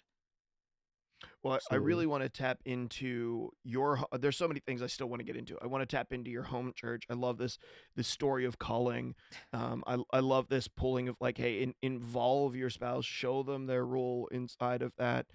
Well, 1.42 1.54
I- 1.70 1.74
I 1.74 1.78
really 1.78 2.06
want 2.06 2.22
to 2.22 2.28
tap 2.28 2.60
into 2.64 3.50
your. 3.64 3.98
There's 4.18 4.36
so 4.36 4.48
many 4.48 4.60
things 4.60 4.82
I 4.82 4.86
still 4.86 5.08
want 5.08 5.20
to 5.20 5.24
get 5.24 5.36
into. 5.36 5.58
I 5.62 5.66
want 5.66 5.82
to 5.88 5.96
tap 5.96 6.12
into 6.12 6.30
your 6.30 6.44
home 6.44 6.72
church. 6.74 7.04
I 7.10 7.14
love 7.14 7.38
this 7.38 7.58
this 7.96 8.08
story 8.08 8.44
of 8.44 8.58
calling. 8.58 9.14
Um, 9.52 9.82
I 9.86 9.98
I 10.12 10.20
love 10.20 10.48
this 10.48 10.68
pulling 10.68 11.08
of 11.08 11.16
like, 11.20 11.38
hey, 11.38 11.62
in, 11.62 11.74
involve 11.82 12.54
your 12.56 12.70
spouse, 12.70 13.04
show 13.04 13.42
them 13.42 13.66
their 13.66 13.84
role 13.84 14.28
inside 14.32 14.82
of 14.82 14.92
that. 14.98 15.26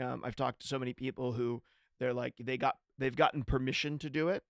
Um, 0.00 0.22
I've 0.24 0.36
talked 0.36 0.60
to 0.60 0.66
so 0.66 0.78
many 0.78 0.92
people 0.92 1.32
who 1.32 1.62
they're 1.98 2.14
like 2.14 2.34
they 2.38 2.56
got 2.58 2.76
they've 2.98 3.16
gotten 3.16 3.42
permission 3.42 3.98
to 4.00 4.10
do 4.10 4.28
it, 4.28 4.42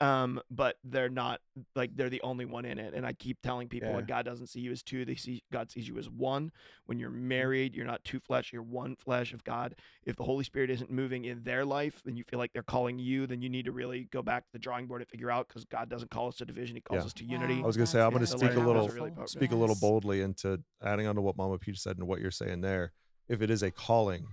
um, 0.00 0.40
but 0.50 0.76
they're 0.84 1.08
not 1.08 1.40
like 1.74 1.90
they're 1.96 2.08
the 2.08 2.20
only 2.22 2.44
one 2.44 2.64
in 2.64 2.78
it. 2.78 2.94
And 2.94 3.04
I 3.04 3.12
keep 3.14 3.38
telling 3.42 3.68
people 3.68 3.88
Yeah. 3.88 3.96
like 3.96 4.06
God 4.06 4.24
doesn't 4.24 4.46
see 4.46 4.60
you 4.60 4.70
as 4.70 4.82
two; 4.82 5.04
they 5.04 5.16
see 5.16 5.42
God 5.52 5.70
sees 5.70 5.88
you 5.88 5.98
as 5.98 6.08
one. 6.08 6.52
When 6.86 6.98
you're 7.00 7.10
married, 7.10 7.74
you're 7.74 7.84
not 7.86 8.04
two 8.04 8.20
flesh; 8.20 8.52
you're 8.52 8.62
one 8.62 8.94
flesh 8.96 9.32
of 9.32 9.42
God 9.42 9.74
if 10.04 10.14
the 10.16 10.22
Holy 10.22 10.44
Spirit 10.44 10.70
isn't 10.70 10.90
moving 10.90 11.24
in 11.24 11.42
their 11.42 11.64
life, 11.64 12.00
then 12.04 12.16
you 12.16 12.22
feel 12.24 12.38
like 12.38 12.52
they're 12.52 12.62
calling 12.62 12.98
you, 12.98 13.26
then 13.26 13.42
you 13.42 13.48
need 13.48 13.64
to 13.64 13.72
really 13.72 14.08
go 14.12 14.22
back 14.22 14.44
to 14.44 14.52
the 14.52 14.58
drawing 14.58 14.86
board 14.86 15.00
and 15.02 15.08
figure 15.10 15.30
out 15.30 15.48
because 15.48 15.64
God 15.64 15.88
doesn't 15.88 16.10
call 16.10 16.28
us 16.28 16.36
to 16.36 16.44
division, 16.44 16.76
He 16.76 16.80
calls 16.80 17.02
Yeah. 17.02 17.06
us 17.06 17.12
to 17.14 17.24
unity. 17.24 17.60
I 17.62 17.66
was 17.66 17.76
gonna 17.76 17.86
say, 17.86 18.00
I'm 18.00 18.10
gonna 18.12 18.20
that's 18.20 18.32
speak 18.32 18.52
a 18.54 18.60
little- 18.60 18.88
powerful. 18.88 19.26
Speak 19.26 19.50
a 19.50 19.56
little 19.56 19.76
boldly 19.80 20.20
into 20.20 20.62
adding 20.82 21.06
on 21.08 21.16
to 21.16 21.20
what 21.20 21.36
Mama 21.36 21.58
Peach 21.58 21.80
said 21.80 21.98
and 21.98 22.06
what 22.06 22.20
you're 22.20 22.30
saying 22.30 22.60
there. 22.60 22.92
If 23.28 23.42
it 23.42 23.50
is 23.50 23.62
a 23.62 23.70
calling, 23.72 24.26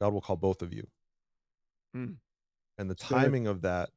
God 0.00 0.12
will 0.14 0.20
call 0.22 0.36
both 0.36 0.62
of 0.62 0.72
you. 0.72 0.88
Mm. 1.94 2.16
And 2.78 2.90
the 2.90 2.96
So- 2.98 3.14
timing 3.14 3.46
of 3.46 3.60
that 3.60 3.90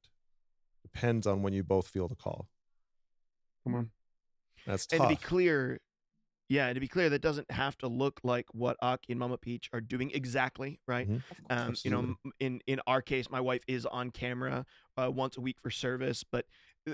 depends 0.94 1.28
on 1.28 1.42
when 1.42 1.54
you 1.54 1.64
both 1.64 1.88
feel 1.88 2.08
the 2.08 2.16
call. 2.16 2.50
Come 3.64 3.76
on. 3.76 3.92
That's 4.66 4.88
And 4.92 5.02
to 5.02 5.08
be 5.08 5.16
clear, 5.16 5.80
yeah, 6.50 6.68
and 6.68 6.76
to 6.76 6.80
be 6.80 6.88
clear, 6.88 7.10
that 7.10 7.22
doesn't 7.22 7.50
have 7.52 7.78
to 7.80 7.88
look 7.88 8.20
like 8.24 8.46
what 8.54 8.78
Aki 8.82 9.14
and 9.14 9.20
Mama 9.20 9.38
Peach 9.38 9.70
are 9.74 9.82
doing 9.82 10.12
exactly, 10.12 10.80
right? 10.88 11.08
Mhm. 11.10 11.22
Um, 11.50 11.76
you 11.84 11.92
know, 11.92 12.16
in 12.40 12.62
in 12.68 12.80
our 12.88 13.02
case, 13.02 13.30
my 13.30 13.42
wife 13.42 13.64
is 13.68 13.86
on 13.86 14.12
camera 14.12 14.66
uh, 14.98 15.12
once 15.12 15.38
a 15.38 15.42
week 15.42 15.60
for 15.62 15.70
service, 15.70 16.24
but 16.24 16.46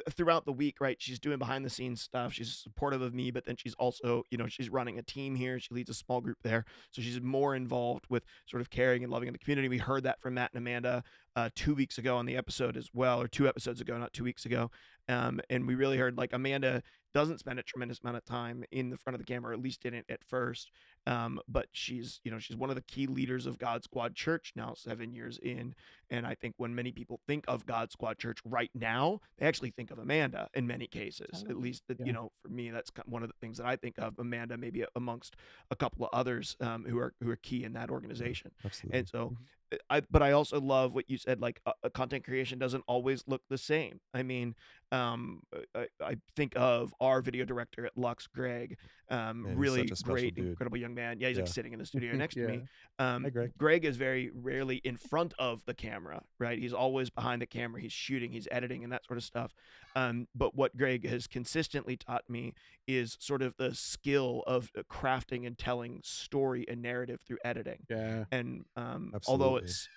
throughout 0.10 0.46
the 0.46 0.54
week, 0.54 0.80
right, 0.80 0.98
she's 1.00 1.20
doing 1.20 1.38
behind 1.38 1.66
the 1.66 1.70
scenes 1.70 2.02
stuff. 2.02 2.34
She's 2.34 2.54
supportive 2.54 3.02
of 3.02 3.14
me, 3.14 3.32
but 3.32 3.46
then 3.46 3.56
she's 3.56 3.74
also, 3.76 4.24
you 4.30 4.38
know, 4.38 4.48
she's 4.48 4.70
running 4.70 5.00
a 5.00 5.02
team 5.02 5.36
here. 5.36 5.60
She 5.60 5.74
leads 5.74 5.90
a 5.90 5.94
small 5.94 6.22
group 6.22 6.38
there, 6.44 6.66
so 6.92 7.02
she's 7.02 7.22
more 7.22 7.56
involved 7.56 8.06
with 8.10 8.24
sort 8.46 8.62
of 8.62 8.70
caring 8.70 9.04
and 9.04 9.12
loving 9.12 9.28
in 9.28 9.34
the 9.34 9.40
community. 9.40 9.68
We 9.68 9.78
heard 9.78 10.04
that 10.04 10.22
from 10.22 10.36
Matt 10.36 10.52
and 10.54 10.60
Amanda 10.60 11.04
uh, 11.36 11.50
two 11.56 11.74
weeks 11.74 11.98
ago 11.98 12.18
on 12.18 12.26
the 12.26 12.38
episode 12.38 12.78
as 12.78 12.90
well, 12.94 13.22
or 13.22 13.28
two 13.28 13.48
episodes 13.48 13.82
ago, 13.82 13.98
not 13.98 14.14
two 14.14 14.24
weeks 14.24 14.46
ago. 14.46 14.70
Um, 15.08 15.42
and 15.50 15.68
we 15.68 15.76
really 15.76 15.98
heard 15.98 16.18
like 16.18 16.34
Amanda 16.34 16.84
doesn't 17.14 17.40
spend 17.40 17.58
a 17.58 17.64
tremendous 17.64 18.00
amount 18.04 18.18
of 18.18 18.26
time 18.26 18.64
in 18.72 18.90
the 18.90 18.98
front 18.98 19.16
of 19.16 19.20
the 19.20 19.26
camera, 19.26 19.56
at 19.56 19.62
least 19.62 19.82
didn't 19.82 20.06
at 20.10 20.24
first. 20.24 20.72
Um, 21.08 21.40
but 21.48 21.68
she's, 21.72 22.20
you 22.24 22.30
know, 22.32 22.38
she's 22.40 22.56
one 22.58 22.70
of 22.70 22.76
the 22.76 22.82
key 22.84 23.08
leaders 23.08 23.46
of 23.46 23.58
God 23.58 23.84
Squad 23.84 24.16
Church 24.16 24.52
now, 24.56 24.74
seven 24.76 25.12
years 25.14 25.40
in. 25.42 25.74
And 26.12 26.26
I 26.28 26.36
think 26.36 26.56
when 26.58 26.76
many 26.76 26.92
people 26.92 27.20
think 27.28 27.46
of 27.48 27.66
God 27.66 27.92
Squad 27.92 28.18
Church 28.20 28.40
right 28.46 28.70
now, 28.76 29.20
they 29.38 29.46
actually 29.46 29.72
think 29.72 29.92
of 29.92 29.98
Amanda 30.00 30.50
in 30.54 30.68
many 30.68 30.88
cases. 30.88 31.44
At 31.50 31.58
least, 31.58 31.84
Yeah. 31.90 32.06
you 32.06 32.14
know, 32.14 32.32
for 32.44 32.50
me, 32.50 32.70
that's 32.70 32.92
one 33.06 33.24
of 33.24 33.30
the 33.30 33.36
things 33.42 33.58
that 33.58 33.66
I 33.66 33.76
think 33.76 33.96
of 33.98 34.20
Amanda, 34.20 34.58
maybe 34.58 34.84
amongst 34.96 35.36
a 35.72 35.76
couple 35.76 36.06
of 36.06 36.10
others 36.14 36.56
um, 36.60 36.86
who 36.86 36.98
are 37.00 37.14
who 37.22 37.30
are 37.32 37.38
key 37.38 37.64
in 37.64 37.74
that 37.74 37.90
organization. 37.90 38.52
Absolutely. 38.64 39.00
And 39.00 39.08
so, 39.08 39.30
Mhm. 39.30 39.38
uh, 39.74 39.78
I 39.90 40.02
but 40.12 40.22
I 40.22 40.32
also 40.32 40.60
love 40.60 40.94
what 40.94 41.10
you 41.10 41.18
said. 41.18 41.40
Like, 41.42 41.62
uh, 41.66 41.74
content 41.94 42.24
creation 42.26 42.60
doesn't 42.60 42.84
always 42.88 43.24
look 43.28 43.42
the 43.50 43.58
same. 43.58 44.00
I 44.14 44.24
mean, 44.24 44.56
um, 44.92 45.44
I, 45.76 45.88
I 46.02 46.16
think 46.36 46.54
of 46.56 46.94
our 47.00 47.22
video 47.22 47.46
director 47.46 47.86
at 47.86 47.96
Lux, 47.98 48.28
Greg. 48.28 48.78
Um, 49.12 49.42
Man, 49.44 49.58
really 49.58 49.80
such 49.82 49.92
a 49.92 49.96
special 49.96 50.14
great, 50.16 50.36
dude. 50.36 50.48
incredible 50.50 50.78
young 50.78 50.89
man. 50.94 51.20
Yeah, 51.20 51.30
he's 51.30 51.38
like 51.38 51.48
Yeah. 51.48 51.52
sitting 51.52 51.74
in 51.74 51.80
the 51.80 51.86
studio 51.86 52.14
next 52.16 52.36
to 52.36 52.48
me. 52.48 52.62
Um, 53.00 53.28
Greg. 53.32 53.52
Greg 53.58 53.86
is 53.86 53.98
very 53.98 54.32
rarely 54.34 54.78
in 54.78 54.98
front 54.98 55.34
of 55.40 55.64
the 55.66 55.74
camera, 55.74 56.22
right? 56.40 56.58
He's 56.60 56.74
always 56.74 57.10
behind 57.10 57.42
the 57.42 57.46
camera. 57.46 57.82
He's 57.82 57.94
shooting, 57.94 58.32
he's 58.32 58.48
editing, 58.52 58.84
and 58.84 58.92
that 58.94 59.06
sort 59.06 59.18
of 59.18 59.24
stuff. 59.24 59.54
Um, 59.96 60.28
but 60.36 60.56
what 60.56 60.76
Greg 60.78 61.08
has 61.08 61.28
consistently 61.28 61.98
taught 61.98 62.30
me 62.30 62.54
is 62.88 63.18
sort 63.20 63.42
of 63.42 63.56
the 63.58 63.74
skill 63.74 64.44
of 64.48 64.70
uh, 64.78 64.84
crafting 64.92 65.46
and 65.48 65.58
telling 65.58 66.02
story 66.04 66.66
and 66.68 66.82
narrative 66.82 67.22
through 67.26 67.38
editing. 67.44 67.86
Yeah. 67.90 68.26
And 68.32 68.66
um, 68.76 69.12
although 69.28 69.58
Absolutely. 69.58 69.64
it's 69.70 69.88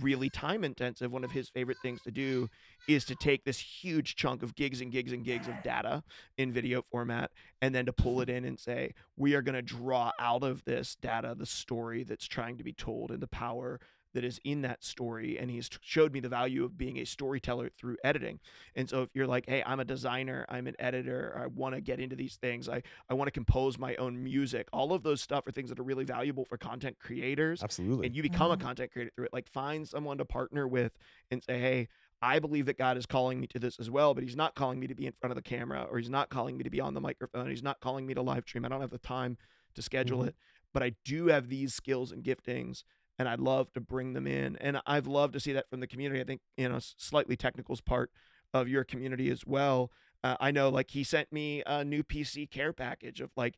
really 0.00 0.30
time 0.30 0.64
intensive, 0.64 1.10
one 1.10 1.24
of 1.24 1.30
his 1.30 1.48
favorite 1.48 1.78
things 1.82 2.00
to 2.02 2.10
do 2.10 2.48
is 2.86 3.04
to 3.06 3.14
take 3.14 3.44
this 3.44 3.58
huge 3.58 4.16
chunk 4.16 4.42
of 4.42 4.54
gigs 4.54 4.80
and 4.80 4.92
gigs 4.92 5.12
and 5.12 5.24
gigs 5.24 5.48
of 5.48 5.62
data 5.62 6.02
in 6.36 6.52
video 6.52 6.82
format 6.90 7.30
and 7.60 7.74
then 7.74 7.86
to 7.86 7.92
pull 7.92 8.20
it 8.20 8.28
in 8.28 8.44
and 8.44 8.58
say, 8.58 8.94
we 9.16 9.34
are 9.34 9.42
going 9.42 9.54
to 9.54 9.62
draw 9.62 10.12
out 10.18 10.42
of 10.42 10.64
this 10.64 10.96
data 11.00 11.34
the 11.36 11.46
story 11.46 12.04
that's 12.04 12.26
trying 12.26 12.56
to 12.56 12.64
be 12.64 12.72
told 12.72 13.10
and 13.10 13.20
the 13.20 13.28
power 13.28 13.80
that 14.14 14.24
is 14.24 14.40
in 14.44 14.62
that 14.62 14.82
story 14.82 15.38
and 15.38 15.50
he's 15.50 15.68
showed 15.80 16.12
me 16.12 16.20
the 16.20 16.28
value 16.28 16.64
of 16.64 16.76
being 16.78 16.96
a 16.98 17.04
storyteller 17.04 17.68
through 17.78 17.96
editing 18.02 18.40
and 18.74 18.88
so 18.88 19.02
if 19.02 19.10
you're 19.14 19.26
like 19.26 19.44
hey 19.48 19.62
i'm 19.66 19.80
a 19.80 19.84
designer 19.84 20.46
i'm 20.48 20.66
an 20.66 20.74
editor 20.78 21.38
i 21.42 21.46
want 21.46 21.74
to 21.74 21.80
get 21.80 22.00
into 22.00 22.16
these 22.16 22.36
things 22.36 22.68
i, 22.68 22.82
I 23.10 23.14
want 23.14 23.28
to 23.28 23.32
compose 23.32 23.78
my 23.78 23.94
own 23.96 24.22
music 24.22 24.68
all 24.72 24.92
of 24.92 25.02
those 25.02 25.20
stuff 25.20 25.46
are 25.46 25.52
things 25.52 25.68
that 25.68 25.78
are 25.78 25.84
really 25.84 26.04
valuable 26.04 26.44
for 26.44 26.56
content 26.56 26.96
creators 26.98 27.62
Absolutely. 27.62 28.06
and 28.06 28.16
you 28.16 28.22
become 28.22 28.50
a 28.50 28.56
Mhm. 28.56 28.60
content 28.60 28.92
creator 28.92 29.10
through 29.14 29.26
it. 29.26 29.32
Like 29.32 29.48
find 29.48 29.86
someone 29.88 30.18
to 30.18 30.24
partner 30.24 30.66
with 30.66 30.92
and 31.30 31.42
say, 31.42 31.58
hey, 31.58 31.88
I 32.22 32.38
believe 32.38 32.66
that 32.66 32.78
God 32.78 32.96
is 32.96 33.06
calling 33.06 33.40
me 33.40 33.46
to 33.48 33.58
this 33.58 33.78
as 33.78 33.90
well, 33.90 34.14
but 34.14 34.22
He's 34.24 34.36
not 34.36 34.54
calling 34.54 34.80
me 34.80 34.86
to 34.86 34.94
be 34.94 35.06
in 35.06 35.12
front 35.20 35.30
of 35.32 35.36
the 35.36 35.42
camera, 35.42 35.86
or 35.90 35.98
He's 35.98 36.10
not 36.10 36.30
calling 36.30 36.56
me 36.56 36.64
to 36.64 36.70
be 36.70 36.80
on 36.80 36.94
the 36.94 37.00
microphone. 37.00 37.48
He's 37.50 37.62
not 37.62 37.80
calling 37.80 38.06
me 38.06 38.14
to 38.14 38.22
live 38.22 38.44
stream. 38.46 38.64
I 38.64 38.68
don't 38.68 38.80
have 38.80 38.90
the 38.90 38.98
time 38.98 39.36
to 39.74 39.82
schedule 39.82 40.20
Mhm. 40.20 40.28
it, 40.28 40.36
but 40.72 40.82
I 40.82 40.94
do 41.04 41.26
have 41.26 41.48
these 41.48 41.74
skills 41.74 42.10
and 42.12 42.24
giftings, 42.24 42.82
and 43.18 43.28
I'd 43.28 43.40
love 43.40 43.72
to 43.72 43.80
bring 43.80 44.12
them 44.14 44.26
in. 44.26 44.56
And 44.56 44.80
I've 44.86 45.06
loved 45.06 45.32
to 45.34 45.40
see 45.40 45.52
that 45.52 45.68
from 45.70 45.80
the 45.80 45.86
community. 45.86 46.20
I 46.20 46.24
think 46.24 46.40
you 46.56 46.68
know, 46.68 46.76
s- 46.76 46.94
slightly 46.98 47.36
technicals 47.36 47.80
part 47.80 48.10
of 48.54 48.68
your 48.68 48.84
community 48.84 49.30
as 49.30 49.44
well. 49.46 49.90
Uh, 50.24 50.36
I 50.40 50.50
know, 50.50 50.68
like 50.68 50.90
he 50.90 51.04
sent 51.04 51.32
me 51.32 51.62
a 51.66 51.84
new 51.84 52.02
PC 52.02 52.50
care 52.50 52.72
package 52.72 53.20
of 53.20 53.30
like 53.36 53.56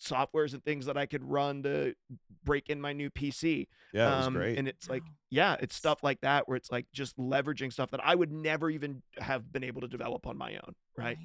softwares 0.00 0.52
and 0.54 0.64
things 0.64 0.86
that 0.86 0.96
I 0.96 1.06
could 1.06 1.24
run 1.24 1.62
to 1.64 1.94
break 2.44 2.68
in 2.70 2.80
my 2.80 2.92
new 2.92 3.10
PC. 3.10 3.66
yeah, 3.92 4.12
it 4.14 4.16
was 4.16 4.26
Um, 4.26 4.34
great. 4.34 4.58
And 4.58 4.68
it's 4.68 4.88
like, 4.88 5.02
yeah, 5.30 5.56
it's 5.60 5.74
stuff 5.74 6.02
like 6.02 6.20
that 6.20 6.48
where 6.48 6.56
it's 6.56 6.70
like 6.70 6.86
just 6.92 7.16
leveraging 7.18 7.72
stuff 7.72 7.90
that 7.90 8.00
I 8.04 8.14
would 8.14 8.30
never 8.32 8.70
even 8.70 9.02
have 9.18 9.52
been 9.52 9.64
able 9.64 9.80
to 9.80 9.88
develop 9.88 10.26
on 10.26 10.36
my 10.38 10.54
own, 10.54 10.74
right? 10.96 11.18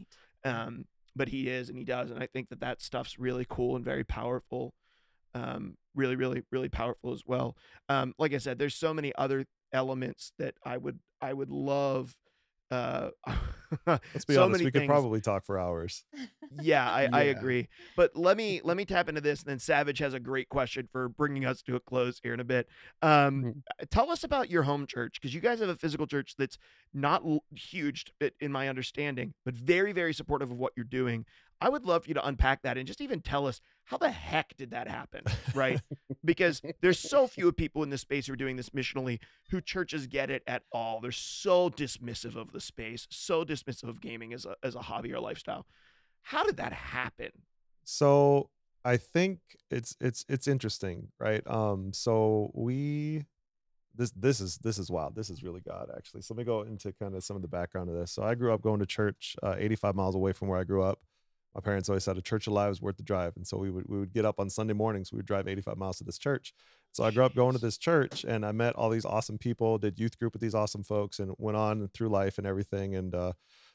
Um, 0.43 0.86
but 1.16 1.30
he 1.30 1.47
is 1.49 1.70
and 1.70 1.78
he 1.78 1.84
does, 1.84 2.10
and 2.10 2.22
I 2.22 2.26
think 2.26 2.49
that 2.49 2.60
that 2.62 2.82
stuff's 2.82 3.20
really 3.20 3.45
cool 3.47 3.76
and 3.76 3.86
very 3.86 4.04
powerful. 4.04 4.74
Um, 5.36 5.76
really, 5.96 6.16
really, 6.16 6.44
really 6.52 6.70
powerful 6.70 7.12
as 7.12 7.24
well. 7.26 7.56
Um, 7.90 8.14
like 8.20 8.34
I 8.34 8.38
said, 8.38 8.60
there's 8.60 8.76
so 8.76 8.94
many 8.94 9.14
other 9.16 9.46
elements 9.72 10.32
that 10.40 10.56
I 10.66 10.78
would 10.78 11.00
I 11.22 11.34
would 11.34 11.50
love. 11.50 12.16
Uh, 12.72 13.10
Let's 13.88 14.26
be 14.26 14.34
so 14.36 14.43
honest. 14.43 14.63
We 14.63 14.71
could 14.71 14.88
probably 14.88 15.21
talk 15.21 15.43
for 15.45 15.59
hours. 15.59 16.05
Yeah, 16.61 16.89
I, 16.89 17.09
I 17.11 17.21
agree. 17.24 17.67
But 17.95 18.15
let 18.15 18.38
me 18.38 18.61
let 18.63 18.78
me 18.78 18.86
tap 18.86 19.09
into 19.09 19.21
this, 19.21 19.41
and 19.41 19.49
then 19.49 19.59
Savage 19.59 19.97
has 19.99 20.13
a 20.13 20.19
great 20.19 20.49
question 20.49 20.88
for 20.91 21.09
bringing 21.09 21.45
us 21.45 21.61
to 21.63 21.76
a 21.76 21.80
close 21.80 22.19
here 22.21 22.34
in 22.34 22.39
a 22.39 22.43
bit. 22.43 22.67
Um, 23.01 23.43
Mhm. 23.43 23.53
Tell 23.89 24.11
us 24.11 24.24
about 24.24 24.49
your 24.51 24.63
home 24.63 24.86
church 24.86 25.19
because 25.19 25.34
you 25.34 25.41
guys 25.41 25.59
have 25.59 25.69
a 25.69 25.76
physical 25.76 26.05
church 26.05 26.36
that's 26.38 26.57
not 26.93 27.24
l- 27.26 27.43
huge, 27.55 28.05
in 28.39 28.51
my 28.51 28.67
understanding, 28.69 29.34
but 29.45 29.55
very 29.55 29.91
very 29.93 30.13
supportive 30.13 30.51
of 30.51 30.57
what 30.57 30.74
you're 30.76 30.84
doing. 30.86 31.26
I 31.61 31.69
would 31.69 31.86
love 31.86 32.03
for 32.03 32.09
you 32.09 32.13
to 32.15 32.28
unpack 32.28 32.61
that 32.63 32.78
and 32.78 32.86
just 32.86 32.99
even 32.99 33.21
tell 33.21 33.47
us 33.47 33.61
how 33.86 33.97
the 33.97 34.11
heck 34.11 34.55
did 34.57 34.71
that 34.71 34.89
happen, 34.89 35.24
right? 35.55 35.80
because 36.26 36.61
there's 36.82 36.99
so 36.99 37.26
few 37.26 37.51
people 37.53 37.84
in 37.84 37.89
this 37.89 38.01
space 38.01 38.28
who 38.28 38.34
are 38.34 38.38
doing 38.38 38.57
this 38.57 38.69
missionally 38.71 39.19
who 39.49 39.61
churches 39.61 40.05
get 40.07 40.30
it 40.30 40.43
at 40.45 40.63
all. 40.74 40.99
They're 40.99 41.11
so 41.11 41.69
dismissive 41.69 42.36
of 42.36 42.51
the 42.51 42.59
space, 42.59 43.07
so 43.09 43.45
dismissive 43.45 43.62
of 43.84 44.01
gaming 44.01 44.34
as 44.34 44.45
a 44.45 44.55
as 44.64 44.76
a 44.76 44.82
hobby 44.82 45.14
or 45.14 45.20
lifestyle. 45.20 45.66
How 46.22 46.43
did 46.43 46.57
that 46.57 46.74
happen? 46.74 47.32
so 47.86 48.49
i 48.86 48.95
think 48.95 49.39
it's 49.70 49.95
it's 49.99 50.24
it's 50.30 50.47
interesting 50.47 51.09
right? 51.20 51.45
Um 51.47 51.91
so 51.93 52.51
we 52.53 53.26
this 53.95 54.11
this 54.11 54.41
is 54.41 54.57
this 54.57 54.78
is 54.78 54.89
wild. 54.89 55.16
This 55.16 55.30
is 55.30 55.43
really 55.43 55.61
god 55.61 55.89
actually. 55.95 56.22
So 56.22 56.34
let 56.34 56.39
me 56.39 56.45
go 56.45 56.61
into 56.61 56.91
kind 56.93 57.16
of 57.16 57.24
some 57.24 57.36
of 57.36 57.41
the 57.41 57.47
background 57.47 57.89
of 57.89 57.95
this. 57.95 58.11
So 58.11 58.24
i 58.24 58.36
grew 58.36 58.53
up 58.53 58.61
going 58.61 58.80
to 58.80 58.86
church 58.86 59.36
uh, 59.43 59.55
85 59.57 59.95
miles 59.95 60.16
away 60.16 60.32
from 60.34 60.47
where 60.47 60.59
i 60.59 60.64
grew 60.64 60.84
up 60.84 60.99
my 61.56 61.62
parents 61.62 61.89
always 61.89 62.04
said 62.04 62.18
a 62.18 62.22
church 62.22 62.47
alive 62.47 62.72
is 62.72 62.82
worth 62.82 62.97
the 62.97 63.04
drive 63.04 63.36
and 63.36 63.45
so 63.47 63.58
we 63.58 63.70
would 63.70 63.86
we 63.88 63.99
would 63.99 64.14
get 64.14 64.26
up 64.26 64.39
on 64.39 64.49
sunday 64.49 64.74
mornings 64.74 65.12
we 65.12 65.18
would 65.18 65.26
drive 65.26 65.47
85 65.47 65.78
miles 65.78 65.97
to 65.97 66.04
this 66.04 66.18
church 66.18 66.54
so 66.91 67.04
i 67.04 67.12
grew 67.12 67.24
up 67.24 67.36
going 67.36 67.54
to 67.54 67.60
this 67.60 67.78
church 67.78 68.24
and 68.24 68.45
i 68.45 68.51
met 68.51 68.76
all 68.76 68.89
these 68.89 69.06
awesome 69.06 69.38
people 69.38 69.78
did 69.78 69.99
youth 69.99 70.18
group 70.20 70.34
with 70.34 70.41
these 70.41 70.56
awesome 70.56 70.84
folks 70.84 71.20
and 71.20 71.34
went 71.38 71.58
on 71.58 71.89
through 71.93 72.10
life 72.10 72.38
and 72.38 72.47
everything 72.47 72.95
and 72.95 73.16
uh 73.16 73.34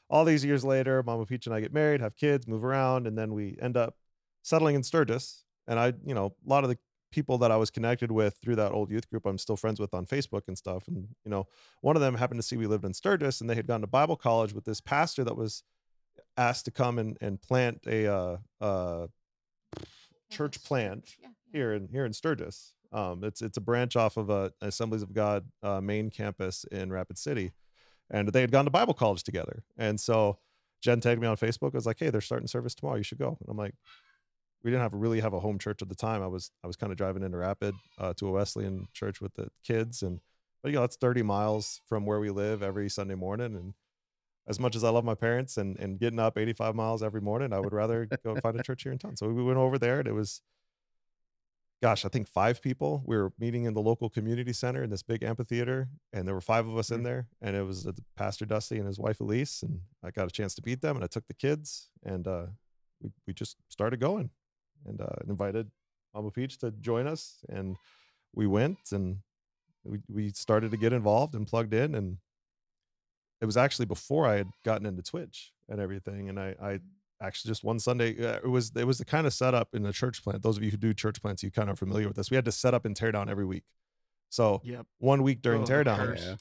all 0.09 0.25
these 0.25 0.43
years 0.43 0.63
later, 0.63 1.03
Mama 1.03 1.25
Peach 1.25 1.45
and 1.45 1.55
I 1.55 1.61
get 1.61 1.73
married, 1.73 2.01
have 2.01 2.15
kids, 2.15 2.47
move 2.47 2.63
around, 2.63 3.07
and 3.07 3.17
then 3.17 3.33
we 3.33 3.57
end 3.61 3.77
up 3.77 3.95
settling 4.41 4.75
in 4.75 4.83
Sturgis. 4.83 5.43
And 5.67 5.79
I, 5.79 5.93
you 6.03 6.15
know, 6.15 6.33
a 6.45 6.49
lot 6.49 6.63
of 6.63 6.69
the 6.69 6.77
people 7.11 7.37
that 7.39 7.51
I 7.51 7.57
was 7.57 7.69
connected 7.69 8.11
with 8.11 8.37
through 8.41 8.55
that 8.55 8.71
old 8.71 8.89
youth 8.91 9.09
group, 9.09 9.25
I'm 9.25 9.37
still 9.37 9.55
friends 9.55 9.79
with 9.79 9.93
on 9.93 10.05
Facebook 10.05 10.43
and 10.47 10.57
stuff. 10.57 10.87
And, 10.87 11.07
you 11.23 11.31
know, 11.31 11.47
one 11.81 11.95
of 11.95 12.01
them 12.01 12.15
happened 12.15 12.39
to 12.39 12.47
see 12.47 12.57
we 12.57 12.67
lived 12.67 12.85
in 12.85 12.93
Sturgis 12.93 13.41
and 13.41 13.49
they 13.49 13.55
had 13.55 13.67
gone 13.67 13.81
to 13.81 13.87
Bible 13.87 14.15
college 14.15 14.53
with 14.53 14.65
this 14.65 14.81
pastor 14.81 15.23
that 15.23 15.37
was 15.37 15.63
asked 16.37 16.65
to 16.65 16.71
come 16.71 16.99
and, 16.99 17.17
and 17.21 17.41
plant 17.41 17.81
a 17.87 18.07
uh, 18.07 18.37
uh, 18.61 19.07
church 20.31 20.63
plant 20.63 21.15
Yeah, 21.21 21.29
yeah. 21.29 21.59
here 21.59 21.73
in 21.73 21.87
here 21.87 22.05
in 22.05 22.13
Sturgis. 22.13 22.73
Um, 22.91 23.23
it's 23.23 23.41
it's 23.41 23.57
a 23.57 23.61
branch 23.61 23.95
off 23.95 24.17
of 24.17 24.29
a 24.29 24.51
Assemblies 24.61 25.01
of 25.03 25.13
God 25.13 25.45
uh, 25.61 25.81
main 25.81 26.09
campus 26.09 26.65
in 26.71 26.91
Rapid 26.91 27.17
City, 27.17 27.51
and 28.09 28.27
they 28.29 28.41
had 28.41 28.51
gone 28.51 28.65
to 28.65 28.71
Bible 28.71 28.93
college 28.93 29.23
together. 29.23 29.63
And 29.77 29.99
so 29.99 30.39
Jen 30.81 30.99
tagged 30.99 31.21
me 31.21 31.27
on 31.27 31.37
Facebook. 31.37 31.73
I 31.73 31.77
was 31.77 31.85
like, 31.85 31.99
"Hey, 31.99 32.09
they're 32.09 32.21
starting 32.21 32.47
service 32.47 32.73
tomorrow. 32.73 32.97
You 32.97 33.03
should 33.03 33.19
go." 33.19 33.37
And 33.39 33.49
I'm 33.49 33.57
like, 33.57 33.75
"We 34.63 34.71
didn't 34.71 34.83
have 34.83 34.93
really 34.93 35.19
have 35.19 35.33
a 35.33 35.39
home 35.39 35.59
church 35.59 35.81
at 35.81 35.89
the 35.89 35.95
time. 35.95 36.23
I 36.23 36.27
was 36.27 36.51
I 36.63 36.67
was 36.67 36.75
kind 36.75 36.91
of 36.91 36.97
driving 36.97 37.21
into 37.23 37.37
Rapid 37.37 37.75
uh, 37.99 38.13
to 38.15 38.27
a 38.27 38.31
Wesleyan 38.31 38.87
church 38.93 39.21
with 39.21 39.35
the 39.35 39.49
kids, 39.63 40.01
and 40.01 40.19
but 40.63 40.71
you 40.71 40.77
know 40.77 40.83
it's 40.83 40.95
30 40.97 41.21
miles 41.21 41.81
from 41.85 42.05
where 42.05 42.19
we 42.19 42.31
live 42.31 42.63
every 42.63 42.89
Sunday 42.89 43.15
morning, 43.15 43.55
and 43.55 43.73
as 44.49 44.59
much 44.59 44.75
as 44.75 44.83
I 44.83 44.89
love 44.89 45.05
my 45.05 45.15
parents 45.15 45.57
and 45.57 45.77
and 45.79 45.99
getting 45.99 46.19
up 46.19 46.37
85 46.37 46.75
miles 46.75 47.03
every 47.03 47.21
morning, 47.21 47.53
I 47.53 47.59
would 47.59 47.73
rather 47.73 48.07
go 48.23 48.35
find 48.41 48.59
a 48.59 48.63
church 48.63 48.83
here 48.83 48.91
in 48.91 48.97
town. 48.97 49.15
So 49.15 49.27
we 49.29 49.43
went 49.43 49.57
over 49.59 49.77
there, 49.77 49.99
and 49.99 50.07
it 50.07 50.13
was 50.13 50.41
gosh, 51.81 52.03
I 52.03 52.09
think 52.09 52.27
five 52.27 52.61
people. 52.61 53.01
We 53.05 53.15
were 53.15 53.31
meeting 53.39 53.63
in 53.63 53.73
the 53.73 53.81
local 53.81 54.09
community 54.09 54.51
center 54.51 54.83
in 54.83 54.89
this 54.89 55.01
big 55.03 55.23
amphitheater, 55.23 55.87
and 56.11 56.27
there 56.27 56.35
were 56.35 56.41
five 56.41 56.67
of 56.67 56.77
us 56.77 56.91
in 56.91 56.99
Mm. 56.99 57.03
there. 57.05 57.27
And 57.41 57.55
it 57.55 57.63
was 57.65 57.87
uh, 57.87 57.93
Pastor 58.17 58.45
Dusty 58.45 58.77
and 58.79 58.85
his 58.87 58.99
wife 58.99 59.21
Elise, 59.21 59.63
and 59.63 59.79
I 60.03 60.11
got 60.11 60.27
a 60.27 60.31
chance 60.31 60.53
to 60.55 60.61
meet 60.65 60.81
them, 60.81 60.97
and 60.97 61.05
I 61.05 61.07
took 61.07 61.25
the 61.27 61.33
kids, 61.33 61.89
and 62.03 62.27
uh, 62.27 62.47
we 63.01 63.11
we 63.27 63.33
just 63.33 63.55
started 63.69 63.99
going, 64.01 64.29
and 64.85 64.99
uh, 64.99 65.05
invited 65.27 65.71
Mama 66.13 66.31
Peach 66.31 66.57
to 66.57 66.71
join 66.71 67.07
us, 67.07 67.37
and 67.49 67.77
we 68.33 68.45
went, 68.47 68.79
and 68.91 69.19
we 69.85 69.99
we 70.09 70.31
started 70.31 70.71
to 70.71 70.77
get 70.77 70.91
involved 70.91 71.33
and 71.35 71.47
plugged 71.47 71.73
in, 71.73 71.95
and 71.95 72.17
it 73.41 73.45
was 73.45 73.57
actually 73.57 73.85
before 73.85 74.25
I 74.27 74.37
had 74.37 74.47
gotten 74.65 74.85
into 74.85 75.01
Twitch. 75.01 75.51
and 75.69 75.79
everything. 75.79 76.29
And 76.29 76.39
I, 76.39 76.55
I 76.59 76.79
actually 77.21 77.49
just 77.49 77.63
one 77.63 77.77
Sunday, 77.79 78.17
uh, 78.25 78.37
it 78.43 78.47
was 78.49 78.71
it 78.75 78.85
was 78.85 78.97
the 78.97 79.05
kind 79.05 79.27
of 79.27 79.33
setup 79.33 79.75
in 79.75 79.83
the 79.83 79.93
church 79.93 80.23
plant. 80.23 80.41
Those 80.41 80.57
of 80.57 80.63
you 80.63 80.71
who 80.71 80.77
do 80.77 80.93
church 80.95 81.21
plants, 81.21 81.43
you 81.43 81.51
kind 81.51 81.69
of 81.69 81.77
familiar 81.77 82.07
with 82.07 82.17
this. 82.17 82.31
We 82.31 82.35
had 82.35 82.45
to 82.45 82.51
set 82.51 82.73
up 82.73 82.85
and 82.85 82.95
tear 82.95 83.11
down 83.11 83.29
every 83.29 83.45
week. 83.45 83.65
So 84.29 84.61
Yep. 84.63 84.85
one 84.97 85.21
week 85.21 85.41
during 85.43 85.61
Oh, 85.61 85.65
teardown. 85.65 86.17
Yeah. 86.19 86.35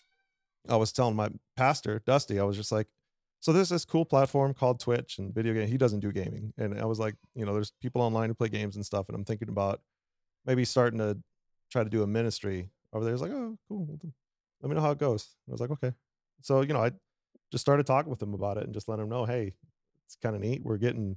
I 0.68 0.76
was 0.76 0.92
telling 0.92 1.14
my 1.14 1.28
pastor, 1.56 2.00
Dusty, 2.06 2.40
I 2.40 2.44
was 2.44 2.56
just 2.56 2.72
like, 2.72 2.86
so 3.40 3.52
there's 3.52 3.68
this 3.68 3.84
cool 3.84 4.04
platform 4.06 4.54
called 4.54 4.80
Twitch 4.80 5.18
and 5.18 5.34
video 5.34 5.52
game. 5.54 5.68
He 5.68 5.76
doesn't 5.78 6.00
do 6.00 6.10
gaming. 6.10 6.52
And 6.58 6.78
I 6.80 6.84
was 6.86 6.98
like, 6.98 7.14
you 7.34 7.44
know, 7.46 7.52
there's 7.54 7.70
people 7.82 8.00
online 8.02 8.28
who 8.30 8.34
play 8.34 8.48
games 8.48 8.76
and 8.76 8.84
stuff. 8.84 9.08
And 9.08 9.14
I'm 9.14 9.24
thinking 9.24 9.48
about 9.50 9.80
maybe 10.46 10.64
starting 10.64 10.98
to 11.00 11.18
try 11.70 11.84
to 11.84 11.90
do 11.90 12.02
a 12.02 12.06
ministry 12.06 12.70
over 12.92 13.04
there. 13.04 13.12
He's 13.14 13.20
like, 13.22 13.30
oh, 13.30 13.56
cool. 13.68 13.86
Let 14.62 14.68
me 14.68 14.74
know 14.74 14.80
how 14.82 14.90
it 14.90 14.98
goes. 14.98 15.28
I 15.48 15.52
was 15.52 15.60
like, 15.60 15.70
okay. 15.70 15.92
So, 16.40 16.60
you 16.62 16.72
know, 16.72 16.82
I 16.82 16.92
just 17.50 17.62
started 17.62 17.86
talking 17.86 18.10
with 18.10 18.22
him 18.22 18.34
about 18.34 18.58
it 18.58 18.64
and 18.64 18.74
just 18.74 18.88
let 18.88 18.98
him 18.98 19.08
know, 19.08 19.24
hey, 19.24 19.54
it's 20.06 20.16
kind 20.16 20.34
of 20.34 20.42
neat. 20.42 20.62
We're 20.64 20.78
getting 20.78 21.16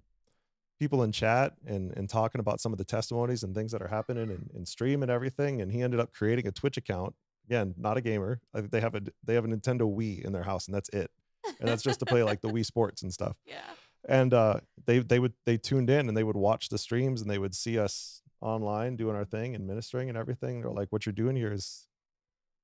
people 0.79 1.03
in 1.03 1.11
chat 1.11 1.53
and 1.65 1.93
and 1.95 2.09
talking 2.09 2.39
about 2.39 2.59
some 2.59 2.71
of 2.71 2.79
the 2.79 2.83
testimonies 2.83 3.43
and 3.43 3.53
things 3.53 3.71
that 3.71 3.81
are 3.81 3.87
happening 3.87 4.31
and, 4.31 4.49
in 4.55 4.65
stream 4.65 5.03
and 5.03 5.11
everything. 5.11 5.61
And 5.61 5.71
he 5.71 5.81
ended 5.81 5.99
up 5.99 6.11
creating 6.11 6.47
a 6.47 6.51
Twitch 6.51 6.77
account. 6.77 7.13
Again, 7.47 7.73
not 7.77 7.97
a 7.97 8.01
gamer. 8.01 8.41
They 8.53 8.81
have 8.81 8.95
a 8.95 9.01
they 9.23 9.35
have 9.35 9.45
a 9.45 9.47
Nintendo 9.47 9.81
Wii 9.81 10.25
in 10.25 10.33
their 10.33 10.43
house, 10.43 10.67
and 10.67 10.75
that's 10.75 10.89
it. 10.89 11.11
And 11.59 11.69
that's 11.69 11.83
just 11.83 11.99
to 11.99 12.05
play 12.05 12.23
like 12.23 12.41
the 12.41 12.49
Wii 12.49 12.65
Sports 12.65 13.01
and 13.03 13.13
stuff. 13.13 13.37
Yeah. 13.45 13.61
And 14.09 14.33
uh, 14.33 14.61
they 14.87 14.99
they 14.99 15.19
would 15.19 15.33
they 15.45 15.57
tuned 15.57 15.91
in 15.91 16.07
and 16.07 16.17
they 16.17 16.23
would 16.23 16.35
watch 16.35 16.69
the 16.69 16.79
streams 16.79 17.21
and 17.21 17.29
they 17.29 17.37
would 17.37 17.53
see 17.53 17.77
us 17.77 18.23
online 18.41 18.95
doing 18.95 19.15
our 19.15 19.25
thing 19.25 19.53
and 19.53 19.67
ministering 19.67 20.09
and 20.09 20.17
everything. 20.17 20.61
They're 20.61 20.71
like, 20.71 20.87
"What 20.89 21.05
you're 21.05 21.13
doing 21.13 21.35
here 21.35 21.53
is, 21.53 21.85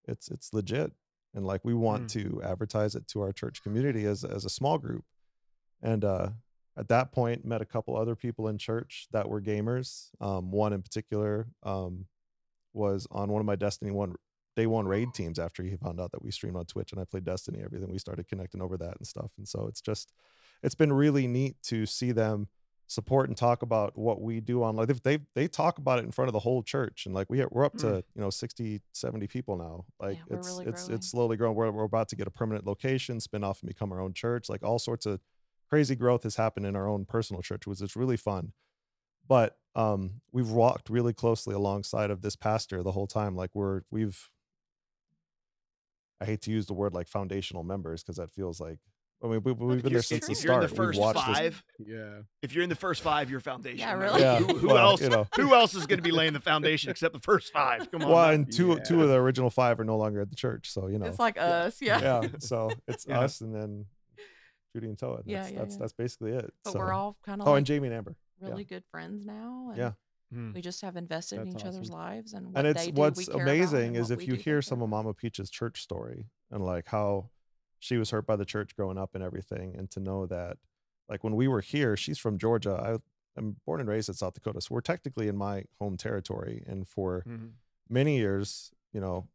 it's 0.08 0.30
it's 0.30 0.52
legit." 0.52 0.94
And 1.34 1.46
like 1.46 1.64
we 1.64 1.74
want 1.74 2.10
to 2.12 2.42
advertise 2.44 2.96
it 2.96 3.08
to 3.10 3.22
our 3.22 3.32
church 3.32 3.62
community 3.62 4.06
as 4.06 4.24
as 4.24 4.46
a 4.46 4.50
small 4.50 4.78
group. 4.78 5.04
And 5.82 6.04
uh, 6.04 6.30
at 6.78 6.88
that 6.88 7.12
point, 7.12 7.46
met 7.46 7.62
a 7.62 7.66
couple 7.66 7.96
other 7.96 8.16
people 8.16 8.48
in 8.48 8.58
church 8.58 9.08
that 9.12 9.30
were 9.30 9.42
gamers. 9.42 10.10
Um, 10.20 10.52
one 10.52 10.74
in 10.74 10.82
particular 10.82 11.48
um, 11.64 12.06
was 12.74 13.08
on 13.12 13.30
one 13.30 13.40
of 13.40 13.46
my 13.46 13.56
Destiny 13.56 13.92
One 13.92 14.16
day 14.56 14.66
one 14.66 14.88
raid 14.88 15.14
teams 15.14 15.38
after 15.38 15.62
he 15.62 15.78
found 15.78 16.02
out 16.02 16.12
that 16.12 16.24
we 16.24 16.32
streamed 16.32 16.58
on 16.58 16.66
Twitch 16.66 16.92
and 16.92 17.00
I 17.00 17.06
played 17.06 17.24
Destiny, 17.24 17.62
everything. 17.64 17.92
We 17.92 18.00
started 18.00 18.28
connecting 18.28 18.62
over 18.62 18.76
that 18.78 18.98
and 18.98 19.06
stuff. 19.06 19.32
And 19.38 19.48
so 19.48 19.68
it's 19.68 19.82
just, 19.82 20.12
it's 20.64 20.74
been 20.74 20.92
really 20.92 21.28
neat 21.28 21.58
to 21.66 21.86
see 21.86 22.12
them 22.12 22.48
support 22.88 23.28
and 23.28 23.38
talk 23.38 23.62
about 23.62 23.98
what 23.98 24.22
we 24.22 24.40
do 24.40 24.64
online. 24.64 24.88
They 24.88 24.94
they 25.18 25.20
they 25.36 25.48
talk 25.48 25.78
about 25.78 26.00
it 26.00 26.06
in 26.06 26.12
front 26.12 26.30
of 26.30 26.34
the 26.34 26.40
whole 26.40 26.64
church, 26.64 27.06
and 27.06 27.14
like 27.14 27.30
we 27.30 27.44
we're 27.52 27.66
up 27.66 27.78
to 27.78 28.04
you 28.16 28.22
know 28.22 28.30
60, 28.30 28.82
70 28.94 29.28
people 29.28 29.58
now. 29.58 29.86
Like 30.00 30.20
we're 30.28 30.38
it's 30.38 30.48
really 30.48 30.66
it's 30.66 30.86
growing. 30.86 30.96
it's 30.98 31.12
slowly 31.12 31.38
growing. 31.38 31.56
We're 31.56 31.72
we're 31.72 31.84
about 31.84 32.10
to 32.10 32.16
get 32.16 32.28
a 32.28 32.32
permanent 32.32 32.66
location, 32.66 33.20
spin 33.20 33.44
off 33.44 33.62
and 33.62 33.68
become 33.68 33.92
our 33.92 34.00
own 34.00 34.14
church. 34.14 34.50
Like 34.50 34.64
all 34.64 34.80
sorts 34.80 35.06
of 35.06 35.20
crazy 35.70 35.96
growth 35.96 36.24
has 36.24 36.38
happened 36.38 36.66
in 36.66 36.76
our 36.76 36.88
own 36.88 37.06
personal 37.06 37.42
church, 37.42 37.68
which 37.68 37.82
is 37.82 37.96
really 37.96 38.18
fun. 38.18 38.54
But 39.28 39.58
um, 39.76 40.22
we've 40.32 40.50
walked 40.50 40.90
really 40.90 41.14
closely 41.14 41.54
alongside 41.54 42.10
of 42.10 42.22
this 42.22 42.36
pastor 42.36 42.82
the 42.82 42.94
whole 42.94 43.08
time. 43.08 43.36
Like 43.36 43.52
we're 43.54 43.82
we've 43.92 44.30
I 46.22 46.26
hate 46.26 46.42
to 46.44 46.52
use 46.52 46.66
the 46.66 46.74
word 46.74 46.94
like 46.94 47.08
foundational 47.08 47.64
members 47.64 48.02
because 48.02 48.16
that 48.18 48.32
feels 48.32 48.60
like 48.60 48.80
I 49.24 49.28
mean 49.28 49.42
we, 49.44 49.52
we've 49.52 49.58
been 49.58 49.70
You're- 49.70 49.90
there 49.94 50.02
since 50.02 50.28
the 50.28 50.34
if 50.34 50.44
you're 50.44 50.54
in 50.54 50.60
the 50.62 50.68
first 50.68 51.00
we've 51.00 51.14
this 51.14 51.24
five, 51.24 51.64
Yeah. 51.80 52.20
if 52.44 52.54
you're 52.54 52.64
in 52.64 52.70
the 52.70 52.76
first 52.76 53.02
five, 53.02 53.30
you're 53.32 53.40
foundation. 53.40 53.80
Yeah, 53.80 53.94
really? 53.94 54.22
Yeah, 54.22 54.38
Who, 54.40 54.58
who 54.58 54.68
well, 54.68 54.78
else? 54.92 55.02
you 55.02 55.10
know. 55.10 55.28
Who 55.36 55.56
else 55.56 55.74
is 55.74 55.88
going 55.88 55.98
to 55.98 56.04
be 56.04 56.12
laying 56.12 56.34
the 56.34 56.40
foundation 56.40 56.92
except 56.92 57.14
the 57.14 57.20
first 57.20 57.52
five? 57.52 57.90
Come 57.92 58.04
on. 58.04 58.10
well, 58.10 58.30
and 58.30 58.52
two 58.52 58.80
two 58.86 59.02
of 59.02 59.10
the 59.10 59.16
original 59.16 59.50
five 59.50 59.80
are 59.80 59.86
no 59.86 59.98
longer 59.98 60.22
at 60.22 60.30
the 60.30 60.36
church, 60.36 60.70
so 60.72 60.88
you 60.88 61.00
know. 61.00 61.08
It's 61.08 61.20
like 61.20 61.38
us. 61.40 61.82
Yeah. 61.82 62.02
yeah, 62.02 62.28
so 62.40 62.70
it's 62.88 63.06
Yeah. 63.08 63.22
us 63.22 63.42
and 63.42 63.56
then 63.56 63.86
Judy 64.76 64.88
and 64.88 64.98
Toa. 65.00 65.18
That's 65.18 65.28
Yeah, 65.28 65.48
yeah, 65.48 65.60
that's 65.60 65.76
yeah. 65.76 65.80
that's 65.80 65.94
basically 65.94 66.32
it. 66.34 66.54
But 66.64 66.74
so. 66.74 66.80
we're 66.80 66.94
all 66.94 67.18
kind 67.26 67.42
of 67.42 67.48
oh, 67.48 67.52
like 67.52 67.58
and 67.60 67.66
Jamie 67.66 67.88
and 67.88 67.96
Amber. 67.98 68.16
really 68.40 68.66
good 68.66 68.84
friends 68.92 69.26
now. 69.26 69.70
And 69.70 69.78
Yeah. 69.78 69.92
Hmm. 70.32 70.52
We 70.54 70.62
just 70.62 70.82
have 70.82 70.98
invested 70.98 71.40
in 71.40 71.50
That's 71.50 71.64
each 71.64 71.68
other's 71.68 71.90
lives 71.90 72.34
and 72.34 72.48
what 72.48 72.58
and 72.58 72.68
it's 72.68 72.82
they 72.86 72.92
do, 72.92 72.96
we 72.96 73.00
what's 73.00 73.28
care 73.30 73.42
amazing 73.42 73.96
and 73.96 73.98
is 73.98 74.12
if 74.12 74.28
you 74.28 74.36
hear 74.36 74.62
some 74.62 74.82
of. 74.82 74.90
Mama 74.90 75.14
Peach's 75.14 75.50
church 75.50 75.82
story 75.82 76.26
and 76.52 76.64
like 76.64 76.86
how 76.86 77.30
she 77.80 77.98
was 77.98 78.10
hurt 78.12 78.26
by 78.26 78.36
the 78.36 78.46
church 78.46 78.76
growing 78.76 78.98
up 78.98 79.16
and 79.16 79.24
everything, 79.24 79.76
and 79.76 79.90
to 79.92 80.00
know 80.00 80.26
that 80.28 80.58
like 81.10 81.24
when 81.24 81.36
we 81.36 81.48
were 81.48 81.62
here, 81.62 81.96
she's 81.96 82.18
from 82.18 82.38
Georgia. 82.38 82.74
I 82.74 83.40
am 83.40 83.58
born 83.66 83.80
and 83.80 83.88
raised 83.90 84.10
in 84.10 84.16
South 84.16 84.34
Dakota, 84.34 84.60
so 84.62 84.74
we're 84.76 84.82
technically 84.82 85.28
in 85.28 85.38
my 85.38 85.64
home 85.80 85.96
territory. 85.98 86.64
And 86.68 86.88
for 86.88 87.24
Mhm. 87.28 87.52
many 87.90 88.18
years, 88.18 88.72
you 88.92 89.00
know, 89.00 89.28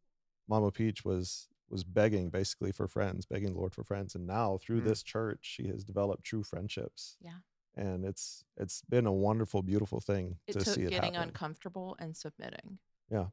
Mama 0.48 0.70
Peach 0.70 1.04
was 1.04 1.48
was 1.70 1.84
begging 1.84 2.28
basically 2.28 2.70
for 2.70 2.86
friends, 2.86 3.24
begging 3.24 3.54
the 3.54 3.58
Lord 3.58 3.72
for 3.74 3.82
friends. 3.82 4.14
And 4.14 4.26
now 4.26 4.58
through 4.58 4.82
Mm. 4.82 4.84
this 4.84 5.02
church, 5.02 5.38
she 5.42 5.68
has 5.68 5.84
developed 5.84 6.22
true 6.22 6.42
friendships. 6.42 7.16
Yeah. 7.22 7.38
And 7.74 8.04
it's 8.04 8.44
it's 8.58 8.82
been 8.82 9.06
a 9.06 9.12
wonderful, 9.12 9.62
beautiful 9.62 9.98
thing 9.98 10.38
It 10.46 10.52
to 10.52 10.58
took 10.58 10.74
see 10.74 10.82
it 10.82 10.90
getting 10.90 11.14
happen. 11.14 11.30
uncomfortable 11.30 11.96
and 11.98 12.14
submitting. 12.14 12.78
Yeah. 13.08 13.28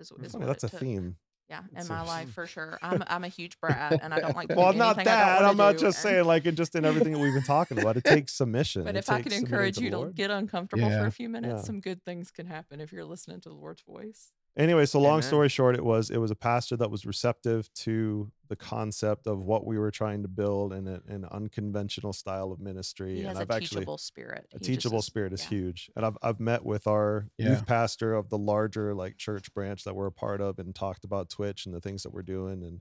Is, 0.00 0.10
is 0.10 0.32
Funny, 0.32 0.44
what 0.44 0.46
that's 0.48 0.64
it 0.64 0.66
a 0.66 0.70
took. 0.70 0.80
theme. 0.80 1.16
Yeah, 1.48 1.60
in 1.72 1.78
It's 1.78 1.88
my 1.88 2.00
a- 2.00 2.04
life 2.16 2.32
for 2.32 2.46
sure. 2.46 2.76
I'm 2.82 3.02
I'm 3.06 3.22
a 3.24 3.28
huge 3.28 3.60
brat 3.60 4.00
and 4.02 4.12
I 4.12 4.18
don't 4.20 4.34
like 4.34 4.48
to 4.48 4.56
Well, 4.56 4.72
not 4.72 4.98
I 4.98 5.04
don't 5.04 5.04
that. 5.04 5.44
I'm 5.44 5.56
not 5.56 5.74
just 5.78 5.84
and- 5.84 5.94
saying 6.14 6.24
like 6.24 6.44
it 6.46 6.56
just 6.56 6.74
in 6.74 6.84
everything 6.84 7.12
that 7.12 7.18
we've 7.20 7.34
been 7.34 7.42
talking 7.44 7.78
about. 7.78 7.96
It 7.96 8.04
takes 8.16 8.32
submission. 8.34 8.82
But 8.84 8.96
It 8.96 9.00
if 9.00 9.10
I 9.10 9.22
takes 9.22 9.34
can 9.34 9.44
encourage 9.44 9.78
you 9.78 9.90
to 9.90 9.98
Lord. 9.98 10.14
get 10.16 10.30
uncomfortable 10.32 10.88
for 10.90 11.06
a 11.06 11.12
few 11.12 11.28
minutes, 11.28 11.54
Yeah. 11.58 11.62
some 11.62 11.80
good 11.80 12.02
things 12.04 12.30
can 12.32 12.46
happen 12.46 12.80
if 12.80 12.92
you're 12.92 13.04
listening 13.04 13.40
to 13.42 13.48
the 13.48 13.54
Lord's 13.54 13.82
voice. 13.82 14.32
Anyway, 14.58 14.86
so 14.86 14.98
long 14.98 15.14
Amen. 15.18 15.22
story 15.22 15.48
short, 15.50 15.74
it 15.74 15.84
was 15.84 16.08
it 16.08 16.16
was 16.16 16.30
a 16.30 16.34
pastor 16.34 16.76
that 16.78 16.90
was 16.90 17.04
receptive 17.04 17.70
to 17.74 18.30
the 18.48 18.56
concept 18.56 19.26
of 19.26 19.40
what 19.40 19.66
we 19.66 19.78
were 19.78 19.90
trying 19.90 20.22
to 20.22 20.28
build 20.28 20.72
in 20.72 20.88
a, 20.88 21.00
an 21.08 21.26
unconventional 21.30 22.12
style 22.14 22.52
of 22.52 22.58
ministry. 22.60 23.14
He 23.16 23.18
and 23.20 23.28
has 23.28 23.40
I've 23.40 23.50
a 23.50 23.54
actually 23.54 23.80
teachable 23.80 23.98
spirit. 23.98 24.46
a 24.54 24.58
He 24.58 24.58
just 24.58 24.66
teachable 24.82 25.02
spirit 25.02 25.34
is 25.34 25.42
yeah. 25.42 25.48
huge 25.48 25.90
and 25.94 26.06
i've 26.06 26.16
i've 26.22 26.40
met 26.40 26.64
with 26.64 26.86
our 26.86 27.28
Yeah. 27.36 27.50
youth 27.50 27.66
pastor 27.66 28.14
of 28.14 28.30
the 28.30 28.38
larger 28.38 28.94
like 28.94 29.18
church 29.18 29.52
branch 29.52 29.84
that 29.84 29.94
we're 29.94 30.06
a 30.06 30.12
part 30.12 30.40
of 30.40 30.58
and 30.58 30.74
talked 30.74 31.04
about 31.04 31.28
twitch 31.28 31.66
and 31.66 31.74
the 31.74 31.80
things 31.80 32.02
that 32.04 32.14
we're 32.14 32.22
doing 32.22 32.62
and 32.62 32.80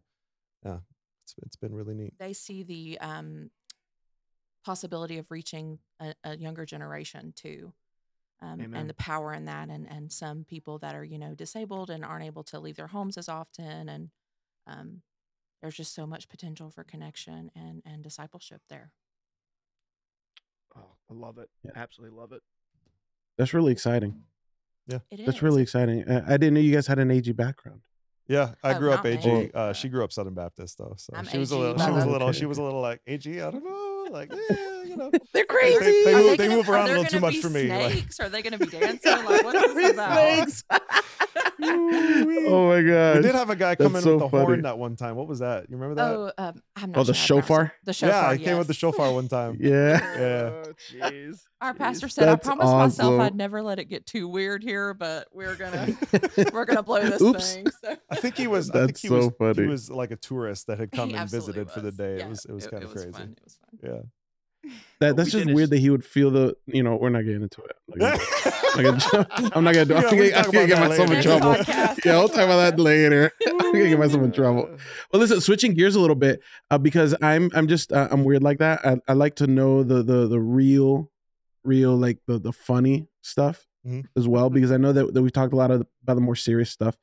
yeah 0.63 0.77
it's, 1.23 1.35
it's 1.45 1.55
been 1.57 1.73
really 1.73 1.93
neat 1.95 2.13
They 2.19 2.33
see 2.33 2.63
the 2.63 2.99
um, 2.99 3.49
possibility 4.63 5.17
of 5.17 5.29
reaching 5.31 5.79
a, 5.99 6.13
a 6.23 6.37
younger 6.37 6.65
generation 6.65 7.33
too. 7.35 7.73
Um, 8.45 8.73
and 8.75 8.87
the 8.89 8.93
power 8.93 9.33
in 9.33 9.45
that, 9.45 9.69
and 9.69 9.89
and 9.89 10.11
some 10.11 10.43
people 10.43 10.77
that 10.79 10.93
are 10.95 11.03
you 11.03 11.17
know 11.17 11.33
disabled 11.33 11.89
and 11.89 12.05
aren't 12.05 12.25
able 12.25 12.43
to 12.45 12.59
leave 12.59 12.75
their 12.75 12.87
homes 12.87 13.17
as 13.17 13.27
often, 13.27 13.89
and 13.89 14.09
um, 14.67 15.01
there's 15.61 15.75
just 15.75 15.95
so 15.95 16.05
much 16.05 16.29
potential 16.29 16.69
for 16.69 16.83
connection 16.83 17.49
and 17.55 17.81
and 17.85 18.03
discipleship 18.03 18.61
there. 18.69 18.91
Oh, 20.75 20.81
I 21.09 21.13
love 21.13 21.37
it. 21.37 21.49
Yeah. 21.63 21.71
Absolutely 21.75 22.17
love 22.17 22.31
it. 22.33 22.41
That's 23.37 23.53
really 23.53 23.71
exciting. 23.71 24.23
Yeah 24.87 24.99
it 25.09 25.25
That's 25.25 25.37
is. 25.37 25.41
really 25.43 25.61
exciting. 25.63 26.07
I 26.07 26.37
didn't 26.37 26.53
know 26.53 26.59
you 26.59 26.73
guys 26.73 26.85
had 26.87 26.99
an 26.99 27.09
AG 27.09 27.31
background. 27.31 27.81
yeah 28.27 28.51
i 28.63 28.73
Oh, 28.75 28.79
grew 28.79 28.91
up 28.91 29.03
not 29.03 29.25
ag 29.25 29.51
uh, 29.55 29.73
she 29.73 29.89
grew 29.89 30.03
up 30.03 30.11
southern 30.11 30.33
baptist 30.35 30.77
though 30.79 30.93
so 30.97 31.13
I'm 31.15 31.25
she 31.27 31.37
was 31.39 31.51
a 31.51 31.57
little 31.57 31.77
she 31.77 31.91
was 31.91 32.03
a 32.03 32.05
I'm- 32.05 32.11
little 32.11 32.31
she 32.31 32.45
was 32.45 32.57
a 32.59 32.63
little 32.63 32.81
like 32.81 33.01
ag 33.07 33.25
i 33.27 33.51
don't 33.51 33.63
know 33.63 34.07
like 34.11 34.31
yeah, 34.49 34.74
you 34.95 35.03
know 35.03 35.11
They're 35.11 35.19
They- 35.33 35.41
they- 35.41 35.45
crazy. 35.45 36.03
they 36.05 36.13
Are 36.13 36.17
move- 36.21 36.37
gonna- 36.37 36.49
move 36.49 36.69
around 36.69 36.85
a 36.85 36.87
little 36.89 37.05
too 37.05 37.19
much 37.19 37.33
be 37.33 37.41
for 37.41 37.49
me, 37.49 37.67
like- 37.69 37.91
Snakes? 37.91 38.19
Are 38.19 38.29
they 38.29 38.41
going 38.41 38.53
to 38.57 38.59
be 38.59 38.65
dancing? 38.79 39.11
Like, 39.25 39.43
what 39.43 39.55
is 39.55 39.73
this 39.75 39.93
about? 39.93 40.13
Snakes. 40.49 40.63
oh 41.61 42.67
my 42.69 42.81
god. 42.81 43.17
we 43.17 43.21
did 43.23 43.35
have 43.35 43.49
a 43.49 43.55
guy 43.55 43.75
come 43.75 43.87
in 43.87 43.93
That's 43.93 44.05
with 44.05 44.13
so 44.15 44.19
the 44.19 44.29
funny. 44.29 44.45
horn 44.45 44.61
that 44.63 44.77
one 44.77 44.95
time 44.95 45.15
what 45.15 45.27
was 45.27 45.39
that 45.39 45.69
you 45.69 45.77
remember 45.77 45.95
that 45.95 46.11
Oh, 46.11 46.31
um, 46.37 46.61
I'm 46.75 46.91
not 46.91 46.99
Oh, 46.99 47.03
the 47.03 47.13
sure 47.13 47.37
how 47.37 47.41
to 47.41 47.47
pronounce 47.47 47.69
it. 47.69 47.73
shofar? 47.73 47.73
The 47.85 47.93
shofar. 47.93 48.21
yeah 48.23 48.29
i 48.29 48.37
came 48.37 48.57
with 48.57 48.67
the 48.67 48.73
shofar 48.73 49.11
one 49.13 49.27
time 49.27 49.57
Yeah. 49.59 49.99
Yeah. 50.19 51.03
Oh, 51.03 51.31
Our 51.61 51.73
pastor 51.73 52.07
said, 52.09 52.27
"I 52.27 52.31
That's 52.33 52.45
promised 52.47 52.73
myself. 52.73 53.19
I'd 53.21 53.35
never 53.35 53.61
let 53.61 53.79
it 53.79 53.85
get 53.85 54.05
too 54.05 54.27
weird 54.27 54.61
here, 54.61 54.93
but 54.93 55.27
we're 55.33 55.55
gonna 55.55 55.97
we're 56.53 56.65
gonna 56.65 56.83
blow 56.83 57.01
this 57.01 57.21
Oops. 57.21 57.53
thing." 57.53 57.65
So. 57.83 57.95
I 58.11 58.15
think 58.17 58.37
he 58.37 58.45
was. 58.47 58.69
I 58.69 58.73
think 58.73 58.87
That's 58.89 59.01
he 59.01 59.09
was. 59.09 59.25
so 59.25 59.31
funny. 59.31 59.61
He 59.63 59.67
was 59.67 59.89
like 59.89 60.11
a 60.11 60.15
tourist 60.17 60.67
that 60.67 60.77
had 60.79 60.91
come 60.91 61.09
He 61.09 61.15
and 61.15 61.21
absolutely 61.23 61.63
visited 61.63 61.71
for 61.73 61.79
the 61.81 61.91
day. 61.91 62.17
Yeah, 62.19 62.25
it 62.25 62.29
was. 62.29 62.45
It 62.45 62.51
was 62.51 62.67
kind 62.67 62.83
of 62.83 62.93
was 62.93 63.01
crazy. 63.01 63.17
Fun. 63.17 63.35
It 63.37 63.43
was 63.43 63.57
fun. 63.57 63.79
Yeah. 63.95 64.01
That, 65.01 65.17
that's 65.17 65.33
we 65.33 65.43
just 65.43 65.53
weird 65.53 65.69
that 65.71 65.79
he 65.79 65.89
would 65.89 66.05
feel 66.05 66.31
the. 66.31 66.55
You 66.67 66.81
know, 66.83 66.95
we're 66.95 67.09
not 67.09 67.23
getting 67.25 67.41
into 67.43 67.61
it. 67.63 67.75
I'm 68.75 68.83
not 68.83 69.11
gonna- 69.11 69.51
I'm 69.55 69.63
not 69.63 69.73
gonna 69.73 69.85
do. 69.85 69.95
I'm 69.95 70.03
Yeah, 70.03 70.09
gonna, 70.09 70.21
get- 70.29 70.37
I'm 70.37 70.43
talk 70.45 70.53
gonna 70.53 70.67
get 70.67 70.75
that 70.79 70.89
myself 70.89 71.11
in 71.11 71.21
trouble. 71.21 71.53
Podcast. 71.55 72.05
Yeah, 72.05 72.17
we'll 72.19 72.27
talk 72.29 72.37
about 72.45 72.57
that 72.57 72.79
later. 72.79 73.31
I'm 73.47 73.57
gonna 73.57 73.89
get 73.89 73.99
myself 73.99 74.23
in 74.23 74.31
trouble. 74.31 74.69
Well, 75.11 75.19
listen, 75.21 75.41
switching 75.41 75.73
gears 75.73 75.95
a 75.95 75.99
little 75.99 76.15
bit 76.15 76.41
uh, 76.71 76.77
because 76.77 77.15
I'm 77.21 77.49
I'm 77.53 77.67
just 77.67 77.91
uh, 77.91 78.07
I'm 78.11 78.23
weird 78.23 78.43
like 78.43 78.59
that. 78.59 78.85
I, 78.85 78.97
I 79.07 79.13
like 79.13 79.35
to 79.35 79.47
know 79.47 79.83
the 79.83 80.01
the 80.03 80.27
the 80.27 80.39
real, 80.39 81.09
real 81.63 81.95
like 81.95 82.19
the 82.27 82.39
the 82.39 82.51
funny 82.53 83.07
stuff 83.21 83.65
Mhm. 83.85 84.05
as 84.17 84.27
well 84.27 84.49
because 84.49 84.71
I 84.71 84.77
know 84.77 84.93
that 84.93 85.13
that 85.13 85.21
we 85.21 85.29
talked 85.29 85.53
a 85.53 85.57
lot 85.57 85.71
of, 85.71 85.85
about 86.03 86.15
the 86.15 86.21
more 86.21 86.35
serious 86.35 86.71
stuff, 86.71 86.95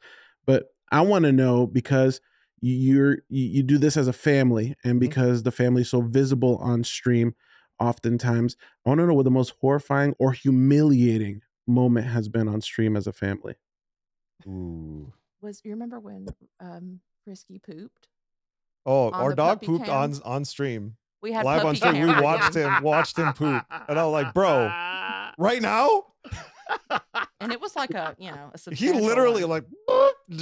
but 0.47 0.67
I 0.91 1.03
want 1.03 1.25
to 1.27 1.33
know 1.33 1.67
because 1.67 2.21
you- 2.61 2.75
you're 2.95 3.13
you, 3.29 3.45
you 3.49 3.63
do 3.63 3.79
this 3.79 3.97
as 3.97 4.09
a 4.09 4.13
family 4.13 4.75
and 4.85 4.99
because 5.01 5.43
the 5.43 5.53
family 5.53 5.83
is 5.83 5.91
so 5.91 6.01
visible 6.03 6.57
on 6.59 6.85
stream, 6.85 7.35
oftentimes 7.83 8.57
I 8.87 8.91
want 8.91 9.01
to 9.01 9.07
know 9.07 9.15
what 9.15 9.25
the 9.25 9.31
most 9.31 9.55
horrifying 9.61 10.15
or 10.19 10.33
humiliating 10.33 11.43
moment 11.67 12.07
has 12.07 12.29
been 12.29 12.49
on 12.49 12.61
stream 12.61 12.97
as 12.97 13.07
a 13.07 13.13
family. 13.13 13.55
Ooh. 14.47 15.13
Was 15.41 15.61
you 15.65 15.71
remember 15.73 15.99
when 16.01 16.27
um 16.61 17.01
Frisky 17.25 17.59
pooped? 17.59 18.09
Oh, 18.87 19.11
our 19.11 19.35
dog 19.35 19.57
puppy 19.59 19.67
pooped 19.67 19.89
on 19.89 20.15
on 20.25 20.45
stream. 20.45 20.97
We 21.21 21.33
had 21.33 21.45
live 21.45 21.65
on 21.65 21.77
puppy 21.77 21.99
stream. 21.99 22.17
We 22.17 22.23
watched 22.23 22.55
him 22.55 22.83
watched 22.83 23.17
him 23.19 23.33
poop, 23.33 23.65
and 23.89 23.99
I 23.99 24.05
was 24.05 24.13
like, 24.13 24.35
bro, 24.35 24.71
right 25.39 25.63
now. 25.63 26.05
and 27.41 27.53
it 27.53 27.61
was 27.61 27.77
like 27.77 27.91
a 27.95 28.15
you 28.19 28.31
know 28.31 28.51
a 28.67 28.75
He 28.75 28.93
literally 28.93 29.45
one. 29.45 29.51
like 29.51 29.65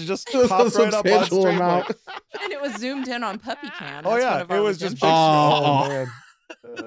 just 0.07 0.29
Just 0.33 0.49
popped 0.49 0.75
right 0.77 0.95
up 0.95 1.07
on 1.07 1.25
stream. 1.27 1.47
amount. 1.49 1.89
Like, 1.89 1.97
and 2.43 2.53
it 2.53 2.61
was 2.61 2.75
zoomed 2.77 3.09
in 3.09 3.23
on 3.25 3.39
puppy 3.39 3.69
cam. 3.79 4.05
oh 4.07 4.11
That's 4.15 4.23
one 4.25 4.33
yeah, 4.33 4.41
of 4.41 4.51
it 4.51 4.61
was 4.61 4.79
just. 4.79 4.95
redemption 5.03 5.09
Big, 5.09 5.15
Oh. 5.15 5.83
oh 5.85 5.89
man, 5.89 6.11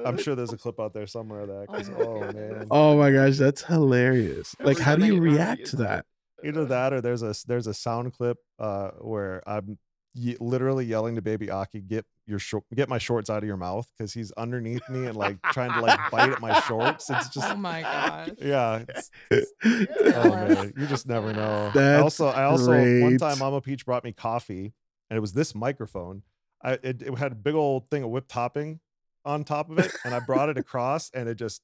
I'm 0.05 0.17
sure 0.17 0.35
there's 0.35 0.53
a 0.53 0.57
clip 0.57 0.79
out 0.79 0.93
there 0.93 1.07
somewhere 1.07 1.41
of 1.41 1.47
that. 1.49 1.67
'cause, 1.67 1.89
Oh 1.89 2.19
my 2.19 2.27
Oh, 2.27 2.31
man, 2.33 2.67
Oh 2.71 2.97
my 2.97 3.11
gosh, 3.11 3.37
that's 3.37 3.63
hilarious. 3.63 4.55
Like, 4.59 4.79
how 4.79 4.95
do 4.95 5.05
you 5.05 5.13
get- 5.13 5.19
we're 5.21 5.25
gonna 5.27 5.37
react 5.37 5.65
to 5.65 5.71
to 5.71 5.75
that? 5.77 6.05
either 6.43 6.65
that 6.65 6.91
or 6.91 6.99
there's 6.99 7.23
a 7.23 7.33
there's 7.47 7.67
a 7.67 7.73
sound 7.73 8.11
clip 8.11 8.37
uh 8.59 8.89
where 8.99 9.41
I'm 9.47 9.77
ye- 10.13 10.35
literally 10.41 10.85
yelling 10.85 11.15
to 11.15 11.21
baby 11.21 11.49
Aki, 11.49 11.81
get 11.81 12.05
your 12.25 12.37
short, 12.39 12.63
get 12.75 12.89
my 12.89 12.97
shorts 12.97 13.29
out 13.29 13.39
of 13.43 13.47
your 13.47 13.55
mouth 13.57 13.87
because 13.97 14.13
he's 14.13 14.31
underneath 14.33 14.81
me 14.89 15.05
and 15.07 15.15
like 15.15 15.41
trying 15.53 15.71
to 15.73 15.79
like 15.81 15.99
bite 16.11 16.31
at 16.31 16.41
my 16.41 16.59
shorts. 16.61 17.09
It's 17.09 17.29
just 17.29 17.49
Oh 17.49 17.55
my 17.55 17.81
gosh. 17.81 18.29
yeah. 18.41 18.83
It's, 18.89 19.11
Yeah. 19.63 19.85
oh 20.23 20.29
man, 20.29 20.73
you 20.77 20.85
just 20.87 21.07
never 21.07 21.31
know. 21.33 21.67
I 21.67 21.71
That's 21.73 22.03
also 22.03 22.27
I 22.27 22.43
also 22.43 22.71
one 22.71 22.83
great. 23.11 23.19
time 23.19 23.39
Mama 23.39 23.61
Peach 23.61 23.85
brought 23.85 24.03
me 24.03 24.11
coffee 24.11 24.73
and 25.09 25.17
it 25.17 25.21
was 25.21 25.31
this 25.33 25.55
microphone. 25.55 26.23
I 26.61 26.73
it, 26.83 27.01
it 27.01 27.17
had 27.17 27.31
a 27.31 27.35
big 27.35 27.55
old 27.55 27.89
thing 27.89 28.03
of 28.03 28.09
whipped 28.09 28.29
topping 28.29 28.79
on 29.25 29.43
top 29.43 29.69
of 29.69 29.79
it, 29.79 29.91
and 30.05 30.13
I 30.13 30.19
brought 30.19 30.49
it 30.49 30.57
across 30.57 31.09
and 31.13 31.27
it 31.29 31.35
just 31.35 31.61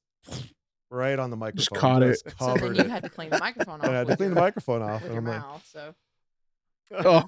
right 0.90 1.18
on 1.18 1.30
the 1.30 1.36
microphone. 1.44 1.78
caught 1.78 2.02
it. 2.02 2.20
just 2.24 2.38
So 2.38 2.46
then 2.46 2.58
covered 2.58 2.76
you 2.76 2.82
it. 2.84 2.90
had 2.90 3.02
to 3.04 3.08
clean 3.10 3.30
the 3.30 3.38
microphone 3.38 3.80
off. 3.80 3.86
And 3.86 3.94
I 3.94 3.98
had 3.98 4.06
to 4.06 4.10
with 4.12 4.18
clean 4.18 4.30
the 4.34 4.40
microphone 4.40 4.82
off. 4.82 5.02
with 5.02 5.12
And 5.12 5.24
your 5.24 5.32
I'm 5.34 5.40
like, 5.40 5.48
mouth. 5.48 5.66
So 5.72 5.94
Oh, 7.04 7.22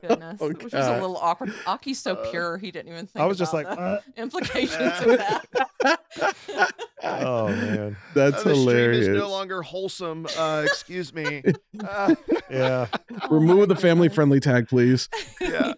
goodness, 0.00 0.38
oh, 0.40 0.48
which 0.50 0.62
was 0.62 0.72
a 0.86 0.92
little 1.00 1.16
awkward. 1.16 1.52
Aki's 1.66 1.98
so 1.98 2.14
Uh, 2.14 2.30
pure, 2.30 2.58
he 2.58 2.70
didn't 2.70 2.92
even 2.92 3.08
think. 3.08 3.20
I 3.20 3.26
was 3.26 3.38
just 3.38 3.52
about 3.52 3.66
like, 3.66 3.76
the 3.76 3.82
"Uh." 3.82 4.00
implications 4.16 5.00
of 5.00 5.18
that. 5.18 6.74
oh 7.02 7.48
man, 7.48 7.96
That's 8.14 8.42
Uh, 8.42 8.50
the 8.50 8.54
hilarious. 8.54 9.02
stream 9.06 9.16
is 9.16 9.20
no 9.20 9.28
longer 9.28 9.62
wholesome. 9.62 10.28
Uh, 10.38 10.62
excuse 10.64 11.12
me. 11.12 11.42
Uh, 11.82 12.14
yeah. 12.48 12.86
Oh 13.22 13.28
Remove 13.34 13.58
my 13.68 13.74
the 13.74 13.80
family-friendly 13.80 14.38
tag, 14.38 14.68
please. 14.68 15.08
Yeah. 15.40 15.72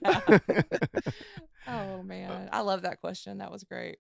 Oh 1.73 2.03
man, 2.03 2.49
I 2.53 2.61
love 2.61 2.83
that 2.83 3.01
question. 3.01 3.39
That 3.39 3.51
was 3.51 3.65
great. 3.65 3.99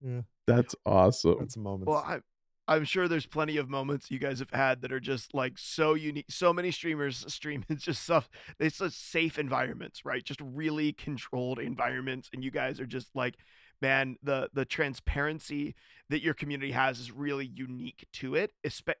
Yeah, 0.00 0.22
that's 0.46 0.74
awesome. 0.84 1.36
That's 1.38 1.56
a 1.56 1.60
moment. 1.60 1.88
well, 1.88 2.04
I, 2.06 2.20
I'm 2.66 2.84
sure 2.84 3.08
there's 3.08 3.26
plenty 3.26 3.56
of 3.58 3.68
moments 3.68 4.10
you 4.10 4.18
guys 4.18 4.38
have 4.38 4.50
had 4.50 4.82
that 4.82 4.92
are 4.92 5.00
just 5.00 5.34
like 5.34 5.58
so 5.58 5.94
unique. 5.94 6.26
So 6.30 6.52
many 6.52 6.70
streamers 6.70 7.24
stream 7.32 7.64
it's 7.68 7.84
just 7.84 8.02
stuff. 8.02 8.28
It's 8.58 8.78
just 8.78 9.10
safe 9.10 9.38
environments, 9.38 10.04
right? 10.04 10.24
Just 10.24 10.40
really 10.42 10.92
controlled 10.92 11.58
environments, 11.58 12.30
and 12.32 12.42
you 12.42 12.50
guys 12.50 12.80
are 12.80 12.86
just 12.86 13.08
like, 13.14 13.36
man, 13.84 14.16
the 14.22 14.48
the 14.54 14.64
transparency 14.64 15.74
that 16.08 16.22
your 16.22 16.32
community 16.32 16.72
has 16.72 16.98
is 16.98 17.12
really 17.12 17.44
unique 17.44 18.06
to 18.14 18.34
it. 18.34 18.52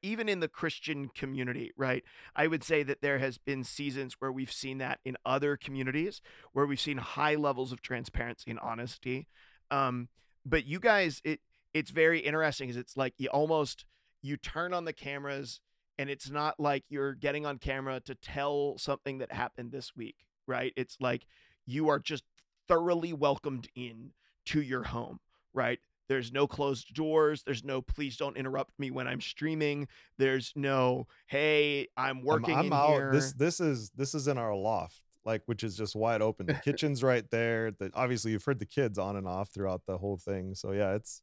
Even 0.02 0.28
in 0.28 0.40
the 0.40 0.48
Christian 0.48 1.08
community, 1.08 1.72
right? 1.76 2.04
I 2.36 2.46
would 2.46 2.62
say 2.62 2.82
that 2.82 3.00
there 3.00 3.18
has 3.18 3.38
been 3.38 3.64
seasons 3.64 4.16
where 4.18 4.30
we've 4.30 4.52
seen 4.52 4.76
that 4.78 5.00
in 5.02 5.16
other 5.24 5.56
communities, 5.56 6.20
where 6.52 6.66
we've 6.66 6.80
seen 6.80 6.98
high 6.98 7.34
levels 7.34 7.72
of 7.72 7.80
transparency 7.80 8.50
and 8.50 8.60
honesty. 8.60 9.26
Um, 9.70 10.08
but 10.44 10.66
you 10.66 10.78
guys, 10.80 11.22
it 11.24 11.40
it's 11.72 11.90
very 11.90 12.20
interesting 12.20 12.68
is 12.68 12.76
it's 12.76 12.96
like 12.96 13.14
you 13.16 13.28
almost 13.28 13.86
you 14.20 14.36
turn 14.36 14.74
on 14.74 14.84
the 14.84 14.92
cameras 14.92 15.60
and 15.96 16.10
it's 16.10 16.30
not 16.30 16.60
like 16.60 16.84
you're 16.90 17.14
getting 17.14 17.46
on 17.46 17.56
camera 17.58 18.00
to 18.00 18.14
tell 18.14 18.76
something 18.76 19.18
that 19.18 19.32
happened 19.32 19.72
this 19.72 19.96
week 19.96 20.16
right 20.46 20.72
it's 20.76 20.96
like 21.00 21.26
you 21.66 21.88
are 21.88 21.98
just 21.98 22.22
thoroughly 22.68 23.12
welcomed 23.12 23.68
in 23.74 24.12
to 24.46 24.60
your 24.62 24.82
home 24.82 25.18
right 25.52 25.78
there's 26.08 26.32
no 26.32 26.46
closed 26.46 26.92
doors 26.94 27.42
there's 27.44 27.64
no 27.64 27.80
please 27.80 28.16
don't 28.16 28.36
interrupt 28.36 28.70
me 28.78 28.90
when 28.90 29.06
i'm 29.08 29.20
streaming 29.20 29.86
there's 30.18 30.52
no 30.54 31.06
hey 31.26 31.86
i'm 31.96 32.18
I'm- 32.18 32.24
working 32.24 32.54
I'm, 32.54 32.66
in 32.66 32.72
out. 32.72 32.88
here 32.90 33.12
This 33.12 33.32
this 33.32 33.60
is 33.60 33.90
this 33.96 34.14
is 34.14 34.28
in 34.28 34.36
our 34.38 34.54
loft, 34.54 35.00
like 35.24 35.42
which 35.46 35.64
is 35.64 35.76
just 35.76 35.96
wide 35.96 36.20
open. 36.20 36.44
The 36.46 36.54
kitchen's 36.54 37.02
right 37.02 37.24
there. 37.30 37.70
The, 37.70 37.90
obviously, 37.94 38.32
you've 38.32 38.44
heard 38.44 38.58
the 38.58 38.66
kids 38.66 38.98
on 38.98 39.16
and 39.16 39.26
off 39.26 39.48
throughout 39.48 39.82
the 39.86 39.96
whole 39.96 40.18
thing. 40.18 40.54
So 40.54 40.72
yeah, 40.72 40.94
it's 40.94 41.22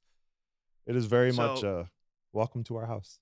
it 0.88 0.95
is 0.95 1.05
very 1.05 1.32
much 1.32 1.59
So- 1.61 1.80
uh 1.82 1.86
welcome 2.34 2.63
to 2.63 2.78
our 2.78 2.88
house. 2.88 3.19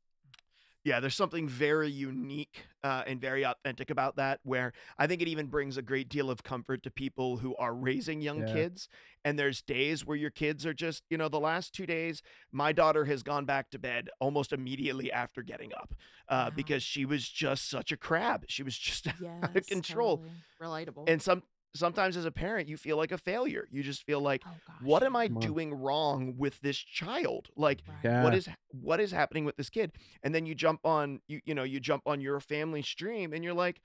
Yeah, 0.84 0.99
there's 0.99 1.15
something 1.15 1.47
very 1.47 1.89
unique 1.89 2.63
uh, 2.84 3.03
and 3.05 3.19
very 3.19 3.43
authentic 3.45 3.89
about 3.89 4.15
that. 4.15 4.39
Where 4.43 4.71
I 4.97 5.07
think 5.07 5.21
it 5.21 5.27
even 5.27 5.47
brings 5.47 5.77
a 5.77 5.82
great 5.82 6.09
deal 6.09 6.30
of 6.30 6.43
comfort 6.43 6.84
to 6.84 6.91
people 6.91 7.38
who 7.38 7.55
are 7.57 7.73
raising 7.73 8.21
young 8.21 8.39
Yeah. 8.39 8.45
kids. 8.45 8.88
And 9.25 9.38
there's 9.38 9.61
days 9.61 10.05
where 10.05 10.15
your 10.17 10.30
kids 10.30 10.65
are 10.65 10.73
just, 10.73 11.03
you 11.09 11.17
know, 11.17 11.27
the 11.27 11.39
last 11.39 11.73
two 11.73 11.86
days, 11.86 12.21
my 12.51 12.71
daughter 12.71 13.05
has 13.05 13.23
gone 13.23 13.45
back 13.45 13.69
to 13.71 13.80
bed 13.80 14.09
almost 14.19 14.53
immediately 14.53 15.11
after 15.11 15.41
getting 15.41 15.73
up 15.73 15.93
uh, 16.30 16.49
Wow. 16.49 16.53
because 16.55 16.84
she 16.84 17.05
was 17.05 17.27
just 17.27 17.69
such 17.69 17.91
a 17.91 17.97
crab. 17.97 18.45
She 18.47 18.63
was 18.63 18.77
just 18.77 19.07
Yes, 19.17 19.36
out 19.43 19.55
of 19.55 19.65
control. 19.67 20.21
totally. 20.21 20.32
Relatable. 20.61 21.09
And 21.09 21.21
some 21.21 21.43
sometimes 21.76 22.17
as 22.17 22.26
a 22.26 22.32
parent, 22.32 22.67
you 22.67 22.78
feel 22.78 22.97
like 22.97 23.11
a 23.11 23.17
failure. 23.17 23.67
You 23.72 23.84
just 23.84 24.03
feel 24.03 24.20
like, 24.22 24.43
oh, 24.47 24.51
what 24.82 25.03
am. 25.03 25.15
I 25.15 25.28
doing 25.28 25.74
wrong 25.74 26.36
with 26.38 26.59
this 26.61 26.78
child? 26.78 27.49
Like, 27.55 27.82
Right. 27.88 27.97
Yeah. 28.03 28.24
what 28.24 28.34
is 28.36 28.47
what 28.72 28.99
is 28.99 29.11
happening 29.11 29.45
with 29.45 29.55
this 29.57 29.70
kid 29.70 29.91
and 30.24 30.34
then 30.34 30.45
you 30.45 30.53
jump 30.55 30.80
on 30.86 31.20
you 31.28 31.41
you 31.45 31.53
know 31.55 31.63
you 31.63 31.80
jump 31.80 32.03
on 32.05 32.22
your 32.22 32.39
family 32.39 32.82
stream 32.82 33.34
and 33.34 33.43
you're 33.43 33.53
like 33.53 33.82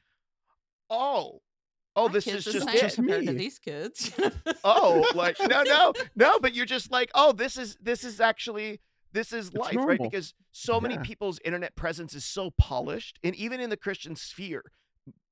oh 0.90 1.40
oh 1.96 2.06
My 2.08 2.12
this 2.12 2.26
is 2.26 2.44
the 2.44 2.52
just 2.52 2.66
same 2.68 2.76
it 2.76 2.94
compared 2.94 3.26
to 3.26 3.32
me. 3.32 3.38
these 3.38 3.58
kids. 3.58 4.12
oh 4.62 5.10
like 5.14 5.36
no 5.48 5.62
no 5.62 5.92
no 6.14 6.38
but 6.38 6.54
you're 6.54 6.66
just 6.66 6.90
like 6.90 7.10
oh 7.14 7.32
this 7.32 7.56
is 7.56 7.76
this 7.80 8.04
is 8.04 8.20
actually 8.20 8.80
this 9.12 9.32
is 9.32 9.48
It's 9.48 9.56
life 9.56 9.76
right 9.76 10.00
because 10.00 10.34
so 10.52 10.80
many 10.80 10.98
people's 10.98 11.38
internet 11.44 11.74
presence 11.76 12.14
is 12.14 12.24
so 12.24 12.50
polished 12.58 13.18
and 13.24 13.34
even 13.36 13.60
in 13.60 13.70
the 13.70 13.76
christian 13.76 14.16
sphere 14.16 14.64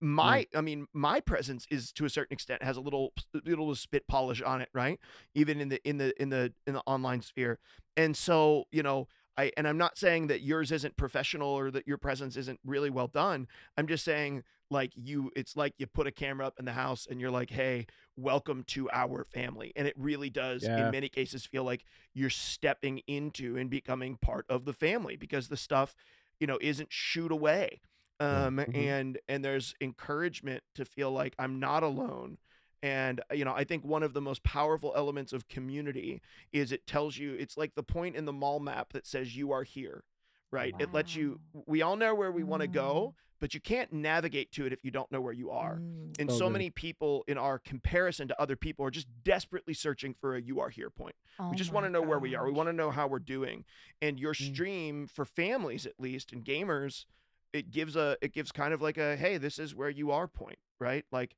my 0.01 0.47
i 0.55 0.61
mean 0.61 0.87
my 0.93 1.21
presence 1.21 1.67
is 1.71 1.93
to 1.93 2.05
a 2.05 2.11
certain 2.11 2.35
extent 2.35 2.63
has 2.63 2.77
a 2.77 2.81
little 2.81 3.13
little 3.45 3.75
spit 3.75 4.07
polish 4.09 4.43
on 4.43 4.61
it 4.61 4.69
right? 4.75 4.99
Even 5.35 5.61
in 5.61 5.69
the 5.69 5.81
in 5.89 5.99
the 5.99 6.21
in 6.21 6.29
the 6.31 6.53
in 6.67 6.75
the 6.75 6.83
online 6.87 7.23
sphere. 7.23 7.59
And 7.97 8.17
so 8.17 8.65
you 8.71 8.83
know 8.83 9.09
i 9.39 9.51
and 9.57 9.67
i'm 9.67 9.79
not 9.79 9.97
saying 9.97 10.27
that 10.27 10.43
yours 10.43 10.73
isn't 10.73 10.97
professional 10.97 11.49
or 11.49 11.71
that 11.71 11.87
your 11.87 11.97
presence 11.99 12.37
isn't 12.37 12.61
really 12.65 12.91
well 12.91 13.07
done. 13.09 13.47
I'm 13.77 13.87
just 13.87 14.05
saying 14.05 14.43
like 14.71 14.93
you 14.97 15.31
it's 15.37 15.57
like 15.57 15.75
you 15.79 15.87
put 15.87 16.07
a 16.07 16.11
camera 16.13 16.47
up 16.47 16.59
in 16.59 16.65
the 16.65 16.73
house 16.73 17.07
and 17.09 17.21
you're 17.21 17.31
like 17.31 17.51
hey 17.51 17.87
welcome 18.17 18.65
to 18.69 18.91
our 18.91 19.25
family. 19.25 19.73
And 19.77 19.87
it 19.87 19.95
really 19.97 20.31
does 20.31 20.65
Yeah. 20.65 20.87
in 20.87 20.91
many 20.91 21.09
cases 21.09 21.47
feel 21.47 21.65
like 21.65 21.85
you're 22.13 22.31
stepping 22.31 22.99
into 23.07 23.57
and 23.57 23.71
becoming 23.71 24.17
part 24.17 24.47
of 24.49 24.65
the 24.65 24.73
family 24.73 25.17
because 25.17 25.49
the 25.49 25.57
stuff 25.57 25.95
you 26.41 26.47
know 26.47 26.59
isn't 26.61 26.93
shoot 26.93 27.31
away 27.31 27.81
um 28.23 28.59
Mhm. 28.59 28.75
and 28.75 29.19
and 29.29 29.45
there's 29.45 29.75
encouragement 29.81 30.63
to 30.75 30.85
feel 30.85 31.11
like 31.11 31.35
i'm 31.39 31.59
not 31.61 31.83
alone 31.83 32.39
and 32.83 33.21
uh, 33.31 33.35
you 33.35 33.45
know 33.45 33.55
i 33.55 33.65
think 33.65 33.85
one 33.85 34.03
of 34.03 34.13
the 34.15 34.21
most 34.21 34.43
powerful 34.43 34.93
elements 34.97 35.33
of 35.33 35.49
community 35.49 36.21
is 36.53 36.73
it 36.73 36.87
tells 36.87 37.17
you 37.19 37.35
it's 37.35 37.57
like 37.57 37.75
the 37.75 37.83
point 37.83 38.17
in 38.17 38.25
the 38.25 38.33
mall 38.33 38.61
map 38.61 38.93
that 38.93 39.07
says 39.07 39.37
you 39.37 39.53
are 39.53 39.63
here 39.65 40.05
right 40.51 40.75
it 40.79 40.93
lets 40.93 41.15
you 41.15 41.39
we 41.67 41.83
all 41.83 41.97
know 41.97 42.15
where 42.15 42.33
we 42.33 42.43
want 42.45 42.63
to 42.63 42.69
go 42.69 43.15
but 43.41 43.55
you 43.55 43.61
can't 43.61 43.93
navigate 43.93 44.53
to 44.53 44.67
it 44.67 44.73
if 44.73 44.85
you 44.85 44.91
don't 44.91 45.11
know 45.11 45.21
where 45.21 45.33
you 45.33 45.51
are 45.51 45.81
Mm. 45.81 46.21
and 46.21 46.31
So 46.31 46.39
so 46.39 46.45
good. 46.47 46.53
many 46.53 46.71
people 46.71 47.25
in 47.27 47.39
our 47.39 47.59
comparison 47.59 48.29
to 48.29 48.41
other 48.41 48.57
people 48.57 48.85
are 48.85 48.91
just 48.91 49.09
desperately 49.25 49.75
searching 49.75 50.15
for 50.21 50.37
a 50.37 50.41
you 50.43 50.61
are 50.61 50.69
here 50.71 50.91
point 50.91 51.15
Oh 51.39 51.49
we 51.51 51.57
just 51.57 51.73
want 51.73 51.87
to 51.87 51.91
know 51.91 52.03
where 52.03 52.19
we 52.19 52.35
are. 52.35 52.45
We 52.45 52.53
want 52.53 52.69
to 52.69 52.73
know 52.75 52.91
how 52.91 53.07
we're 53.09 53.19
doing. 53.19 53.65
And 54.03 54.19
your 54.21 54.35
Mm. 54.35 54.53
stream 54.55 55.07
for 55.07 55.25
families 55.25 55.87
at 55.87 55.99
least 55.99 56.33
and 56.33 56.45
gamers, 56.45 57.07
it 57.53 57.71
gives 57.71 57.97
a 57.97 58.17
it 58.23 58.33
gives 58.33 58.53
kind 58.53 58.73
of 58.75 58.81
like 58.83 58.99
a 58.99 59.17
hey, 59.17 59.39
this 59.39 59.59
is 59.59 59.75
where 59.75 59.91
you 59.91 60.11
are 60.11 60.27
point, 60.29 60.59
right? 60.81 61.05
Like 61.13 61.35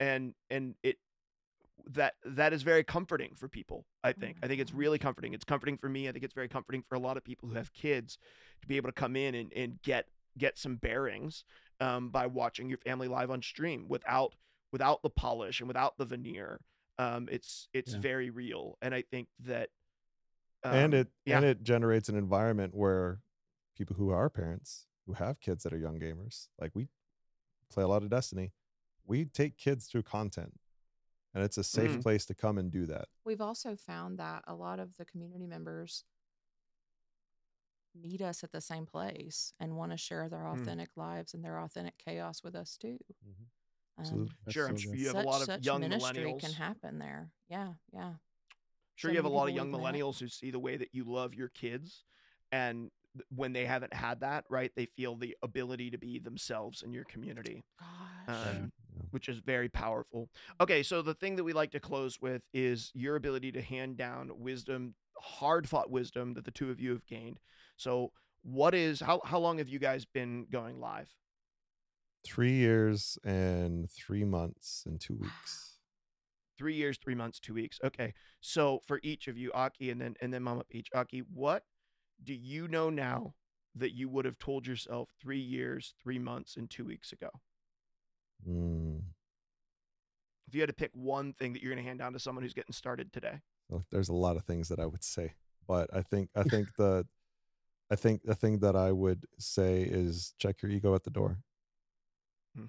and 0.00 0.34
and 0.50 0.74
it 0.82 0.98
that 1.90 2.14
that 2.24 2.52
is 2.52 2.62
very 2.62 2.84
comforting 2.84 3.34
for 3.34 3.48
people, 3.48 3.86
I 4.04 4.12
think. 4.12 4.36
I 4.42 4.46
think 4.46 4.60
it's 4.60 4.74
really 4.74 4.98
comforting. 4.98 5.32
It's 5.32 5.44
comforting 5.44 5.78
for 5.78 5.88
me. 5.88 6.08
I 6.08 6.12
think 6.12 6.24
it's 6.24 6.34
very 6.34 6.48
comforting 6.48 6.82
for 6.88 6.94
a 6.96 6.98
lot 6.98 7.16
of 7.16 7.24
people 7.24 7.48
who 7.48 7.54
have 7.54 7.72
kids 7.72 8.18
to 8.60 8.68
be 8.68 8.76
able 8.76 8.88
to 8.88 8.92
come 8.92 9.16
in 9.16 9.34
and, 9.34 9.52
and 9.54 9.80
get 9.82 10.06
get 10.36 10.58
some 10.58 10.76
bearings 10.76 11.44
um, 11.80 12.10
by 12.10 12.26
watching 12.26 12.68
your 12.68 12.78
family 12.78 13.08
live 13.08 13.30
on 13.30 13.42
stream 13.42 13.86
without 13.88 14.34
without 14.72 15.02
the 15.02 15.10
polish 15.10 15.60
and 15.60 15.68
without 15.68 15.96
the 15.98 16.04
veneer. 16.04 16.60
Um, 16.98 17.28
it's 17.30 17.68
it's 17.72 17.94
Yeah. 17.94 18.00
very 18.00 18.30
real, 18.30 18.76
and 18.82 18.92
I 18.94 19.02
think 19.02 19.28
that 19.44 19.70
and 20.64 20.92
um, 20.92 21.00
it 21.00 21.08
yeah. 21.24 21.36
and 21.36 21.46
it 21.46 21.62
generates 21.62 22.08
an 22.08 22.16
environment 22.16 22.74
where 22.74 23.20
people 23.76 23.96
who 23.96 24.10
are 24.10 24.28
parents 24.28 24.87
who 25.08 25.14
have 25.14 25.40
kids 25.40 25.64
that 25.64 25.72
are 25.72 25.78
young 25.78 25.98
gamers, 25.98 26.48
like 26.60 26.70
we 26.76 26.86
play 27.70 27.82
a 27.82 27.88
lot 27.88 28.02
of 28.02 28.10
Destiny, 28.10 28.52
we 29.06 29.24
take 29.24 29.56
kids 29.56 29.86
through 29.86 30.02
content. 30.02 30.52
And 31.34 31.42
it's 31.42 31.56
a 31.58 31.64
safe 31.64 31.92
Mhm. 31.92 32.02
place 32.02 32.26
to 32.26 32.34
come 32.34 32.58
and 32.58 32.70
do 32.70 32.84
that. 32.86 33.08
We've 33.24 33.40
also 33.40 33.74
found 33.74 34.18
that 34.18 34.44
a 34.46 34.54
lot 34.54 34.78
of 34.80 34.96
the 34.96 35.04
community 35.06 35.46
members 35.46 36.04
meet 37.94 38.20
us 38.20 38.44
at 38.44 38.52
the 38.52 38.60
same 38.60 38.84
place 38.86 39.52
and 39.58 39.76
want 39.76 39.92
to 39.92 39.96
share 39.98 40.28
their 40.28 40.44
Mm. 40.44 40.60
authentic 40.60 40.96
lives 40.96 41.32
and 41.34 41.42
their 41.44 41.58
authentic 41.58 41.96
chaos 41.98 42.42
with 42.42 42.54
us 42.54 42.76
too. 42.76 42.98
Mhm. 43.26 43.46
Um, 43.98 44.28
sure, 44.50 44.68
I'm 44.68 44.76
sure 44.76 44.94
you 44.94 45.06
have 45.06 45.16
such, 45.16 45.24
a 45.24 45.28
lot 45.28 45.48
of 45.48 45.64
young 45.64 45.80
ministry 45.80 46.24
millennials. 46.24 46.40
can 46.40 46.52
happen 46.52 46.98
there. 46.98 47.32
Yeah, 47.48 47.74
yeah. 47.92 48.16
sure 48.94 49.10
So 49.10 49.12
you 49.12 49.16
have 49.18 49.24
a 49.24 49.28
lot 49.28 49.48
of 49.48 49.54
young 49.54 49.70
we've 49.72 49.80
met. 49.80 49.94
millennials 49.94 50.18
who 50.18 50.28
see 50.28 50.50
the 50.50 50.58
way 50.58 50.76
that 50.76 50.92
you 50.94 51.04
love 51.04 51.32
your 51.34 51.48
kids 51.48 52.04
and 52.52 52.90
th- 52.90 52.92
when 53.34 53.52
they 53.52 53.64
haven't 53.64 53.92
had 53.92 54.20
that 54.20 54.44
right 54.48 54.72
they 54.76 54.86
feel 54.86 55.16
the 55.16 55.36
ability 55.42 55.90
to 55.90 55.98
be 55.98 56.18
themselves 56.18 56.82
in 56.82 56.92
your 56.92 57.04
community 57.04 57.64
Gosh. 58.26 58.46
um, 58.46 58.72
which 59.10 59.28
is 59.28 59.38
very 59.38 59.68
powerful 59.68 60.28
okay 60.60 60.82
so 60.82 61.02
the 61.02 61.14
thing 61.14 61.36
that 61.36 61.44
we 61.44 61.52
like 61.52 61.70
to 61.72 61.80
close 61.80 62.20
with 62.20 62.42
is 62.52 62.90
your 62.94 63.16
ability 63.16 63.52
to 63.52 63.62
hand 63.62 63.96
down 63.96 64.30
wisdom 64.38 64.94
hard 65.18 65.68
fought 65.68 65.90
wisdom 65.90 66.34
that 66.34 66.44
the 66.44 66.50
two 66.50 66.70
of 66.70 66.80
you 66.80 66.90
have 66.90 67.06
gained 67.06 67.40
so 67.76 68.12
what 68.42 68.74
is 68.74 69.00
how, 69.00 69.20
how 69.24 69.38
long 69.38 69.58
have 69.58 69.68
you 69.68 69.78
guys 69.78 70.04
been 70.04 70.46
going 70.50 70.80
live 70.80 71.08
Three 72.24 72.52
years 72.52 73.16
and 73.24 73.88
three 73.90 74.24
months 74.24 74.82
and 74.86 75.00
two 75.00 75.14
weeks. 75.16 75.78
three 76.58 76.74
years, 76.74 76.98
three 76.98 77.14
months, 77.14 77.38
two 77.38 77.54
weeks. 77.54 77.78
Okay. 77.84 78.12
So 78.40 78.80
for 78.86 78.98
each 79.04 79.28
of 79.28 79.38
you, 79.38 79.52
Aki 79.52 79.90
and 79.90 80.00
then 80.00 80.16
and 80.20 80.34
then 80.34 80.42
Mama 80.42 80.64
Peach, 80.68 80.88
Aki, 80.94 81.22
what 81.32 81.62
do 82.22 82.34
you 82.34 82.68
know 82.68 82.90
now 82.90 83.34
that 83.74 83.94
you 83.94 84.08
would 84.08 84.24
have 84.24 84.38
told 84.38 84.66
yourself 84.66 85.08
three 85.20 85.40
years, 85.40 85.94
three 86.02 86.18
months, 86.18 86.56
and 86.56 86.68
two 86.68 86.84
weeks 86.84 87.12
ago? 87.12 87.30
Mm. 88.48 89.02
If 90.46 90.54
you 90.54 90.60
had 90.60 90.68
to 90.68 90.74
pick 90.74 90.90
one 90.94 91.32
thing 91.34 91.52
that 91.52 91.62
you're 91.62 91.72
going 91.72 91.82
to 91.82 91.88
hand 91.88 91.98
down 91.98 92.12
to 92.14 92.18
someone 92.18 92.42
who's 92.42 92.54
getting 92.54 92.72
started 92.72 93.12
today, 93.12 93.40
there's 93.90 94.08
a 94.08 94.14
lot 94.14 94.36
of 94.36 94.44
things 94.44 94.68
that 94.68 94.80
I 94.80 94.86
would 94.86 95.04
say, 95.04 95.34
but 95.66 95.90
I 95.94 96.02
think 96.02 96.30
I 96.34 96.42
think 96.42 96.68
the 96.78 97.06
I 97.90 97.96
think 97.96 98.22
the 98.22 98.34
thing 98.34 98.58
that 98.60 98.76
I 98.76 98.92
would 98.92 99.26
say 99.38 99.82
is 99.82 100.34
check 100.38 100.62
your 100.62 100.70
ego 100.70 100.94
at 100.94 101.04
the 101.04 101.10
door. 101.10 101.38
Hmm. 102.56 102.66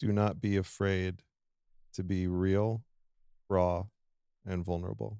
Do 0.00 0.12
not 0.12 0.40
be 0.40 0.56
afraid 0.56 1.22
to 1.94 2.02
be 2.02 2.26
real, 2.26 2.82
raw, 3.48 3.84
and 4.44 4.64
vulnerable. 4.64 5.18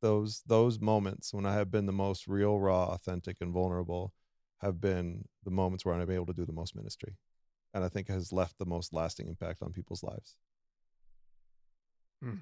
Those 0.00 0.42
those 0.46 0.78
moments 0.80 1.34
when 1.34 1.44
I 1.46 1.54
have 1.54 1.70
been 1.70 1.86
the 1.86 1.92
most 1.92 2.28
real, 2.28 2.58
raw, 2.60 2.86
authentic, 2.92 3.38
and 3.40 3.52
vulnerable 3.52 4.12
have 4.60 4.80
been 4.80 5.24
the 5.44 5.50
moments 5.50 5.84
where 5.84 5.94
I'm 5.94 6.10
able 6.10 6.26
to 6.26 6.32
do 6.32 6.44
the 6.44 6.52
most 6.52 6.74
ministry. 6.76 7.16
And 7.74 7.84
I 7.84 7.88
think 7.88 8.08
has 8.08 8.32
left 8.32 8.58
the 8.58 8.66
most 8.66 8.92
lasting 8.92 9.28
impact 9.28 9.62
on 9.62 9.72
people's 9.72 10.02
lives. 10.02 10.36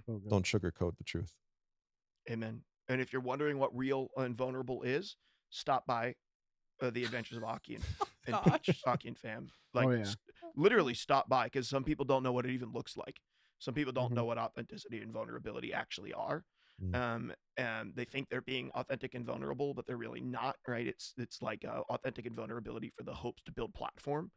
So 0.06 0.14
good. 0.18 0.30
Don't 0.30 0.44
sugarcoat 0.44 0.96
the 0.98 1.04
truth. 1.04 1.32
amen. 2.30 2.62
And 2.88 3.00
if 3.00 3.12
you're 3.12 3.22
wondering 3.22 3.58
what 3.58 3.76
real 3.76 4.08
and 4.16 4.36
vulnerable 4.36 4.82
is, 4.82 5.16
stop 5.50 5.86
by 5.86 6.14
uh, 6.80 6.90
the 6.90 7.04
Adventures 7.04 7.36
of 7.36 7.44
Aki 7.44 7.76
and, 7.76 7.84
and 8.26 8.52
Peach, 8.62 8.80
Aki 8.86 9.08
and 9.08 9.18
Fam. 9.18 9.50
Like, 9.74 9.86
Oh, 9.86 9.90
yeah. 9.90 10.00
s- 10.02 10.16
literally 10.54 10.94
stop 10.94 11.28
by 11.28 11.44
because 11.44 11.68
some 11.68 11.84
people 11.84 12.04
don't 12.04 12.22
know 12.22 12.32
what 12.32 12.44
it 12.46 12.52
even 12.52 12.72
looks 12.72 12.96
like. 12.96 13.16
Some 13.58 13.74
people 13.74 13.92
don't 13.92 14.12
Mhm. 14.12 14.16
know 14.16 14.24
what 14.24 14.38
authenticity 14.38 15.00
and 15.02 15.12
vulnerability 15.12 15.72
actually 15.72 16.12
are. 16.12 16.44
Mm. 16.82 16.94
Um, 16.94 17.32
and 17.56 17.94
they 17.96 18.04
think 18.04 18.28
they're 18.28 18.42
being 18.42 18.70
authentic 18.74 19.14
and 19.14 19.24
vulnerable, 19.24 19.72
but 19.72 19.86
they're 19.86 19.96
really 19.96 20.20
not. 20.20 20.56
Right? 20.68 20.86
It's 20.86 21.14
it's 21.16 21.40
like 21.40 21.64
uh, 21.64 21.80
authentic 21.88 22.26
and 22.26 22.36
vulnerability 22.36 22.92
for 22.96 23.02
the 23.02 23.14
hopes 23.14 23.42
to 23.44 23.52
build 23.52 23.72
platform. 23.74 24.30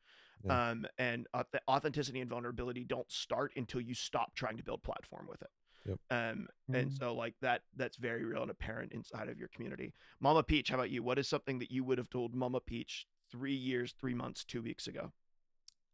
Yeah. 0.46 0.70
Um, 0.70 0.88
and 0.98 1.28
auth- 1.36 1.60
authenticity 1.70 2.22
and 2.22 2.30
vulnerability 2.30 2.86
don't 2.86 3.12
start 3.12 3.52
until 3.58 3.82
you 3.82 3.94
stop 3.94 4.34
trying 4.36 4.56
to 4.56 4.64
build 4.64 4.82
platform 4.84 5.28
with 5.30 5.42
it. 5.42 5.50
Yep. 5.86 6.00
Um, 6.12 6.48
and 6.74 6.90
Mhm. 6.90 6.98
so 6.98 7.14
like 7.14 7.36
that 7.42 7.64
that's 7.76 7.98
very 7.98 8.24
real 8.24 8.42
and 8.42 8.52
apparent 8.52 8.94
inside 8.94 9.28
of 9.28 9.38
your 9.38 9.50
community. 9.50 9.94
Mama 10.22 10.44
Peach, 10.44 10.70
how 10.70 10.76
about 10.76 10.92
you? 10.92 11.04
What 11.04 11.20
is 11.20 11.28
something 11.28 11.60
that 11.60 11.72
you 11.72 11.84
would 11.84 11.98
have 11.98 12.10
told 12.10 12.34
Mama 12.34 12.62
Peach 12.62 13.06
three 13.30 13.56
years, 13.56 13.94
three 14.00 14.14
months, 14.14 14.46
two 14.46 14.62
weeks 14.62 14.88
ago? 14.88 15.12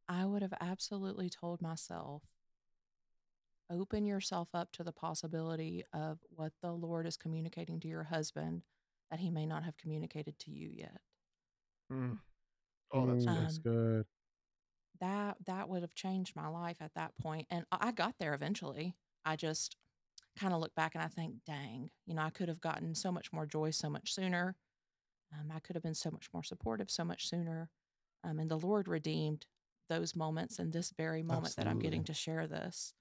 I 0.08 0.26
would 0.26 0.44
have 0.44 0.54
absolutely 0.62 1.30
told 1.30 1.62
myself 1.62 2.22
open 3.70 4.06
yourself 4.06 4.50
up 4.54 4.72
to 4.74 4.84
the 4.84 4.92
possibility 4.92 5.84
of 5.94 6.20
what 6.30 6.54
the 6.62 6.72
Lord 6.72 7.08
is 7.08 7.18
communicating 7.18 7.80
to 7.82 7.88
your 7.88 8.04
husband 8.04 8.64
that 9.12 9.20
he 9.20 9.30
may 9.32 9.46
not 9.46 9.64
have 9.64 9.78
communicated 9.78 10.38
to 10.40 10.52
you 10.52 10.70
yet. 10.74 11.02
Oh, 12.92 13.06
that's 13.08 13.26
Mm, 13.26 13.28
good. 13.28 13.38
That's 13.38 13.58
Um, 13.58 13.64
good. 13.64 14.06
That 15.02 15.38
that 15.46 15.68
would 15.70 15.82
have 15.82 15.94
changed 15.96 16.36
my 16.36 16.48
life 16.48 16.78
at 16.82 16.94
that 16.96 17.16
point 17.18 17.48
and 17.50 17.66
I 17.72 17.88
I 17.88 17.92
got 17.92 18.18
there 18.18 18.34
eventually. 18.34 18.96
I 19.26 19.36
just 19.36 19.76
kind 20.38 20.54
of 20.54 20.60
look 20.62 20.76
back 20.76 20.96
and 20.96 21.04
I 21.04 21.08
think, 21.08 21.44
dang, 21.46 21.90
you 22.06 22.14
know, 22.16 22.22
I 22.22 22.30
could 22.30 22.50
have 22.50 22.62
gotten 22.62 22.96
so 22.96 23.12
much 23.12 23.32
more 23.34 23.46
joy 23.46 23.72
so 23.72 23.90
much 23.90 24.14
sooner. 24.14 24.56
Um, 25.34 25.52
I 25.54 25.60
could 25.60 25.76
have 25.76 25.84
been 25.84 25.96
so 25.96 26.12
much 26.12 26.30
more 26.34 26.44
supportive 26.44 26.90
so 26.92 27.04
much 27.06 27.28
sooner. 27.30 27.70
Um, 28.24 28.40
and 28.40 28.50
the 28.50 28.58
Lord 28.60 28.88
redeemed 28.88 29.46
those 29.90 30.16
moments 30.16 30.60
and 30.60 30.74
this 30.74 30.92
very 30.92 31.24
moment 31.24 31.56
that 31.58 31.68
I'm 31.68 31.80
getting 31.80 32.04
to 32.06 32.14
share 32.14 32.48
this 32.48 32.94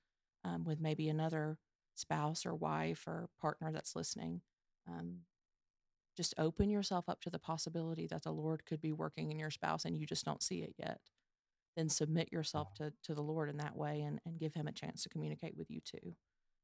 um, 0.45 0.64
with 0.64 0.80
maybe 0.80 1.09
another 1.09 1.59
spouse 1.95 2.45
or 2.45 2.55
wife 2.55 3.07
or 3.07 3.28
partner 3.40 3.72
that's 3.72 3.97
listening. 3.97 4.40
Um, 4.88 5.20
just 6.16 6.34
open 6.38 6.70
yourself 6.70 7.09
up 7.09 7.20
to 7.22 7.30
the 7.30 7.38
possibility 7.38 8.07
that 8.07 8.22
the 8.22 8.32
Lord 8.32 8.64
could 8.66 8.80
be 8.80 8.92
working 8.92 9.30
in 9.30 9.38
your 9.38 9.51
spouse 9.51 9.84
and 9.84 9.97
you 9.97 10.07
just 10.07 10.24
don't 10.24 10.42
see 10.42 10.62
it 10.62 10.74
yet. 10.78 11.01
Then 11.76 11.88
submit 11.88 12.32
yourself 12.32 12.72
to, 12.74 12.92
to 13.03 13.14
the 13.14 13.22
Lord 13.22 13.51
in 13.51 13.57
that 13.57 13.76
way 13.76 14.03
and, 14.03 14.20
and 14.24 14.38
give 14.38 14.55
him 14.55 14.68
a 14.68 14.72
chance 14.72 15.03
to 15.03 15.09
communicate 15.09 15.57
with 15.57 15.70
you 15.70 15.80
too. 15.80 16.14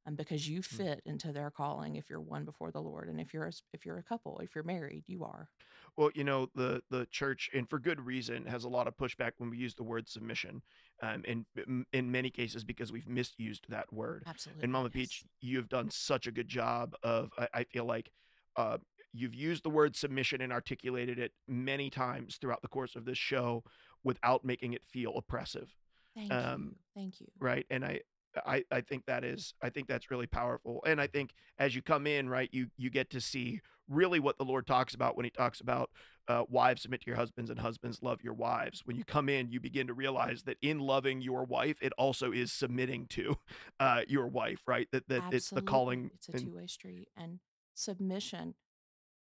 Um, 0.06 0.14
because 0.14 0.48
you 0.48 0.62
fit 0.62 1.02
into 1.04 1.30
their 1.30 1.50
calling 1.50 1.96
if 1.96 2.08
you're 2.08 2.22
one 2.22 2.46
before 2.46 2.70
the 2.70 2.80
Lord. 2.80 3.10
And 3.10 3.20
if 3.20 3.34
you're 3.34 3.46
a, 3.46 3.52
if 3.74 3.84
you're 3.84 3.98
a 3.98 4.02
couple, 4.02 4.38
if 4.42 4.54
you're 4.54 4.64
married, 4.64 5.04
you 5.06 5.24
are. 5.24 5.50
Well, 5.96 6.10
you 6.14 6.24
know, 6.24 6.48
the 6.54 6.82
the 6.90 7.06
church, 7.10 7.50
and 7.52 7.68
for 7.68 7.78
good 7.78 8.00
reason, 8.00 8.46
has 8.46 8.64
a 8.64 8.68
lot 8.68 8.86
of 8.88 8.96
pushback 8.96 9.32
when 9.36 9.50
we 9.50 9.58
use 9.58 9.74
the 9.74 9.82
word 9.82 10.08
submission. 10.08 10.62
Um, 11.02 11.22
in 11.26 11.44
in- 11.66 11.84
in 11.92 12.10
many 12.10 12.30
cases 12.30 12.64
because 12.64 12.90
we've 12.92 13.08
misused 13.08 13.66
that 13.68 13.92
word. 13.92 14.22
Absolutely. 14.26 14.64
And 14.64 14.72
Mama 14.72 14.88
yes. 14.88 14.92
Peach, 14.94 15.24
you 15.42 15.58
have 15.58 15.68
done 15.68 15.90
such 15.90 16.26
a 16.26 16.32
good 16.32 16.48
job 16.48 16.94
of. 17.02 17.30
I, 17.38 17.48
I 17.52 17.64
feel 17.64 17.84
like 17.84 18.10
uh, 18.56 18.78
you've 19.12 19.34
used 19.34 19.64
the 19.64 19.70
word 19.70 19.94
submission 19.96 20.40
and 20.40 20.52
articulated 20.52 21.18
it 21.18 21.32
many 21.46 21.90
times 21.90 22.36
throughout 22.40 22.62
the 22.62 22.68
course 22.68 22.96
of 22.96 23.04
this 23.04 23.18
show 23.18 23.64
without 24.02 24.44
making 24.46 24.72
it 24.72 24.82
feel 24.86 25.14
oppressive, 25.16 25.74
Thank 26.14 26.32
um, 26.32 26.62
you. 26.62 26.76
Thank 27.02 27.20
you. 27.20 27.26
right? 27.38 27.66
And 27.70 27.84
I. 27.84 28.00
I, 28.46 28.64
I 28.70 28.80
think 28.80 29.06
that 29.06 29.24
is 29.24 29.54
I 29.62 29.70
think 29.70 29.88
that's 29.88 30.10
really 30.10 30.26
powerful. 30.26 30.82
And 30.86 31.00
I 31.00 31.06
think 31.06 31.32
as 31.58 31.74
you 31.74 31.82
come 31.82 32.06
in, 32.06 32.28
right, 32.28 32.48
you 32.52 32.68
you 32.76 32.90
get 32.90 33.10
to 33.10 33.20
see 33.20 33.60
really 33.88 34.20
what 34.20 34.38
the 34.38 34.44
Lord 34.44 34.66
talks 34.66 34.94
about 34.94 35.16
when 35.16 35.24
he 35.24 35.30
talks 35.30 35.60
about 35.60 35.90
uh, 36.28 36.44
wives 36.48 36.82
submit 36.82 37.00
to 37.00 37.06
your 37.08 37.16
husbands 37.16 37.50
and 37.50 37.58
husbands 37.58 38.02
love 38.02 38.22
your 38.22 38.34
wives. 38.34 38.82
When 38.84 38.96
you 38.96 39.04
come 39.04 39.28
in, 39.28 39.50
you 39.50 39.58
begin 39.58 39.88
to 39.88 39.94
realize 39.94 40.44
that 40.44 40.58
in 40.62 40.78
loving 40.78 41.20
your 41.20 41.44
wife, 41.44 41.78
it 41.82 41.92
also 41.98 42.30
is 42.30 42.52
submitting 42.52 43.06
to 43.08 43.36
uh, 43.80 44.02
your 44.06 44.28
wife, 44.28 44.60
right? 44.66 44.86
That 44.92 45.08
that 45.08 45.32
it's 45.32 45.50
the 45.50 45.62
calling. 45.62 46.10
It's 46.14 46.28
a 46.28 46.32
two 46.32 46.54
way 46.54 46.66
street. 46.66 47.08
And 47.16 47.40
submission, 47.74 48.54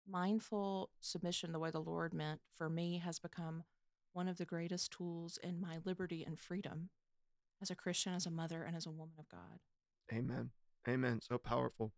mindful 0.09 0.91
submission, 1.01 1.53
the 1.53 1.59
way 1.59 1.71
the 1.71 1.81
Lord 1.81 2.15
meant 2.15 2.41
for 2.57 2.71
me, 2.71 2.99
has 3.05 3.19
become 3.19 3.65
one 4.15 4.29
of 4.29 4.39
the 4.39 4.45
greatest 4.45 4.93
tools 4.93 5.39
in 5.43 5.61
my 5.61 5.79
liberty 5.85 6.25
and 6.25 6.39
freedom 6.39 6.89
as 7.63 7.71
a 7.71 7.75
Christian, 7.75 8.15
as 8.15 8.27
a 8.27 8.31
mother, 8.31 8.63
and 8.63 8.77
as 8.77 8.87
a 8.87 8.91
woman 8.91 9.15
of 9.19 9.29
God. 9.29 9.61
Amen. 10.13 10.51
Amen. 10.89 11.21
So 11.21 11.39
powerful. 11.39 11.93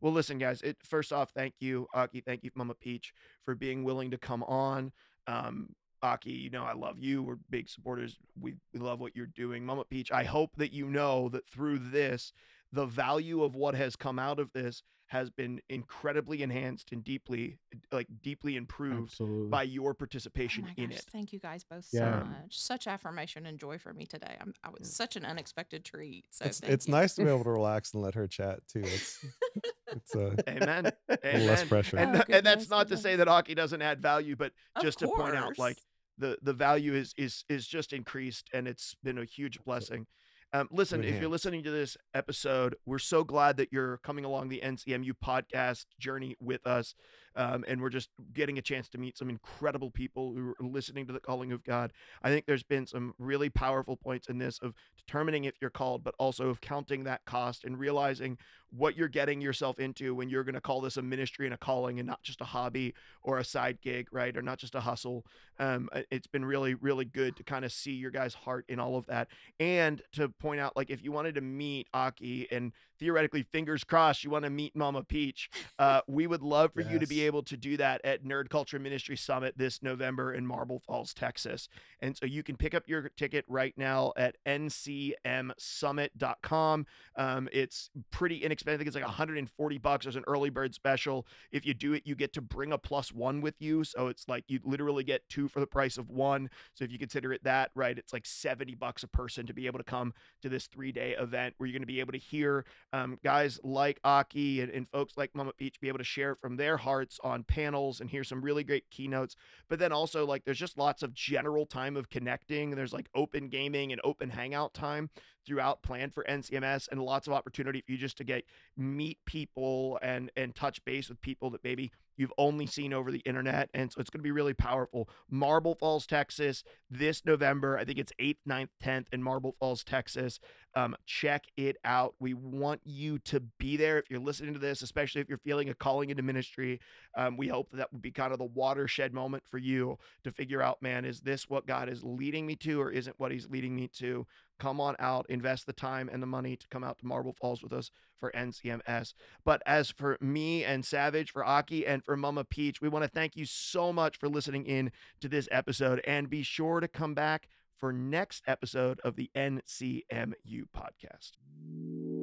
Well, 0.00 0.12
listen, 0.12 0.38
guys. 0.38 0.60
It 0.62 0.76
first 0.82 1.12
off, 1.12 1.30
thank 1.30 1.54
you, 1.60 1.86
Aki. 1.94 2.20
Thank 2.20 2.44
you, 2.44 2.50
Mama 2.54 2.74
Peach, 2.74 3.12
for 3.44 3.54
being 3.54 3.84
willing 3.84 4.10
to 4.10 4.18
come 4.18 4.42
on. 4.42 4.92
Um, 5.26 5.70
Aki, 6.02 6.30
you 6.30 6.50
know 6.50 6.64
I 6.64 6.74
love 6.74 6.96
you. 6.98 7.22
We're 7.22 7.38
big 7.50 7.68
supporters. 7.68 8.18
We 8.38 8.54
we 8.72 8.80
love 8.80 9.00
what 9.00 9.16
you're 9.16 9.26
doing, 9.26 9.64
Mama 9.64 9.84
Peach. 9.84 10.12
I 10.12 10.24
hope 10.24 10.54
that 10.56 10.72
you 10.72 10.88
know 10.88 11.28
that 11.30 11.48
through 11.48 11.78
this, 11.78 12.32
the 12.72 12.86
value 12.86 13.42
of 13.42 13.54
what 13.54 13.74
has 13.74 13.96
come 13.96 14.18
out 14.18 14.38
of 14.38 14.52
this 14.52 14.82
has 15.08 15.30
been 15.30 15.60
incredibly 15.68 16.42
enhanced 16.42 16.90
and 16.90 17.04
deeply, 17.04 17.60
like 17.92 18.08
deeply 18.22 18.56
improved 18.56 19.12
Absolutely. 19.12 19.48
by 19.50 19.62
your 19.62 19.92
Oh 19.92 19.94
participation 19.94 20.64
my 20.64 20.72
in 20.76 20.90
gosh, 20.90 20.98
it. 20.98 21.04
thank 21.12 21.32
you 21.32 21.38
guys 21.38 21.62
both 21.62 21.86
Yeah. 21.92 22.22
so 22.22 22.26
much. 22.26 22.58
Such 22.58 22.88
affirmation 22.88 23.46
and 23.46 23.56
joy 23.56 23.78
for 23.78 23.94
me 23.94 24.04
today. 24.06 24.36
I'm, 24.40 24.52
I 24.64 24.70
was 24.70 24.80
Yeah. 24.80 24.86
such 24.88 25.14
an 25.14 25.24
unexpected 25.24 25.84
treat. 25.84 26.24
So 26.30 26.46
it's 26.46 26.58
it's 26.60 26.88
you. 26.88 26.92
nice 26.92 27.14
to 27.14 27.22
be 27.24 27.30
able 27.30 27.44
to 27.44 27.50
relax 27.62 27.94
and 27.94 28.02
let 28.02 28.14
her 28.14 28.26
chat 28.26 28.66
too. 28.66 28.82
It's 28.82 29.24
it's 29.92 30.16
uh, 30.16 30.34
Amen. 30.48 30.86
a 31.08 31.18
little 31.22 31.46
less 31.46 31.64
pressure. 31.64 31.98
And, 31.98 32.10
Oh, 32.10 32.12
th- 32.14 32.24
and 32.36 32.44
that's 32.44 32.64
goodness, 32.64 32.70
not 32.70 32.88
to 32.88 32.96
say 32.96 33.14
that 33.14 33.28
Aki 33.28 33.54
doesn't 33.54 33.80
add 33.82 34.02
value, 34.02 34.34
but 34.34 34.50
Of 34.74 34.82
just 34.82 34.98
to 34.98 35.06
point 35.08 35.36
out, 35.36 35.56
like 35.56 35.78
the 36.18 36.36
the 36.42 36.52
value 36.52 36.94
is 36.94 37.14
is 37.16 37.44
is 37.48 37.64
just 37.64 37.92
increased, 37.92 38.50
and 38.52 38.66
it's 38.66 38.96
been 39.04 39.18
a 39.18 39.24
huge 39.24 39.62
blessing. 39.62 40.08
Um, 40.56 40.68
listen, 40.70 41.04
if 41.04 41.20
you're 41.20 41.28
listening 41.28 41.62
to 41.64 41.70
this 41.70 41.98
episode, 42.14 42.76
we're 42.86 42.98
so 42.98 43.24
glad 43.24 43.58
that 43.58 43.72
you're 43.72 43.98
coming 43.98 44.24
along 44.24 44.48
the 44.48 44.62
NCMU 44.64 45.12
podcast 45.22 45.84
journey 45.98 46.34
with 46.40 46.66
us, 46.66 46.94
um, 47.36 47.64
and 47.68 47.80
we're 47.80 47.90
just 47.90 48.10
getting 48.34 48.58
a 48.58 48.62
chance 48.62 48.88
to 48.88 48.98
meet 48.98 49.16
some 49.16 49.30
incredible 49.30 49.90
people 49.90 50.32
who 50.34 50.50
are 50.50 50.66
listening 50.66 51.06
to 51.06 51.12
the 51.12 51.20
calling 51.20 51.52
of 51.52 51.62
God. 51.62 51.92
I 52.22 52.30
think 52.30 52.46
there's 52.46 52.64
been 52.64 52.86
some 52.86 53.14
really 53.18 53.48
powerful 53.48 53.96
points 53.96 54.28
in 54.28 54.38
this 54.38 54.58
of 54.58 54.74
determining 54.96 55.44
if 55.44 55.54
you're 55.60 55.70
called, 55.70 56.02
but 56.02 56.14
also 56.18 56.48
of 56.48 56.60
counting 56.60 57.04
that 57.04 57.24
cost 57.24 57.64
and 57.64 57.78
realizing 57.78 58.36
what 58.76 58.96
you're 58.96 59.08
getting 59.08 59.40
yourself 59.40 59.78
into 59.78 60.14
when 60.14 60.28
you're 60.28 60.42
going 60.42 60.54
to 60.54 60.60
call 60.60 60.80
this 60.80 60.96
a 60.96 61.02
ministry 61.02 61.46
and 61.46 61.54
a 61.54 61.58
calling 61.58 62.00
and 62.00 62.06
not 62.06 62.20
just 62.22 62.40
a 62.40 62.44
hobby 62.44 62.92
or 63.22 63.38
a 63.38 63.44
side 63.44 63.78
gig, 63.80 64.08
right? 64.10 64.36
Or 64.36 64.42
not 64.42 64.58
just 64.58 64.74
a 64.74 64.80
hustle. 64.80 65.24
Um, 65.58 65.88
uh, 65.92 66.02
it's 66.10 66.26
been 66.26 66.44
really, 66.44 66.74
really 66.74 67.04
good 67.04 67.36
to 67.36 67.44
kind 67.44 67.64
of 67.64 67.72
see 67.72 67.92
your 67.92 68.10
guys' 68.10 68.34
heart 68.34 68.64
in 68.68 68.80
all 68.80 68.96
of 68.96 69.06
that 69.06 69.28
and 69.60 70.02
to 70.12 70.28
point 70.28 70.56
point 70.56 70.64
out, 70.64 70.76
like 70.76 70.90
if 70.90 71.02
you 71.04 71.12
wanted 71.12 71.34
to 71.34 71.40
meet 71.40 71.88
Aki 71.92 72.48
and 72.50 72.72
theoretically, 72.98 73.42
fingers 73.42 73.84
crossed, 73.84 74.24
you 74.24 74.30
want 74.30 74.44
to 74.44 74.50
meet 74.50 74.74
Mama 74.74 75.02
Peach, 75.02 75.50
uh, 75.78 76.00
we 76.06 76.26
would 76.26 76.42
love 76.42 76.72
for 76.72 76.80
you 76.80 76.98
to 76.98 77.06
be 77.06 77.26
able 77.26 77.42
to 77.44 77.56
do 77.56 77.76
that 77.76 78.00
at 78.04 78.24
Nerd 78.24 78.48
Culture 78.48 78.78
Ministry 78.78 79.16
Summit 79.16 79.56
this 79.56 79.82
November 79.82 80.34
in 80.34 80.46
Marble 80.46 80.80
Falls, 80.80 81.14
Texas. 81.14 81.68
And 82.00 82.16
so 82.16 82.26
you 82.26 82.42
can 82.42 82.56
pick 82.56 82.74
up 82.74 82.84
your 82.86 83.10
ticket 83.16 83.44
right 83.48 83.74
now 83.76 84.12
at 84.16 84.36
ncmsummit.com. 84.46 86.86
Um, 87.16 87.48
it's 87.52 87.90
pretty 88.10 88.38
inexpensive. 88.38 88.76
I 88.76 88.78
think 88.78 88.88
it's 88.88 88.96
like 88.96 89.04
140 89.04 89.78
bucks. 89.78 90.04
There's 90.04 90.16
an 90.16 90.24
early 90.26 90.50
bird 90.50 90.74
special. 90.74 91.26
If 91.52 91.66
you 91.66 91.74
do 91.74 91.92
it, 91.92 92.06
you 92.06 92.14
get 92.14 92.32
to 92.34 92.40
bring 92.40 92.72
a 92.72 92.78
plus 92.78 93.12
one 93.12 93.40
with 93.40 93.60
you. 93.60 93.84
So 93.84 94.08
it's 94.08 94.28
like 94.28 94.44
you 94.48 94.60
literally 94.64 95.04
get 95.04 95.28
two 95.28 95.48
for 95.48 95.60
the 95.60 95.66
price 95.66 95.98
of 95.98 96.10
one. 96.10 96.50
So 96.74 96.84
if 96.84 96.92
you 96.92 96.98
consider 96.98 97.32
it 97.32 97.44
that, 97.44 97.70
right, 97.74 97.96
it's 97.96 98.12
like 98.12 98.26
70 98.26 98.74
bucks 98.74 99.02
a 99.02 99.08
person 99.08 99.46
to 99.46 99.54
be 99.54 99.66
able 99.66 99.78
to 99.78 99.84
come 99.84 100.12
to 100.42 100.48
this 100.48 100.66
three 100.66 100.92
day 100.92 101.14
event 101.18 101.54
where 101.58 101.66
you're 101.66 101.72
going 101.72 101.82
to 101.82 101.86
be 101.86 102.00
able 102.00 102.12
to 102.12 102.18
hear 102.18 102.64
um, 102.96 103.18
guys 103.22 103.60
like 103.62 104.00
Aki 104.04 104.62
and, 104.62 104.72
and 104.72 104.88
folks 104.88 105.14
like 105.16 105.34
Mama 105.34 105.52
Peach 105.52 105.80
be 105.80 105.88
able 105.88 105.98
to 105.98 106.04
share 106.04 106.34
from 106.34 106.56
their 106.56 106.76
hearts 106.78 107.20
on 107.22 107.44
panels 107.44 108.00
and 108.00 108.08
hear 108.08 108.24
some 108.24 108.40
really 108.40 108.64
great 108.64 108.88
keynotes. 108.90 109.36
But 109.68 109.78
then 109.78 109.92
also, 109.92 110.24
like, 110.24 110.44
there's 110.44 110.58
just 110.58 110.78
lots 110.78 111.02
of 111.02 111.12
general 111.12 111.66
time 111.66 111.96
of 111.96 112.08
connecting. 112.08 112.70
There's 112.70 112.94
like 112.94 113.08
open 113.14 113.48
gaming 113.48 113.92
and 113.92 114.00
open 114.02 114.30
hangout 114.30 114.72
time 114.72 115.10
throughout 115.46 115.82
planned 115.82 116.14
for 116.14 116.24
NCMS 116.24 116.88
and 116.90 117.00
lots 117.00 117.26
of 117.26 117.32
opportunity 117.32 117.80
for 117.80 117.92
you 117.92 117.98
just 117.98 118.16
to 118.18 118.24
get 118.24 118.44
meet 118.76 119.18
people 119.26 119.98
and 120.02 120.30
and 120.36 120.54
touch 120.54 120.84
base 120.84 121.08
with 121.08 121.20
people 121.20 121.50
that 121.50 121.62
maybe 121.62 121.92
you've 122.16 122.32
only 122.38 122.66
seen 122.66 122.92
over 122.92 123.10
the 123.10 123.20
internet 123.20 123.68
and 123.74 123.92
so 123.92 124.00
it's 124.00 124.10
going 124.10 124.20
to 124.20 124.24
be 124.24 124.30
really 124.30 124.54
powerful. 124.54 125.08
Marble 125.30 125.74
falls 125.74 126.06
texas 126.06 126.62
this 126.90 127.24
november 127.24 127.76
i 127.78 127.84
think 127.84 127.98
it's 127.98 128.12
8th 128.20 128.38
9th 128.48 128.68
10th 128.82 129.06
in 129.12 129.22
marble 129.22 129.54
falls 129.58 129.84
texas. 129.84 130.38
Um, 130.74 130.94
check 131.06 131.44
it 131.56 131.78
out. 131.86 132.14
We 132.20 132.34
want 132.34 132.82
you 132.84 133.18
to 133.20 133.40
be 133.40 133.78
there 133.78 133.98
if 133.98 134.10
you're 134.10 134.20
listening 134.20 134.52
to 134.52 134.60
this 134.60 134.82
especially 134.82 135.20
if 135.20 135.28
you're 135.28 135.38
feeling 135.38 135.70
a 135.70 135.74
calling 135.74 136.10
into 136.10 136.22
ministry. 136.22 136.80
Um, 137.16 137.36
we 137.36 137.48
hope 137.48 137.70
that, 137.70 137.78
that 137.78 137.92
would 137.92 138.02
be 138.02 138.10
kind 138.10 138.32
of 138.32 138.38
the 138.38 138.44
watershed 138.44 139.14
moment 139.14 139.44
for 139.46 139.58
you 139.58 139.98
to 140.24 140.32
figure 140.32 140.62
out 140.62 140.82
man 140.82 141.04
is 141.04 141.20
this 141.20 141.48
what 141.48 141.66
god 141.66 141.88
is 141.88 142.02
leading 142.04 142.46
me 142.46 142.56
to 142.56 142.80
or 142.80 142.90
isn't 142.90 143.18
what 143.18 143.32
he's 143.32 143.48
leading 143.48 143.74
me 143.74 143.88
to 143.88 144.26
come 144.58 144.80
on 144.80 144.96
out, 144.98 145.26
invest 145.28 145.66
the 145.66 145.72
time 145.72 146.08
and 146.12 146.22
the 146.22 146.26
money 146.26 146.56
to 146.56 146.68
come 146.68 146.84
out 146.84 146.98
to 146.98 147.06
Marble 147.06 147.32
Falls 147.32 147.62
with 147.62 147.72
us 147.72 147.90
for 148.18 148.32
NCMS. 148.32 149.14
But 149.44 149.62
as 149.66 149.90
for 149.90 150.16
me 150.20 150.64
and 150.64 150.84
Savage, 150.84 151.30
for 151.30 151.44
Aki, 151.44 151.86
and 151.86 152.04
for 152.04 152.16
Mama 152.16 152.44
Peach, 152.44 152.80
we 152.80 152.88
want 152.88 153.04
to 153.04 153.10
thank 153.10 153.36
you 153.36 153.44
so 153.44 153.92
much 153.92 154.16
for 154.16 154.28
listening 154.28 154.66
in 154.66 154.90
to 155.20 155.28
this 155.28 155.48
episode. 155.50 156.00
And 156.06 156.30
be 156.30 156.42
sure 156.42 156.80
to 156.80 156.88
come 156.88 157.14
back 157.14 157.48
for 157.76 157.92
next 157.92 158.42
episode 158.46 159.00
of 159.04 159.16
the 159.16 159.30
NCMU 159.36 160.64
podcast. 160.74 162.15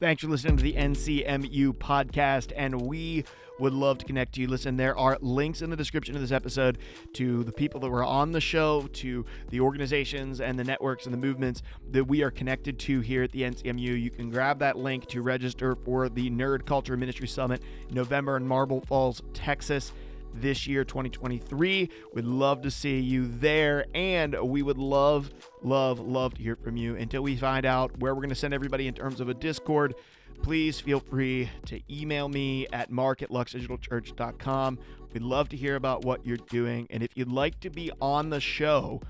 Thanks 0.00 0.22
for 0.22 0.30
listening 0.30 0.56
to 0.56 0.62
the 0.62 0.72
NCMU 0.72 1.74
podcast, 1.74 2.52
and 2.56 2.80
we 2.80 3.22
would 3.58 3.74
love 3.74 3.98
to 3.98 4.06
connect 4.06 4.34
to 4.36 4.40
you. 4.40 4.48
Listen, 4.48 4.78
there 4.78 4.96
are 4.96 5.18
links 5.20 5.60
in 5.60 5.68
the 5.68 5.76
description 5.76 6.14
of 6.14 6.22
this 6.22 6.32
episode 6.32 6.78
to 7.12 7.44
the 7.44 7.52
people 7.52 7.80
that 7.80 7.90
were 7.90 8.02
on 8.02 8.32
the 8.32 8.40
show, 8.40 8.88
to 8.94 9.26
the 9.50 9.60
organizations 9.60 10.40
and 10.40 10.58
the 10.58 10.64
networks 10.64 11.04
and 11.04 11.12
the 11.12 11.18
movements 11.18 11.62
that 11.90 12.04
we 12.04 12.22
are 12.22 12.30
connected 12.30 12.78
to 12.78 13.00
here 13.00 13.22
at 13.22 13.30
the 13.32 13.42
NCMU. 13.42 14.00
You 14.00 14.10
can 14.10 14.30
grab 14.30 14.58
that 14.60 14.78
link 14.78 15.06
to 15.08 15.20
register 15.20 15.76
for 15.84 16.08
the 16.08 16.30
Nerd 16.30 16.64
Culture 16.64 16.96
Ministry 16.96 17.28
Summit 17.28 17.62
November 17.90 18.38
in 18.38 18.48
Marble 18.48 18.80
Falls, 18.80 19.20
Texas 19.34 19.92
this 20.34 20.66
year 20.66 20.84
2023 20.84 21.90
we'd 22.14 22.24
love 22.24 22.62
to 22.62 22.70
see 22.70 23.00
you 23.00 23.26
there 23.26 23.86
and 23.94 24.36
we 24.42 24.62
would 24.62 24.78
love 24.78 25.30
love 25.62 26.00
love 26.00 26.34
to 26.34 26.42
hear 26.42 26.56
from 26.56 26.76
you. 26.76 26.96
Until 26.96 27.22
we 27.22 27.36
find 27.36 27.66
out 27.66 27.98
where 27.98 28.14
we're 28.14 28.20
going 28.20 28.30
to 28.30 28.34
send 28.34 28.54
everybody 28.54 28.86
in 28.86 28.94
terms 28.94 29.20
of 29.20 29.28
a 29.28 29.34
discord 29.34 29.94
please 30.42 30.80
feel 30.80 31.00
free 31.00 31.50
to 31.66 31.80
email 31.90 32.28
me 32.28 32.66
at 32.72 32.90
mark 32.90 33.22
at 33.22 33.30
luxdigitalchurch.com 33.30 34.78
we'd 35.12 35.22
love 35.22 35.48
to 35.50 35.56
hear 35.56 35.76
about 35.76 36.04
what 36.04 36.24
you're 36.24 36.38
doing 36.48 36.86
and 36.90 37.02
if 37.02 37.10
you'd 37.14 37.30
like 37.30 37.58
to 37.60 37.70
be 37.70 37.90
on 38.00 38.30
the 38.30 38.40
show 38.40 39.00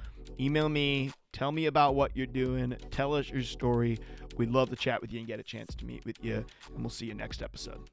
email 0.40 0.68
me 0.68 1.10
tell 1.32 1.52
me 1.52 1.66
about 1.66 1.94
what 1.94 2.16
you're 2.16 2.26
doing 2.26 2.76
tell 2.90 3.14
us 3.14 3.30
your 3.30 3.42
story. 3.42 3.98
We'd 4.36 4.50
love 4.50 4.70
to 4.70 4.76
chat 4.76 5.02
with 5.02 5.12
you 5.12 5.18
and 5.18 5.28
get 5.28 5.38
a 5.38 5.44
chance 5.44 5.74
to 5.76 5.84
meet 5.84 6.04
with 6.04 6.22
you 6.24 6.44
and 6.74 6.80
we'll 6.80 6.90
see 6.90 7.06
you 7.06 7.14
next 7.14 7.42
episode 7.42 7.88